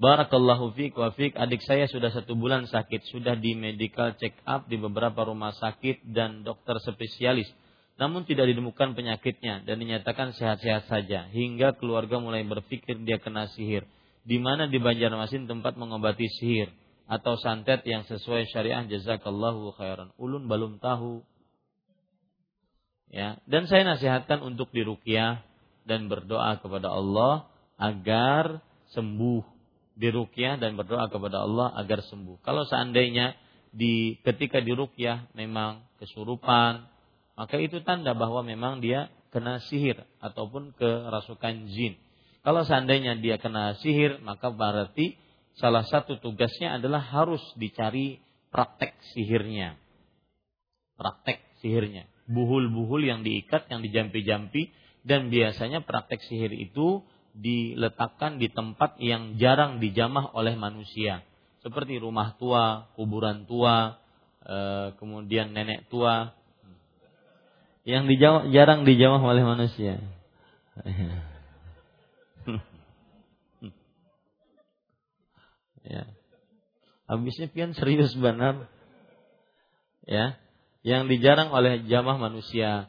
[0.00, 1.36] Barakallahu fiq wa fiq.
[1.36, 3.04] Adik saya sudah satu bulan sakit.
[3.12, 7.52] Sudah di medical check up di beberapa rumah sakit dan dokter spesialis.
[8.00, 11.28] Namun tidak ditemukan penyakitnya dan dinyatakan sehat-sehat saja.
[11.28, 13.84] Hingga keluarga mulai berpikir dia kena sihir.
[14.24, 16.72] Di mana di Banjarmasin tempat mengobati sihir
[17.04, 20.16] atau santet yang sesuai syariah jazakallahu khairan.
[20.16, 21.20] Ulun belum tahu.
[23.10, 25.42] Ya, dan saya nasihatkan untuk diruqyah
[25.82, 28.62] dan berdoa kepada Allah agar
[28.94, 29.42] sembuh
[29.98, 32.38] dirukyah dan berdoa kepada Allah agar sembuh.
[32.40, 33.34] Kalau seandainya
[33.70, 36.86] di ketika dirukyah memang kesurupan,
[37.34, 41.94] maka itu tanda bahwa memang dia kena sihir ataupun kerasukan jin.
[42.42, 45.14] Kalau seandainya dia kena sihir, maka berarti
[45.60, 48.18] salah satu tugasnya adalah harus dicari
[48.50, 49.78] praktek sihirnya.
[50.98, 52.09] Praktek sihirnya.
[52.30, 54.70] Buhul-buhul yang diikat, yang dijampi-jampi,
[55.02, 57.02] dan biasanya praktek sihir itu
[57.34, 61.26] diletakkan di tempat yang jarang dijamah oleh manusia,
[61.62, 63.98] seperti rumah tua, kuburan tua,
[64.42, 64.56] e,
[64.98, 66.34] kemudian nenek tua,
[67.88, 69.98] yang dijamah, jarang dijamah oleh manusia.
[75.90, 76.04] ya.
[77.08, 78.68] Habisnya pian serius benar.
[80.06, 80.36] Ya.
[80.80, 82.88] Yang dijarang oleh jamah manusia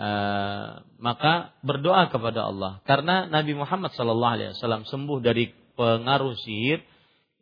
[0.00, 2.80] Eh, maka berdoa kepada Allah.
[2.88, 6.80] Karena Nabi Muhammad Shallallahu Alaihi Wasallam sembuh dari pengaruh sihir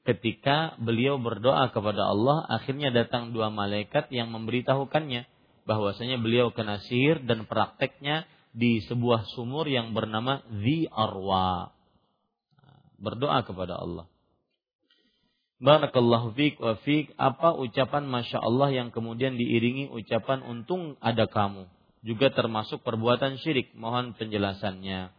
[0.03, 5.29] ketika beliau berdoa kepada Allah akhirnya datang dua malaikat yang memberitahukannya
[5.71, 11.71] bahwasanya beliau kena sihir dan prakteknya di sebuah sumur yang bernama The Arwa.
[12.99, 14.11] Berdoa kepada Allah
[15.59, 21.67] Barakallahu fiq wa fiq apa ucapan Masya Allah yang kemudian diiringi ucapan untung ada kamu?
[22.07, 23.75] Juga termasuk perbuatan syirik.
[23.75, 25.11] Mohon penjelasannya.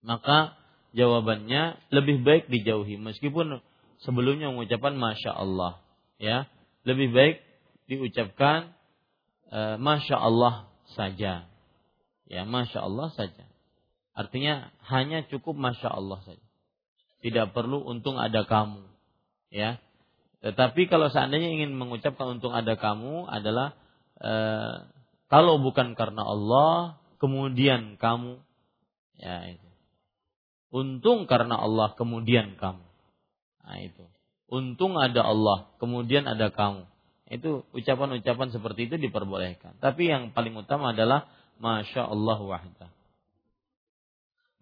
[0.00, 0.56] Maka
[0.96, 2.96] jawabannya lebih baik dijauhi.
[2.96, 3.60] Meskipun
[4.00, 5.76] sebelumnya mengucapkan masya Allah
[6.16, 6.48] ya.
[6.88, 7.36] Lebih baik
[7.84, 8.72] diucapkan
[9.52, 11.44] e, masya Allah saja.
[12.32, 13.44] Ya masya Allah saja.
[14.16, 16.48] Artinya hanya cukup masya Allah saja.
[17.20, 18.93] Tidak perlu untung ada kamu
[19.54, 19.78] ya
[20.44, 23.72] tetapi kalau seandainya ingin mengucapkan untung ada kamu adalah
[24.20, 24.32] e,
[25.32, 28.38] kalau bukan karena Allah, kemudian kamu,
[29.18, 29.68] ya itu.
[30.70, 32.86] Untung karena Allah, kemudian kamu.
[33.66, 34.04] Nah itu.
[34.46, 36.86] Untung ada Allah, kemudian ada kamu.
[37.32, 39.80] Itu ucapan-ucapan seperti itu diperbolehkan.
[39.82, 41.26] Tapi yang paling utama adalah
[41.56, 42.93] Masya Allah wahda.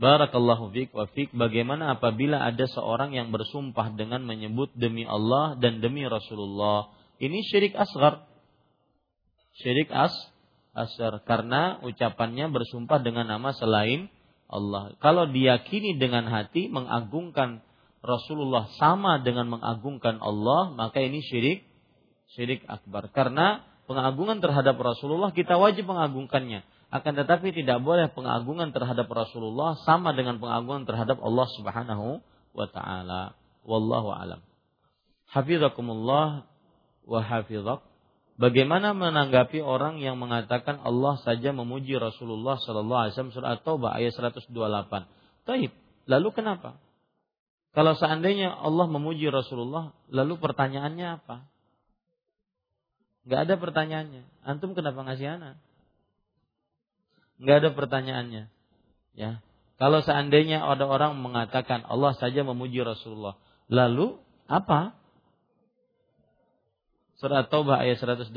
[0.03, 1.31] Barakallahu fiq wa fiq.
[1.31, 6.91] Bagaimana apabila ada seorang yang bersumpah dengan menyebut demi Allah dan demi Rasulullah.
[7.23, 8.27] Ini syirik asgar.
[9.63, 10.11] Syirik as
[10.75, 14.11] asar karena ucapannya bersumpah dengan nama selain
[14.51, 14.99] Allah.
[14.99, 17.63] Kalau diyakini dengan hati mengagungkan
[18.03, 21.63] Rasulullah sama dengan mengagungkan Allah, maka ini syirik
[22.35, 23.07] syirik akbar.
[23.15, 26.67] Karena pengagungan terhadap Rasulullah kita wajib mengagungkannya.
[26.93, 32.21] Akan tetapi tidak boleh pengagungan terhadap Rasulullah sama dengan pengagungan terhadap Allah Subhanahu
[32.53, 33.33] wa taala.
[33.65, 34.45] Wallahu alam.
[35.33, 36.45] Hafizakumullah
[37.09, 37.81] wa hafizak.
[38.37, 44.13] Bagaimana menanggapi orang yang mengatakan Allah saja memuji Rasulullah Sallallahu Alaihi Wasallam surat Taubah ayat
[44.13, 44.53] 128.
[45.49, 45.73] Taib.
[46.05, 46.77] Lalu kenapa?
[47.73, 51.49] Kalau seandainya Allah memuji Rasulullah, lalu pertanyaannya apa?
[53.25, 54.29] Gak ada pertanyaannya.
[54.45, 55.57] Antum kenapa ngasih anak?
[57.43, 58.47] Gak ada pertanyaannya.
[59.19, 59.43] Ya.
[59.83, 63.35] Kalau seandainya ada orang mengatakan Allah saja memuji Rasulullah,
[63.67, 64.15] lalu
[64.47, 64.95] apa?
[67.19, 68.35] Surat Taubah ayat 128.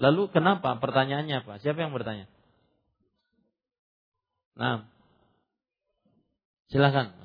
[0.00, 0.76] Lalu kenapa?
[0.80, 1.60] Pertanyaannya apa?
[1.60, 2.28] Siapa yang bertanya?
[4.56, 4.84] Nah,
[6.68, 7.16] silakan.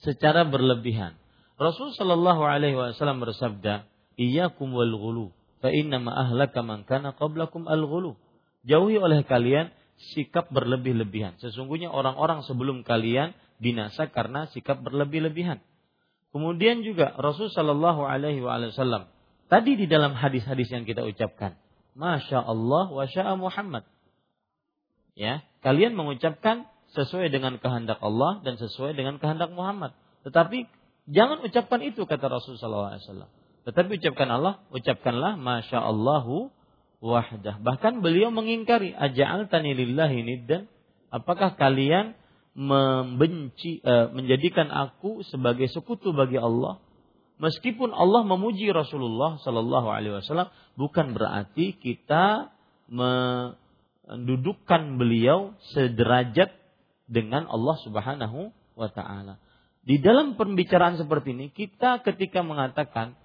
[0.00, 1.16] Secara berlebihan.
[1.60, 3.84] Rasul Shallallahu Alaihi Wasallam bersabda,
[4.16, 5.30] "Iyyakum wal ghulu,
[5.62, 8.18] fa inna ma ahlaka man kana qablakum al ghulu."
[8.66, 9.70] Jauhi oleh kalian
[10.14, 11.38] sikap berlebih-lebihan.
[11.38, 15.62] Sesungguhnya orang-orang sebelum kalian binasa karena sikap berlebih-lebihan.
[16.34, 19.06] Kemudian juga Rasul Shallallahu Alaihi Wasallam
[19.52, 21.60] tadi di dalam hadis-hadis yang kita ucapkan,
[21.92, 23.84] Masya Allah wa syaa Muhammad.
[25.12, 26.64] Ya, kalian mengucapkan
[26.96, 29.92] sesuai dengan kehendak Allah dan sesuai dengan kehendak Muhammad.
[30.24, 30.64] Tetapi
[31.12, 33.30] jangan ucapkan itu kata Rasul sallallahu alaihi wasallam.
[33.62, 36.50] Tetapi ucapkan Allah, ucapkanlah masya Allahu
[37.02, 37.58] wahdah.
[37.62, 40.66] Bahkan beliau mengingkari aja'al tani lillahi niddan.
[41.10, 42.14] Apakah kalian
[42.54, 46.78] membenci uh, menjadikan aku sebagai sekutu bagi Allah?
[47.42, 52.54] Meskipun Allah memuji Rasulullah Sallallahu Alaihi Wasallam, bukan berarti kita
[52.86, 56.54] mendudukkan beliau sederajat
[57.10, 59.42] dengan Allah Subhanahu wa taala.
[59.82, 63.18] Di dalam pembicaraan seperti ini kita ketika mengatakan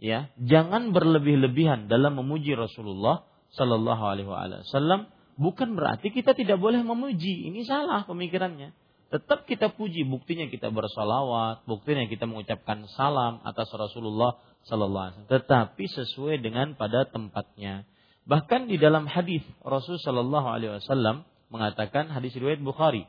[0.00, 5.08] ya, jangan berlebih-lebihan dalam memuji Rasulullah sallallahu alaihi wasallam
[5.40, 7.48] bukan berarti kita tidak boleh memuji.
[7.52, 8.72] Ini salah pemikirannya.
[9.06, 15.30] Tetap kita puji, buktinya kita bersalawat, buktinya kita mengucapkan salam atas Rasulullah sallallahu alaihi wasallam,
[15.30, 17.86] tetapi sesuai dengan pada tempatnya.
[18.26, 21.22] Bahkan di dalam hadis Rasul sallallahu alaihi wasallam
[21.54, 23.06] mengatakan hadis riwayat Bukhari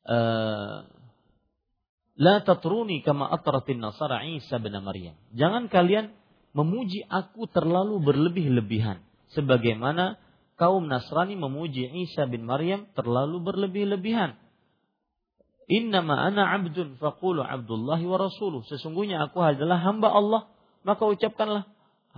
[0.00, 0.76] Eh,
[2.20, 5.16] la tatruni kama atratin nasara Isa bin Maryam.
[5.32, 6.12] Jangan kalian
[6.52, 9.00] memuji aku terlalu berlebih-lebihan
[9.32, 10.20] sebagaimana
[10.60, 14.36] kaum Nasrani memuji Isa bin Maryam terlalu berlebih-lebihan.
[15.70, 18.66] Innama ana abdun faqulu abdullahi wa rasuluh.
[18.68, 20.42] Sesungguhnya aku adalah hamba Allah,
[20.84, 21.64] maka ucapkanlah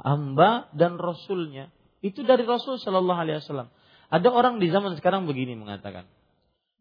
[0.03, 1.71] hamba dan rasulnya.
[2.03, 3.71] Itu dari Rasul Shallallahu Wasallam.
[4.11, 6.09] Ada orang di zaman sekarang begini mengatakan,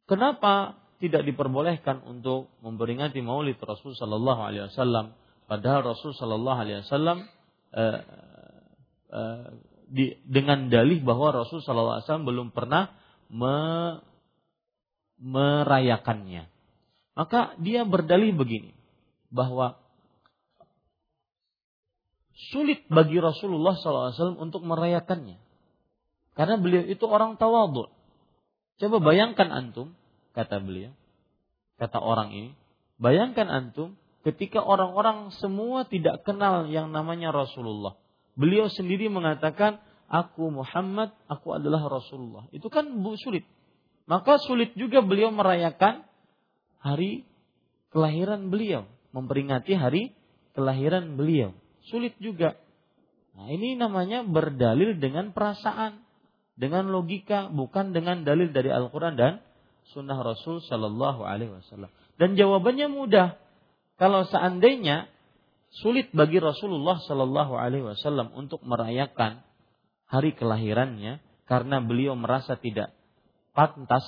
[0.10, 5.17] kenapa tidak diperbolehkan untuk memperingati Maulid Rasul Shallallahu Alaihi Wasallam.
[5.49, 7.17] Padahal Rasul Shallallahu Alaihi Wasallam
[7.73, 7.99] eh,
[9.09, 9.45] eh,
[10.29, 12.93] dengan dalih bahwa Rasul Shallallahu Alaihi Wasallam belum pernah
[13.27, 13.57] me,
[15.19, 16.49] merayakannya.
[17.17, 18.71] Maka dia berdalih begini
[19.29, 19.81] bahwa
[22.49, 25.37] sulit bagi Rasulullah SAW untuk merayakannya.
[26.33, 27.91] Karena beliau itu orang tawadhu.
[28.81, 29.93] Coba bayangkan antum,
[30.31, 30.91] kata beliau,
[31.79, 32.51] kata orang ini,
[33.01, 37.97] bayangkan antum ketika orang-orang semua tidak kenal yang namanya Rasulullah.
[38.37, 39.81] Beliau sendiri mengatakan,
[40.11, 42.47] aku Muhammad, aku adalah Rasulullah.
[42.51, 42.87] Itu kan
[43.19, 43.47] sulit.
[44.05, 46.03] Maka sulit juga beliau merayakan
[46.83, 47.23] hari
[47.91, 50.11] kelahiran beliau, memperingati hari
[50.51, 51.55] kelahiran beliau.
[51.87, 52.59] Sulit juga.
[53.35, 56.03] Nah, ini namanya berdalil dengan perasaan,
[56.59, 59.39] dengan logika, bukan dengan dalil dari Al-Quran dan
[59.89, 61.89] sunnah Rasul Shallallahu Alaihi Wasallam.
[62.21, 63.41] Dan jawabannya mudah.
[63.97, 65.09] Kalau seandainya
[65.81, 69.41] sulit bagi Rasulullah Shallallahu Alaihi Wasallam untuk merayakan
[70.05, 72.93] hari kelahirannya karena beliau merasa tidak
[73.51, 74.03] pantas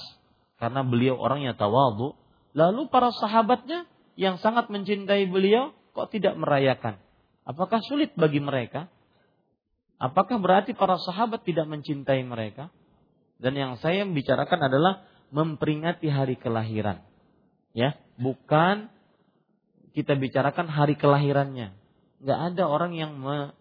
[0.60, 2.16] karena beliau orangnya tawadu,
[2.56, 3.84] lalu para sahabatnya
[4.16, 7.02] yang sangat mencintai beliau kok tidak merayakan?
[7.44, 8.88] Apakah sulit bagi mereka?
[10.00, 12.72] Apakah berarti para sahabat tidak mencintai mereka?
[13.40, 15.04] Dan yang saya bicarakan adalah
[15.34, 17.02] memperingati hari kelahiran.
[17.74, 18.94] Ya, bukan
[19.98, 21.74] kita bicarakan hari kelahirannya.
[22.22, 23.58] Enggak ada orang yang me,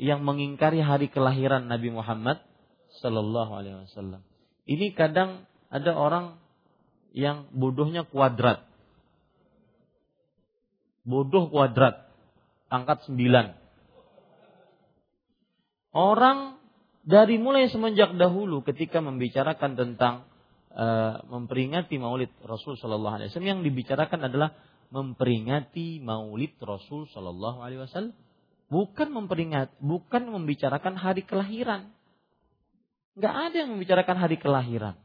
[0.00, 2.40] yang mengingkari hari kelahiran Nabi Muhammad
[3.04, 4.24] Sallallahu Alaihi Wasallam.
[4.64, 6.40] Ini kadang ada orang
[7.12, 8.64] yang bodohnya kuadrat.
[11.04, 12.08] Bodoh kuadrat.
[12.72, 13.52] Angkat sembilan.
[15.92, 16.56] Orang
[17.04, 20.31] dari mulai semenjak dahulu ketika membicarakan tentang
[20.72, 24.56] Eh, memperingati Maulid Rasul Shallallahu Alaihi Wasallam yang dibicarakan adalah
[24.88, 28.16] memperingati Maulid Rasul Shallallahu Alaihi Wasallam,
[28.72, 31.92] bukan memperingat, bukan membicarakan hari kelahiran.
[33.20, 34.96] Nggak ada yang membicarakan hari kelahiran.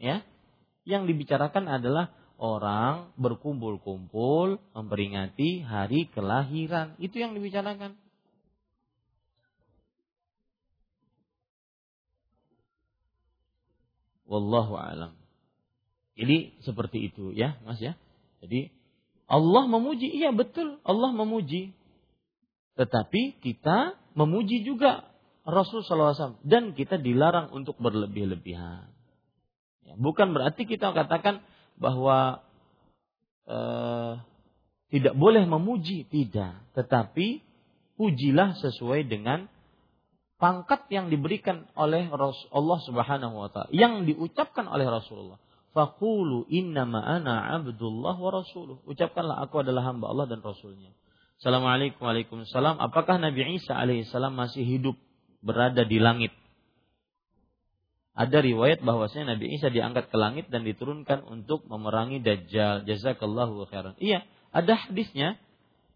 [0.00, 0.24] Ya,
[0.88, 6.96] yang dibicarakan adalah orang berkumpul-kumpul memperingati hari kelahiran.
[6.96, 7.92] Itu yang dibicarakan.
[14.28, 15.16] Wallahu alam.
[16.14, 17.96] Jadi seperti itu ya, Mas ya.
[18.44, 18.68] Jadi
[19.28, 21.72] Allah memuji, iya betul, Allah memuji.
[22.76, 25.08] Tetapi kita memuji juga
[25.48, 28.88] Rasul SAW dan kita dilarang untuk berlebih-lebihan.
[29.88, 31.40] Ya, bukan berarti kita katakan
[31.80, 32.44] bahwa
[33.48, 34.12] eh,
[34.92, 36.60] tidak boleh memuji, tidak.
[36.76, 37.40] Tetapi
[37.96, 39.48] pujilah sesuai dengan
[40.38, 45.42] pangkat yang diberikan oleh Allah Subhanahu wa taala yang diucapkan oleh Rasulullah
[45.74, 50.94] faqulu innama ana abdullah wa rasuluh ucapkanlah aku adalah hamba Allah dan rasulnya
[51.38, 54.96] Assalamualaikum Waalaikumsalam apakah Nabi Isa alaihissalam masih hidup
[55.42, 56.34] berada di langit
[58.18, 62.82] ada riwayat bahwasanya Nabi Isa diangkat ke langit dan diturunkan untuk memerangi Dajjal.
[62.82, 63.94] Jazakallahu khairan.
[64.02, 65.38] Iya, ada hadisnya,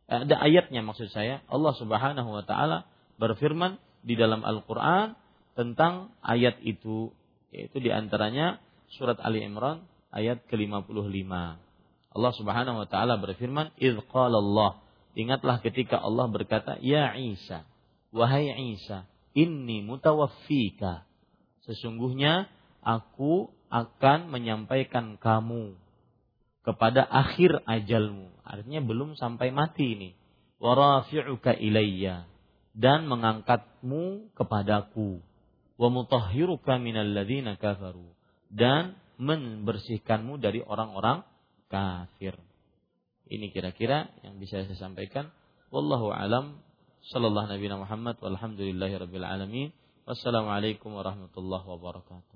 [0.07, 1.43] ada ayatnya maksud saya.
[1.51, 2.87] Allah Subhanahu wa taala
[3.19, 5.15] berfirman di dalam Al-Qur'an
[5.55, 7.15] tentang ayat itu
[7.55, 8.59] yaitu di antaranya
[8.93, 11.33] surat Ali Imran ayat ke-55.
[12.13, 17.69] Allah Subhanahu wa taala berfirman, "Idz qala Allah" Ingatlah ketika Allah berkata, "Ya Isa,
[18.17, 19.05] wahai Isa,
[19.37, 21.05] inni mutawaffika."
[21.69, 22.49] Sesungguhnya
[22.81, 25.77] aku akan menyampaikan kamu
[26.65, 28.33] kepada akhir ajalmu.
[28.41, 30.11] Artinya belum sampai mati ini.
[30.65, 32.32] Warafi'uka ilayya
[32.73, 35.21] dan mengangkatmu kepadaku.
[35.77, 38.07] Wa mutahhiruka minal ladzina kafaru
[38.53, 41.25] dan membersihkanmu dari orang-orang
[41.73, 42.37] kafir.
[43.33, 45.33] Ini kira-kira yang bisa saya sampaikan.
[45.73, 46.61] Wallahu alam.
[47.03, 49.69] Sallallahu Nabi Muhammad walhamdulillahi rabbil alamin.
[50.07, 52.32] Wassalamualaikum warahmatullahi wabarakatuh.